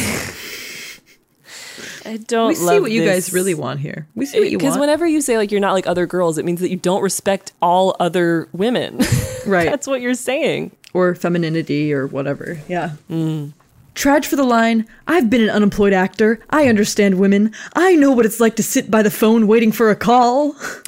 I 2.05 2.17
don't 2.17 2.49
we 2.49 2.55
see 2.55 2.79
what 2.79 2.91
you 2.91 3.05
guys 3.05 3.31
really 3.31 3.53
want 3.53 3.79
here. 3.79 4.07
We 4.15 4.25
see 4.25 4.39
what 4.39 4.49
you 4.51 4.57
Because 4.57 4.77
whenever 4.77 5.05
you 5.07 5.21
say 5.21 5.37
like 5.37 5.51
you're 5.51 5.61
not 5.61 5.73
like 5.73 5.87
other 5.87 6.05
girls, 6.05 6.37
it 6.37 6.45
means 6.45 6.59
that 6.61 6.69
you 6.69 6.77
don't 6.77 7.01
respect 7.01 7.51
all 7.61 7.95
other 7.99 8.47
women. 8.51 8.97
right. 9.45 9.69
That's 9.69 9.87
what 9.87 10.01
you're 10.01 10.13
saying. 10.15 10.71
or 10.93 11.13
femininity 11.15 11.93
or 11.93 12.07
whatever. 12.07 12.59
Yeah. 12.67 12.93
Mm. 13.09 13.53
Trage 13.99 14.25
for 14.27 14.37
the 14.37 14.45
line 14.45 14.87
I've 15.09 15.29
been 15.29 15.41
an 15.41 15.49
unemployed 15.49 15.91
actor. 15.91 16.39
I 16.49 16.69
understand 16.69 17.19
women. 17.19 17.53
I 17.75 17.95
know 17.97 18.13
what 18.13 18.25
it's 18.25 18.39
like 18.39 18.55
to 18.55 18.63
sit 18.63 18.89
by 18.89 19.01
the 19.03 19.11
phone 19.11 19.45
waiting 19.45 19.73
for 19.73 19.89
a 19.89 19.95
call. 19.95 20.53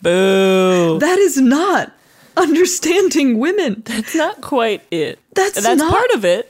Boo. 0.00 0.98
That 0.98 1.18
is 1.18 1.36
not 1.38 1.92
understanding 2.38 3.38
women. 3.38 3.82
That's 3.84 4.14
not 4.14 4.40
quite 4.40 4.82
it. 4.90 5.18
That's 5.34 5.62
That's 5.62 5.78
not- 5.78 5.92
part 5.92 6.10
of 6.12 6.24
it. 6.24 6.48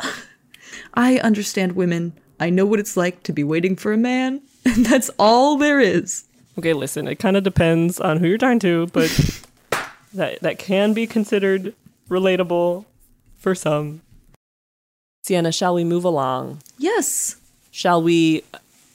I 0.95 1.19
understand 1.19 1.73
women. 1.73 2.13
I 2.39 2.51
know 2.51 2.65
what 2.65 2.79
it's 2.79 2.97
like 2.97 3.25
to 3.25 3.33
be 3.33 3.43
waiting 3.43 3.75
for 3.75 3.93
a 3.93 3.99
man. 3.99 4.41
And 4.67 4.85
that's 4.87 5.11
all 5.19 5.57
there 5.57 5.81
is. 5.81 6.25
Okay, 6.59 6.75
listen, 6.75 7.09
it 7.09 7.17
kind 7.19 7.35
of 7.37 7.43
depends 7.43 7.99
on 7.99 8.19
who 8.19 8.29
you're 8.29 8.37
talking 8.39 8.59
to, 8.61 8.87
but 8.93 9.09
that 10.13 10.39
that 10.43 10.59
can 10.59 10.93
be 10.93 11.07
considered 11.07 11.75
relatable 12.11 12.85
for 13.39 13.55
some. 13.55 14.03
Sienna, 15.23 15.53
shall 15.53 15.75
we 15.75 15.85
move 15.85 16.05
along? 16.05 16.61
Yes. 16.79 17.37
Shall 17.71 18.03
we 18.03 18.43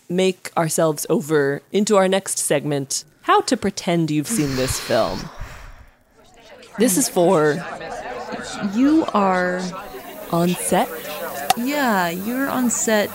make 0.10 0.52
ourselves 0.58 1.06
over 1.10 1.62
into 1.72 1.96
our 1.98 2.08
next 2.08 2.40
segment? 2.40 3.04
How 3.22 3.42
to 3.42 3.56
pretend 3.58 4.12
you've 4.12 4.28
seen 4.28 4.56
this 4.56 4.80
film. 4.80 5.20
This 6.78 6.98
is 6.98 7.08
for 7.08 7.64
You 8.74 9.06
are. 9.14 9.62
on 10.32 10.50
set. 10.50 10.90
Yeah, 11.58 12.10
you're 12.10 12.50
on 12.50 12.70
set. 12.70 13.10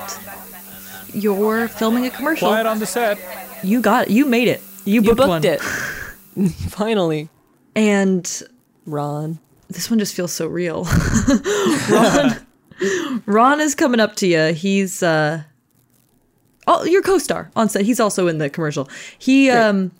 You're 1.12 1.68
filming 1.68 2.06
a 2.06 2.10
commercial. 2.10 2.48
Quiet 2.48 2.66
on 2.66 2.78
the 2.78 2.86
set. 2.86 3.18
You 3.62 3.80
got 3.82 4.06
it. 4.06 4.10
You 4.12 4.24
made 4.24 4.48
it. 4.48 4.62
You 4.84 4.94
You 4.94 5.02
booked, 5.02 5.16
booked 5.18 5.28
one. 5.28 5.44
it. 5.44 5.60
Finally. 6.70 7.28
And 7.76 8.42
Ron. 8.86 9.38
this 9.68 9.90
one 9.90 9.98
just 9.98 10.14
feels 10.14 10.32
so 10.32 10.46
real. 10.46 10.84
Ron, 11.90 12.36
Ron 13.26 13.60
is 13.60 13.74
coming 13.74 14.00
up 14.00 14.16
to 14.16 14.26
you. 14.26 14.52
He's 14.52 15.02
uh 15.02 15.42
oh, 16.66 16.84
your 16.84 17.02
co-star 17.02 17.50
on 17.56 17.68
set. 17.68 17.82
He's 17.82 18.00
also 18.00 18.26
in 18.28 18.38
the 18.38 18.48
commercial. 18.50 18.88
He 19.18 19.50
um 19.50 19.90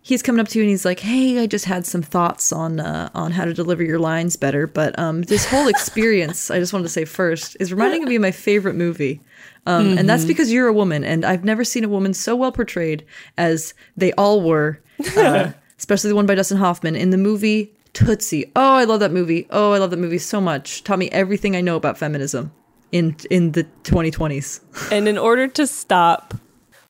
he's 0.00 0.22
coming 0.22 0.40
up 0.40 0.48
to 0.48 0.58
you 0.58 0.64
and 0.64 0.70
he's 0.70 0.84
like, 0.84 1.00
"Hey, 1.00 1.38
I 1.38 1.46
just 1.46 1.64
had 1.64 1.86
some 1.86 2.02
thoughts 2.02 2.52
on 2.52 2.80
uh, 2.80 3.10
on 3.14 3.32
how 3.32 3.44
to 3.44 3.54
deliver 3.54 3.82
your 3.82 3.98
lines 3.98 4.36
better, 4.36 4.66
but 4.66 4.98
um 4.98 5.22
this 5.22 5.44
whole 5.46 5.68
experience, 5.76 6.50
I 6.50 6.58
just 6.58 6.72
wanted 6.72 6.84
to 6.84 6.88
say 6.90 7.04
first, 7.04 7.56
is 7.60 7.72
reminding 7.72 8.04
me 8.04 8.16
of 8.16 8.22
my 8.22 8.32
favorite 8.32 8.74
movie." 8.74 9.20
Um, 9.64 9.96
And 9.96 10.08
that's 10.08 10.24
because 10.24 10.52
you're 10.52 10.66
a 10.66 10.72
woman, 10.72 11.04
and 11.04 11.24
I've 11.24 11.44
never 11.44 11.62
seen 11.62 11.84
a 11.84 11.88
woman 11.88 12.14
so 12.14 12.34
well 12.34 12.50
portrayed 12.50 13.04
as 13.38 13.74
they 13.96 14.10
all 14.14 14.42
were, 14.42 14.80
uh, 15.16 15.52
especially 15.78 16.08
the 16.10 16.16
one 16.16 16.26
by 16.26 16.34
Dustin 16.34 16.58
Hoffman 16.58 16.96
in 16.96 17.10
the 17.10 17.16
movie 17.16 17.72
Tootsie. 17.92 18.50
Oh, 18.56 18.74
I 18.74 18.84
love 18.84 19.00
that 19.00 19.12
movie. 19.12 19.46
Oh, 19.50 19.72
I 19.72 19.78
love 19.78 19.90
that 19.90 19.98
movie 19.98 20.18
so 20.18 20.40
much. 20.40 20.82
Taught 20.84 20.98
me 20.98 21.10
everything 21.10 21.54
I 21.56 21.60
know 21.60 21.76
about 21.76 21.98
feminism 21.98 22.52
in 22.90 23.16
in 23.30 23.52
the 23.52 23.64
2020s. 23.84 24.60
And 24.92 25.08
in 25.08 25.18
order 25.18 25.48
to 25.48 25.66
stop 25.66 26.34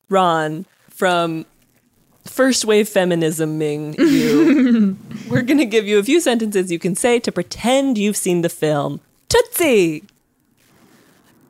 Ron 0.09 0.65
from 0.89 1.45
first 2.25 2.65
wave 2.65 2.87
feminisming 2.87 3.97
you, 3.97 4.97
we're 5.29 5.41
going 5.41 5.57
to 5.57 5.65
give 5.65 5.85
you 5.85 5.99
a 5.99 6.03
few 6.03 6.21
sentences 6.21 6.71
you 6.71 6.79
can 6.79 6.95
say 6.95 7.19
to 7.19 7.31
pretend 7.31 7.97
you've 7.97 8.17
seen 8.17 8.41
the 8.41 8.49
film 8.49 9.01
Tootsie. 9.29 10.03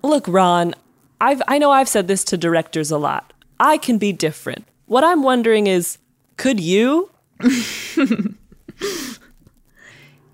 Look, 0.01 0.27
Ron, 0.27 0.73
I've 1.21 1.41
I 1.47 1.57
know 1.57 1.71
I've 1.71 1.89
said 1.89 2.07
this 2.07 2.23
to 2.25 2.37
directors 2.37 2.91
a 2.91 2.97
lot. 2.97 3.33
I 3.59 3.77
can 3.77 3.97
be 3.97 4.11
different. 4.11 4.65
What 4.87 5.03
I'm 5.03 5.23
wondering 5.23 5.67
is 5.67 5.97
could 6.37 6.59
you? 6.59 7.09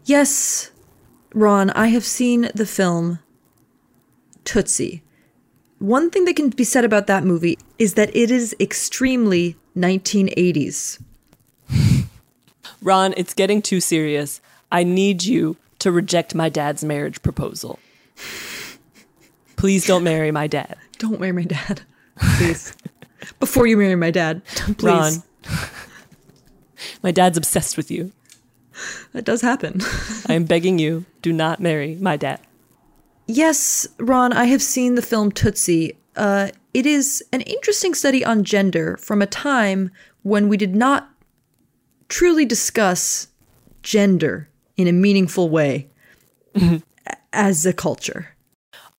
Yes, 0.09 0.71
Ron, 1.35 1.69
I 1.69 1.89
have 1.89 2.03
seen 2.03 2.49
the 2.55 2.65
film 2.65 3.19
Tootsie. 4.43 5.03
One 5.77 6.09
thing 6.09 6.25
that 6.25 6.35
can 6.35 6.49
be 6.49 6.63
said 6.63 6.83
about 6.83 7.05
that 7.05 7.23
movie 7.23 7.59
is 7.77 7.93
that 7.93 8.09
it 8.15 8.31
is 8.31 8.55
extremely 8.59 9.55
1980s. 9.77 10.99
Ron, 12.81 13.13
it's 13.17 13.35
getting 13.35 13.61
too 13.61 13.79
serious. 13.79 14.41
I 14.71 14.83
need 14.83 15.25
you 15.25 15.57
to 15.77 15.91
reject 15.91 16.33
my 16.33 16.49
dad's 16.49 16.83
marriage 16.83 17.21
proposal. 17.21 17.77
Please 19.57 19.85
don't 19.85 20.03
marry 20.03 20.31
my 20.31 20.47
dad. 20.47 20.75
Don't 20.97 21.19
marry 21.19 21.33
my 21.33 21.43
dad, 21.43 21.81
please. 22.37 22.75
Before 23.39 23.67
you 23.67 23.77
marry 23.77 23.95
my 23.95 24.09
dad, 24.09 24.43
please. 24.79 24.81
Ron. 24.81 25.23
My 27.03 27.11
dad's 27.11 27.37
obsessed 27.37 27.77
with 27.77 27.91
you. 27.91 28.11
That 29.13 29.25
does 29.25 29.41
happen. 29.41 29.81
I 30.27 30.33
am 30.33 30.45
begging 30.45 30.77
you, 30.79 31.05
do 31.21 31.33
not 31.33 31.59
marry 31.59 31.95
my 31.95 32.15
dad. 32.17 32.39
Yes, 33.27 33.87
Ron, 33.99 34.33
I 34.33 34.45
have 34.45 34.61
seen 34.61 34.95
the 34.95 35.01
film 35.01 35.31
Tootsie. 35.31 35.97
Uh, 36.15 36.49
it 36.73 36.85
is 36.85 37.23
an 37.31 37.41
interesting 37.41 37.93
study 37.93 38.23
on 38.23 38.43
gender 38.43 38.97
from 38.97 39.21
a 39.21 39.25
time 39.27 39.91
when 40.23 40.47
we 40.47 40.57
did 40.57 40.75
not 40.75 41.09
truly 42.07 42.45
discuss 42.45 43.27
gender 43.83 44.49
in 44.77 44.87
a 44.87 44.91
meaningful 44.91 45.49
way 45.49 45.87
a- 46.55 46.81
as 47.33 47.65
a 47.65 47.73
culture. 47.73 48.35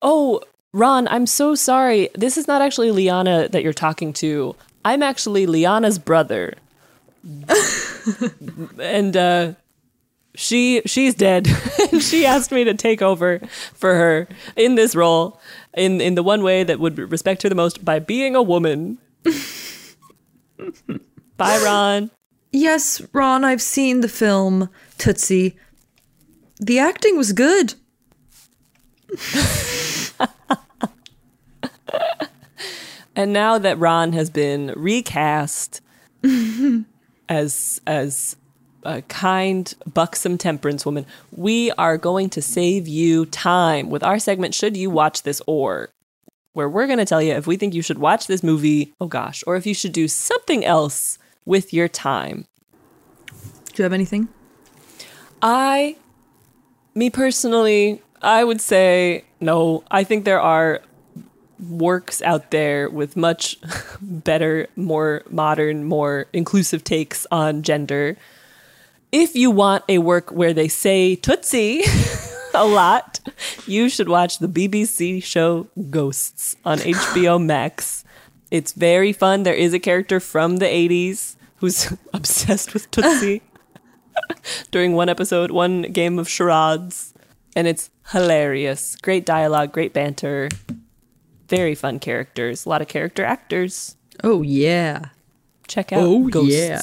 Oh, 0.01 0.41
Ron, 0.73 1.07
I'm 1.09 1.25
so 1.25 1.55
sorry. 1.55 2.09
This 2.15 2.37
is 2.37 2.47
not 2.47 2.61
actually 2.61 2.91
Liana 2.91 3.49
that 3.49 3.63
you're 3.63 3.73
talking 3.73 4.13
to. 4.13 4.55
I'm 4.83 5.03
actually 5.03 5.45
Liana's 5.45 5.99
brother. 5.99 6.55
and 8.79 9.15
uh 9.15 9.53
she 10.35 10.81
she's 10.85 11.15
dead. 11.15 11.47
she 11.99 12.25
asked 12.25 12.51
me 12.51 12.63
to 12.63 12.73
take 12.73 13.01
over 13.01 13.39
for 13.73 13.95
her 13.95 14.27
in 14.55 14.75
this 14.75 14.95
role 14.95 15.39
in 15.73 16.01
in 16.01 16.15
the 16.15 16.23
one 16.23 16.43
way 16.43 16.63
that 16.63 16.79
would 16.79 16.97
respect 16.97 17.43
her 17.43 17.49
the 17.49 17.55
most 17.55 17.83
by 17.83 17.99
being 17.99 18.35
a 18.35 18.41
woman. 18.41 18.97
Bye, 21.37 21.61
Ron. 21.63 22.11
Yes, 22.51 23.01
Ron, 23.13 23.43
I've 23.43 23.61
seen 23.61 24.01
the 24.01 24.09
film 24.09 24.69
Tootsie. 24.97 25.57
The 26.59 26.79
acting 26.79 27.17
was 27.17 27.33
good. 27.33 27.73
And 33.15 33.33
now 33.33 33.57
that 33.57 33.77
Ron 33.77 34.13
has 34.13 34.29
been 34.29 34.73
recast 34.75 35.81
as 37.29 37.81
as 37.85 38.35
a 38.83 39.01
kind, 39.03 39.73
buxom 39.91 40.37
temperance 40.37 40.85
woman, 40.85 41.05
we 41.31 41.71
are 41.71 41.97
going 41.97 42.29
to 42.31 42.41
save 42.41 42.87
you 42.87 43.25
time 43.25 43.89
with 43.89 44.03
our 44.03 44.19
segment 44.19 44.53
Should 44.53 44.77
You 44.77 44.89
Watch 44.89 45.23
This 45.23 45.41
Or? 45.47 45.89
Where 46.53 46.69
we're 46.69 46.87
going 46.87 46.99
to 46.99 47.05
tell 47.05 47.21
you 47.21 47.33
if 47.33 47.47
we 47.47 47.57
think 47.57 47.73
you 47.73 47.81
should 47.81 47.99
watch 47.99 48.27
this 48.27 48.43
movie, 48.43 48.93
oh 48.99 49.07
gosh, 49.07 49.43
or 49.47 49.55
if 49.55 49.65
you 49.65 49.73
should 49.73 49.93
do 49.93 50.07
something 50.07 50.65
else 50.65 51.17
with 51.45 51.73
your 51.73 51.87
time. 51.87 52.45
Do 53.27 53.77
you 53.77 53.83
have 53.83 53.93
anything? 53.93 54.27
I, 55.41 55.95
me 56.93 57.09
personally, 57.09 58.01
I 58.21 58.43
would 58.43 58.61
say 58.61 59.23
no. 59.39 59.83
I 59.89 60.03
think 60.03 60.25
there 60.25 60.41
are 60.41 60.81
works 61.69 62.21
out 62.21 62.51
there 62.51 62.89
with 62.89 63.15
much 63.15 63.57
better, 64.01 64.67
more 64.75 65.23
modern, 65.29 65.83
more 65.83 66.25
inclusive 66.33 66.83
takes 66.83 67.25
on 67.31 67.63
gender. 67.63 68.17
If 69.11 69.35
you 69.35 69.51
want 69.51 69.83
a 69.89 69.97
work 69.97 70.31
where 70.31 70.53
they 70.53 70.69
say 70.69 71.17
Tootsie 71.17 71.83
a 72.53 72.65
lot, 72.65 73.19
you 73.67 73.89
should 73.89 74.07
watch 74.07 74.39
the 74.39 74.47
BBC 74.47 75.21
show 75.21 75.67
Ghosts 75.89 76.55
on 76.63 76.77
HBO 76.77 77.43
Max. 77.45 78.05
It's 78.51 78.71
very 78.71 79.11
fun. 79.11 79.43
There 79.43 79.53
is 79.53 79.73
a 79.73 79.79
character 79.79 80.21
from 80.21 80.57
the 80.57 80.65
80s 80.65 81.35
who's 81.57 81.91
obsessed 82.13 82.73
with 82.73 82.89
Tootsie 82.91 83.41
during 84.71 84.93
one 84.93 85.09
episode, 85.09 85.51
one 85.51 85.83
game 85.83 86.17
of 86.17 86.29
charades, 86.29 87.13
and 87.53 87.67
it's 87.67 87.89
hilarious. 88.11 88.95
Great 88.95 89.25
dialogue, 89.25 89.73
great 89.73 89.93
banter, 89.93 90.47
very 91.49 91.75
fun 91.75 91.99
characters, 91.99 92.65
a 92.65 92.69
lot 92.69 92.81
of 92.81 92.87
character 92.87 93.25
actors. 93.25 93.97
Oh 94.23 94.41
yeah. 94.41 95.09
Check 95.67 95.91
oh, 95.91 95.97
out 95.97 96.03
Oh, 96.03 96.27
Ghosts, 96.29 96.53
yeah. 96.53 96.81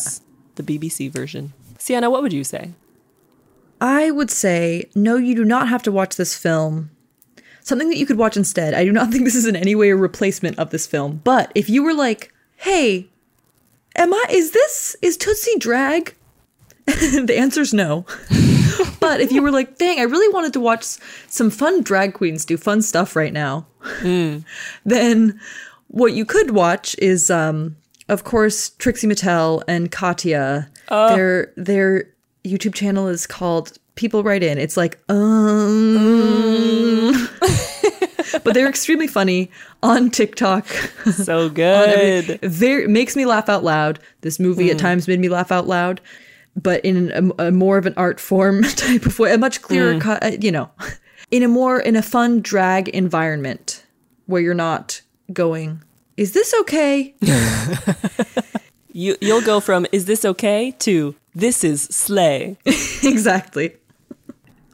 the 0.56 0.62
BBC 0.62 1.10
version. 1.10 1.54
Sienna, 1.78 2.10
what 2.10 2.22
would 2.22 2.32
you 2.32 2.44
say? 2.44 2.72
I 3.80 4.10
would 4.10 4.30
say, 4.30 4.90
no, 4.94 5.16
you 5.16 5.34
do 5.34 5.44
not 5.44 5.68
have 5.68 5.82
to 5.84 5.92
watch 5.92 6.16
this 6.16 6.36
film. 6.36 6.90
Something 7.62 7.88
that 7.88 7.98
you 7.98 8.06
could 8.06 8.18
watch 8.18 8.36
instead. 8.36 8.74
I 8.74 8.84
do 8.84 8.92
not 8.92 9.08
think 9.12 9.24
this 9.24 9.36
is 9.36 9.46
in 9.46 9.56
any 9.56 9.74
way 9.74 9.90
a 9.90 9.96
replacement 9.96 10.58
of 10.58 10.70
this 10.70 10.86
film. 10.86 11.20
But 11.24 11.52
if 11.54 11.70
you 11.70 11.82
were 11.82 11.94
like, 11.94 12.32
hey, 12.56 13.08
am 13.96 14.12
I, 14.12 14.24
is 14.30 14.50
this, 14.50 14.96
is 15.00 15.16
Tootsie 15.16 15.58
drag? 15.58 16.14
the 16.86 17.36
answer 17.38 17.60
is 17.60 17.72
no. 17.72 18.06
but 19.00 19.20
if 19.20 19.30
you 19.30 19.42
were 19.42 19.50
like, 19.50 19.78
dang, 19.78 20.00
I 20.00 20.04
really 20.04 20.32
wanted 20.32 20.52
to 20.54 20.60
watch 20.60 20.84
some 21.28 21.50
fun 21.50 21.82
drag 21.82 22.14
queens 22.14 22.44
do 22.44 22.56
fun 22.56 22.82
stuff 22.82 23.14
right 23.14 23.32
now, 23.32 23.66
then 24.84 25.38
what 25.88 26.12
you 26.14 26.24
could 26.24 26.52
watch 26.52 26.96
is, 26.98 27.30
um, 27.30 27.76
of 28.08 28.24
course, 28.24 28.70
Trixie 28.70 29.06
Mattel 29.06 29.62
and 29.68 29.92
Katya. 29.92 30.70
Oh. 30.90 31.14
Their 31.14 31.52
their 31.56 32.08
YouTube 32.44 32.74
channel 32.74 33.08
is 33.08 33.26
called 33.26 33.78
People 33.94 34.22
Write 34.22 34.42
In. 34.42 34.58
It's 34.58 34.76
like, 34.76 34.98
um, 35.08 35.96
but 38.44 38.54
they're 38.54 38.68
extremely 38.68 39.06
funny 39.06 39.50
on 39.82 40.10
TikTok. 40.10 40.66
So 41.12 41.48
good. 41.50 42.40
very 42.42 42.86
makes 42.86 43.16
me 43.16 43.26
laugh 43.26 43.48
out 43.48 43.64
loud. 43.64 43.98
This 44.22 44.38
movie 44.38 44.70
at 44.70 44.76
Mm. 44.76 44.80
times 44.80 45.08
made 45.08 45.20
me 45.20 45.28
laugh 45.28 45.50
out 45.52 45.66
loud, 45.66 46.00
but 46.56 46.84
in 46.84 47.10
a, 47.38 47.46
a 47.46 47.50
more 47.50 47.78
of 47.78 47.86
an 47.86 47.94
art 47.96 48.20
form 48.20 48.62
type 48.62 49.06
of 49.06 49.18
way, 49.18 49.32
a 49.34 49.38
much 49.38 49.62
clearer 49.62 49.94
Mm. 49.94 50.00
cut. 50.00 50.22
uh, 50.24 50.30
You 50.40 50.52
know, 50.52 50.70
in 51.30 51.42
a 51.42 51.48
more 51.48 51.80
in 51.80 51.96
a 51.96 52.02
fun 52.02 52.40
drag 52.40 52.88
environment 52.90 53.84
where 54.26 54.40
you're 54.40 54.54
not 54.54 55.00
going. 55.32 55.82
Is 56.16 56.32
this 56.32 56.54
okay? 56.60 57.14
You 58.98 59.14
you'll 59.20 59.42
go 59.42 59.60
from 59.60 59.86
is 59.92 60.06
this 60.06 60.24
okay 60.24 60.72
to 60.80 61.14
this 61.32 61.62
is 61.62 61.82
slay. 61.82 62.56
exactly. 63.04 63.76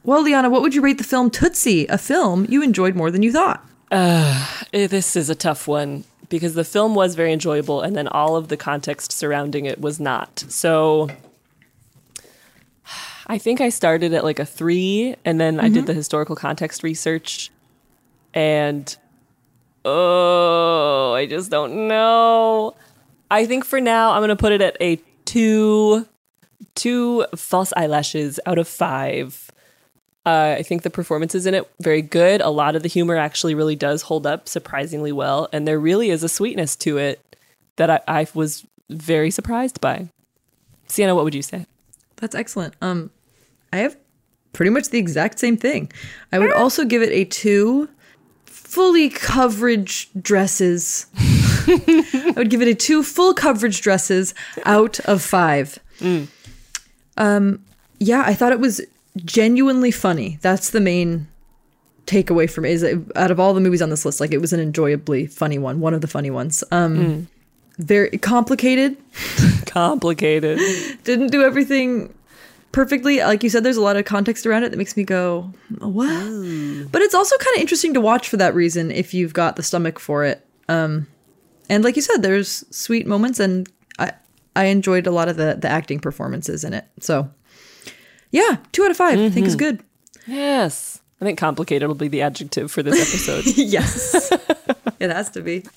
Well, 0.03 0.23
Liana, 0.23 0.49
what 0.49 0.63
would 0.63 0.73
you 0.73 0.81
rate 0.81 0.97
the 0.97 1.03
film 1.03 1.29
Tootsie, 1.29 1.85
a 1.87 1.99
film 1.99 2.47
you 2.49 2.63
enjoyed 2.63 2.95
more 2.95 3.11
than 3.11 3.21
you 3.21 3.31
thought? 3.31 3.63
Uh, 3.91 4.47
eh, 4.73 4.87
this 4.87 5.15
is 5.15 5.29
a 5.29 5.35
tough 5.35 5.67
one 5.67 6.05
because 6.29 6.55
the 6.55 6.63
film 6.63 6.95
was 6.95 7.13
very 7.13 7.31
enjoyable 7.33 7.81
and 7.81 7.95
then 7.95 8.07
all 8.07 8.35
of 8.35 8.47
the 8.47 8.57
context 8.57 9.11
surrounding 9.11 9.65
it 9.65 9.79
was 9.79 9.99
not. 9.99 10.43
So 10.49 11.07
I 13.27 13.37
think 13.37 13.61
I 13.61 13.69
started 13.69 14.11
at 14.11 14.23
like 14.23 14.39
a 14.39 14.45
three 14.45 15.15
and 15.23 15.39
then 15.39 15.59
I 15.59 15.69
Mhm. 15.69 15.73
did 15.75 15.85
the 15.85 15.93
historical 15.93 16.35
context 16.35 16.81
research 16.81 17.51
and 18.33 18.95
oh, 19.85 21.13
I 21.13 21.27
just 21.27 21.51
don't 21.51 21.87
know. 21.87 22.75
I 23.29 23.45
think 23.45 23.65
for 23.65 23.81
now 23.81 24.11
I'm 24.11 24.19
going 24.19 24.29
to 24.29 24.35
put 24.35 24.51
it 24.51 24.61
at 24.61 24.77
a 24.79 24.99
two, 25.25 26.07
two 26.75 27.25
false 27.35 27.73
eyelashes 27.75 28.39
out 28.45 28.57
of 28.57 28.67
five. 28.67 29.49
Uh, 30.25 30.55
I 30.57 30.63
think 30.63 30.81
the 30.81 30.89
performances 30.89 31.45
in 31.45 31.53
it 31.53 31.69
very 31.79 32.01
good. 32.01 32.41
A 32.41 32.49
lot 32.49 32.75
of 32.75 32.81
the 32.81 32.89
humor 32.89 33.15
actually 33.15 33.53
really 33.53 33.75
does 33.75 34.03
hold 34.03 34.25
up 34.25 34.49
surprisingly 34.49 35.11
well, 35.11 35.47
and 35.53 35.67
there 35.67 35.79
really 35.79 36.09
is 36.09 36.23
a 36.23 36.29
sweetness 36.29 36.75
to 36.77 36.97
it 36.97 37.21
that 37.75 37.89
I, 37.89 37.99
I 38.07 38.27
was 38.33 38.65
very 38.89 39.29
surprised 39.29 39.79
by. 39.81 40.09
Sienna, 40.87 41.15
what 41.15 41.23
would 41.25 41.35
you 41.35 41.41
say? 41.41 41.65
That's 42.17 42.35
excellent. 42.35 42.75
Um, 42.81 43.11
I 43.73 43.77
have 43.77 43.97
pretty 44.53 44.71
much 44.71 44.89
the 44.89 44.99
exact 44.99 45.37
same 45.37 45.57
thing. 45.57 45.91
I 46.31 46.39
would 46.39 46.53
also 46.53 46.85
give 46.85 47.01
it 47.01 47.11
a 47.11 47.25
two 47.25 47.89
fully 48.45 49.09
coverage 49.09 50.09
dresses. 50.19 51.07
I 51.67 52.33
would 52.37 52.49
give 52.49 52.61
it 52.61 52.67
a 52.67 52.75
two 52.75 53.03
full 53.03 53.33
coverage 53.33 53.81
dresses 53.81 54.33
out 54.65 54.99
of 55.01 55.21
five. 55.21 55.79
Um, 57.17 57.63
yeah, 57.99 58.23
I 58.25 58.33
thought 58.33 58.51
it 58.51 58.59
was 58.59 58.81
genuinely 59.23 59.91
funny. 59.91 60.37
That's 60.41 60.71
the 60.71 60.81
main 60.81 61.27
takeaway 62.05 62.49
from 62.49 62.65
it. 62.65 62.71
Is 62.71 62.83
out 63.15 63.31
of 63.31 63.39
all 63.39 63.53
the 63.53 63.61
movies 63.61 63.81
on 63.81 63.89
this 63.89 64.05
list, 64.05 64.19
like 64.19 64.31
it 64.31 64.41
was 64.41 64.53
an 64.53 64.59
enjoyably 64.59 65.25
funny 65.27 65.57
one, 65.57 65.79
one 65.79 65.93
of 65.93 66.01
the 66.01 66.07
funny 66.07 66.29
ones. 66.29 66.63
Um, 66.71 66.97
Mm. 66.97 67.25
very 67.77 68.17
complicated. 68.17 68.97
Complicated. 69.65 70.59
Didn't 71.03 71.27
do 71.31 71.41
everything 71.43 72.13
perfectly. 72.71 73.19
Like 73.19 73.43
you 73.43 73.49
said, 73.49 73.63
there's 73.63 73.75
a 73.77 73.81
lot 73.81 73.97
of 73.97 74.05
context 74.05 74.45
around 74.45 74.63
it 74.63 74.69
that 74.71 74.77
makes 74.77 74.95
me 74.95 75.03
go, 75.03 75.51
what? 75.79 76.89
But 76.91 77.01
it's 77.01 77.13
also 77.15 77.37
kind 77.37 77.55
of 77.57 77.61
interesting 77.61 77.93
to 77.93 78.01
watch 78.01 78.29
for 78.29 78.37
that 78.37 78.55
reason 78.55 78.91
if 78.91 79.13
you've 79.13 79.33
got 79.33 79.55
the 79.57 79.63
stomach 79.63 79.99
for 79.99 80.23
it. 80.23 80.45
Um, 80.69 81.07
and 81.69 81.83
like 81.83 81.95
you 81.95 82.01
said, 82.01 82.21
there's 82.21 82.63
sweet 82.75 83.05
moments, 83.07 83.39
and 83.39 83.67
I 83.99 84.11
I 84.55 84.65
enjoyed 84.65 85.07
a 85.07 85.11
lot 85.11 85.27
of 85.29 85.37
the 85.37 85.57
the 85.59 85.67
acting 85.69 85.99
performances 85.99 86.63
in 86.63 86.73
it. 86.73 86.85
So 86.99 87.29
yeah, 88.31 88.57
two 88.71 88.83
out 88.83 88.91
of 88.91 88.97
5 88.97 89.19
I 89.19 89.29
think 89.29 89.47
is 89.47 89.55
Mhm. 89.55 89.59
good. 89.59 89.79
Yes. 90.27 90.99
I 91.21 91.25
think 91.25 91.39
complicated 91.39 91.87
will 91.87 91.95
be 91.95 92.09
the 92.09 92.21
adjective 92.21 92.69
for 92.71 92.83
this 92.83 92.99
episode. 92.99 93.45
yes. 93.57 94.31
it 94.99 95.09
has 95.09 95.29
to 95.31 95.41
be. 95.41 95.63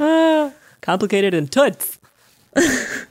Ah, 0.00 0.52
complicated 0.80 1.34
and 1.34 1.50
toots. 1.50 1.98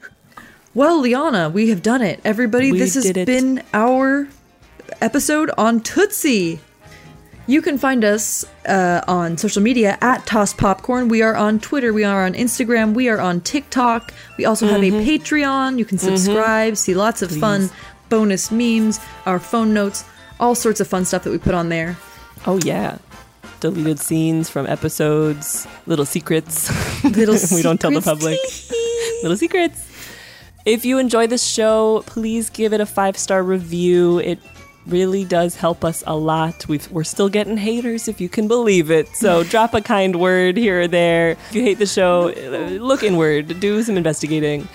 Well, 0.74 1.00
Liana, 1.02 1.50
we 1.50 1.70
have 1.70 1.82
done 1.82 2.02
it. 2.04 2.20
Everybody, 2.24 2.72
We 2.72 2.78
this 2.80 2.94
has 2.94 3.12
been 3.12 3.64
our 3.74 4.28
episode 5.02 5.50
on 5.58 5.82
Tootsie. 5.82 6.60
You 7.50 7.62
can 7.62 7.78
find 7.78 8.04
us 8.04 8.46
uh, 8.68 9.02
on 9.08 9.38
social 9.38 9.62
media 9.64 9.98
at 10.02 10.26
Toss 10.26 10.54
Popcorn. 10.54 11.08
We 11.08 11.22
are 11.22 11.36
on 11.36 11.60
Twitter. 11.60 11.94
We 11.94 12.04
are 12.04 12.26
on 12.26 12.34
Instagram. 12.34 12.94
We 12.94 13.08
are 13.08 13.22
on 13.22 13.40
TikTok. 13.40 14.14
We 14.38 14.44
also 14.46 14.68
have 14.68 14.82
a 14.84 14.92
Mhm. 14.92 15.06
Patreon. 15.06 15.80
You 15.80 15.86
can 15.86 15.98
Mhm. 15.98 16.02
subscribe, 16.18 16.76
see 16.76 16.94
lots 16.94 17.22
of 17.22 17.32
fun 17.32 17.70
bonus 18.10 18.52
memes, 18.52 19.00
our 19.26 19.40
phone 19.40 19.74
notes, 19.74 20.04
all 20.42 20.56
sorts 20.56 20.82
of 20.82 20.88
fun 20.90 21.06
stuff 21.06 21.24
that 21.24 21.32
we 21.32 21.38
put 21.38 21.54
on 21.56 21.70
there. 21.70 21.96
Oh, 22.46 22.60
yeah. 22.64 22.98
Deleted 23.62 24.00
scenes 24.00 24.50
from 24.50 24.68
episodes, 24.68 25.66
little 25.88 26.06
secrets. 26.06 26.70
Little 27.04 27.38
we 27.56 27.62
don't 27.62 27.80
tell 27.80 27.92
the 27.92 28.02
public. 28.02 28.38
little 29.24 29.38
secrets. 29.38 29.80
If 30.66 30.84
you 30.84 30.98
enjoy 30.98 31.28
this 31.28 31.44
show, 31.44 32.04
please 32.06 32.50
give 32.50 32.74
it 32.74 32.82
a 32.82 32.86
five 32.86 33.18
star 33.18 33.42
review. 33.42 34.20
It 34.20 34.40
really 34.88 35.24
does 35.26 35.56
help 35.56 35.84
us 35.86 36.04
a 36.08 36.16
lot. 36.16 36.68
We've, 36.68 36.90
we're 36.92 37.04
still 37.04 37.30
getting 37.30 37.58
haters, 37.58 38.08
if 38.08 38.20
you 38.22 38.30
can 38.30 38.48
believe 38.48 38.90
it. 38.92 39.08
So 39.16 39.44
drop 39.54 39.74
a 39.74 39.82
kind 39.82 40.16
word 40.20 40.58
here 40.58 40.82
or 40.82 40.88
there. 40.88 41.32
If 41.32 41.56
you 41.56 41.62
hate 41.64 41.80
the 41.80 41.86
show, 41.86 42.30
uh, 42.30 42.70
look 42.82 43.04
inward, 43.04 43.60
do 43.60 43.84
some 43.84 43.98
investigating. 43.98 44.68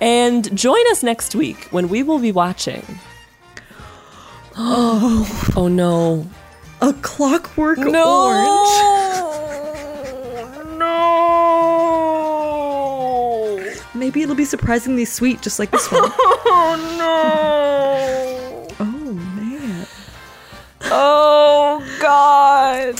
And 0.00 0.54
join 0.56 0.84
us 0.90 1.02
next 1.02 1.34
week 1.34 1.64
when 1.70 1.88
we 1.88 2.02
will 2.02 2.18
be 2.18 2.32
watching. 2.32 2.84
Oh, 4.56 5.52
oh 5.56 5.68
no. 5.68 6.26
A 6.82 6.92
clockwork 6.92 7.78
No! 7.78 8.26
orange. 8.26 8.68
No. 12.66 13.72
Maybe 13.94 14.20
it'll 14.22 14.34
be 14.34 14.44
surprisingly 14.44 15.06
sweet, 15.06 15.40
just 15.40 15.58
like 15.58 15.70
this 15.70 15.90
one. 15.90 16.02
oh 16.14 16.96
no. 16.98 17.55
Oh 20.90 21.84
God. 22.00 22.94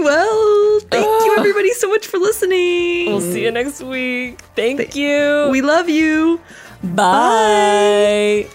Well, 0.00 0.80
thank 0.90 1.04
you 1.04 1.34
oh. 1.34 1.36
everybody 1.38 1.72
so 1.72 1.88
much 1.88 2.06
for 2.06 2.18
listening. 2.18 3.06
We'll 3.06 3.20
see 3.20 3.44
you 3.44 3.50
next 3.50 3.82
week. 3.82 4.40
Thank 4.56 4.94
you. 4.96 5.48
We 5.50 5.62
love 5.62 5.88
you. 5.88 6.40
Bye. 6.82 8.48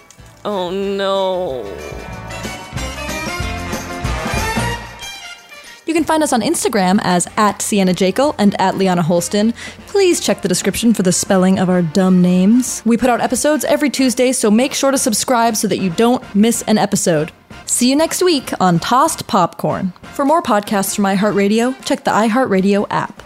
Oh 0.44 0.70
no. 0.70 1.64
You 5.86 5.94
can 5.94 6.04
find 6.04 6.22
us 6.22 6.34
on 6.34 6.42
Instagram 6.42 7.00
as 7.02 7.26
at 7.38 7.62
Sienna 7.62 7.94
Jekyll 7.94 8.34
and 8.38 8.60
at 8.60 8.76
Liana 8.76 9.02
Holston. 9.02 9.54
Please 9.86 10.20
check 10.20 10.42
the 10.42 10.48
description 10.48 10.92
for 10.92 11.02
the 11.02 11.12
spelling 11.12 11.58
of 11.58 11.70
our 11.70 11.80
dumb 11.80 12.20
names. 12.20 12.82
We 12.84 12.98
put 12.98 13.08
out 13.08 13.22
episodes 13.22 13.64
every 13.64 13.88
Tuesday, 13.88 14.32
so 14.32 14.50
make 14.50 14.74
sure 14.74 14.90
to 14.90 14.98
subscribe 14.98 15.56
so 15.56 15.66
that 15.66 15.78
you 15.78 15.88
don't 15.88 16.22
miss 16.34 16.60
an 16.62 16.76
episode. 16.76 17.32
See 17.66 17.90
you 17.90 17.96
next 17.96 18.22
week 18.22 18.50
on 18.60 18.78
Tossed 18.78 19.26
Popcorn. 19.26 19.92
For 20.14 20.24
more 20.24 20.42
podcasts 20.42 20.96
from 20.96 21.04
iHeartRadio, 21.04 21.84
check 21.84 22.04
the 22.04 22.10
iHeartRadio 22.10 22.86
app. 22.90 23.22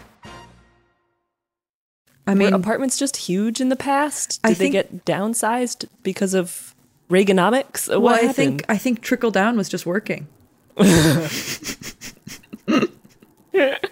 I 2.26 2.34
mean, 2.34 2.52
Were 2.52 2.56
apartments 2.56 2.98
just 2.98 3.16
huge 3.16 3.60
in 3.60 3.68
the 3.68 3.76
past? 3.76 4.42
Did 4.42 4.50
I 4.50 4.54
they 4.54 4.70
get 4.70 5.04
downsized 5.04 5.86
because 6.02 6.34
of 6.34 6.74
Reaganomics? 7.10 7.88
What 7.88 8.00
well, 8.00 8.14
I 8.14 8.32
think 8.32 8.64
I 8.68 8.78
think 8.78 9.00
trickle 9.00 9.30
down 9.30 9.56
was 9.56 9.68
just 9.68 9.86
working. 9.86 10.28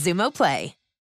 Xumo 0.00 0.30
Play. 0.32 0.79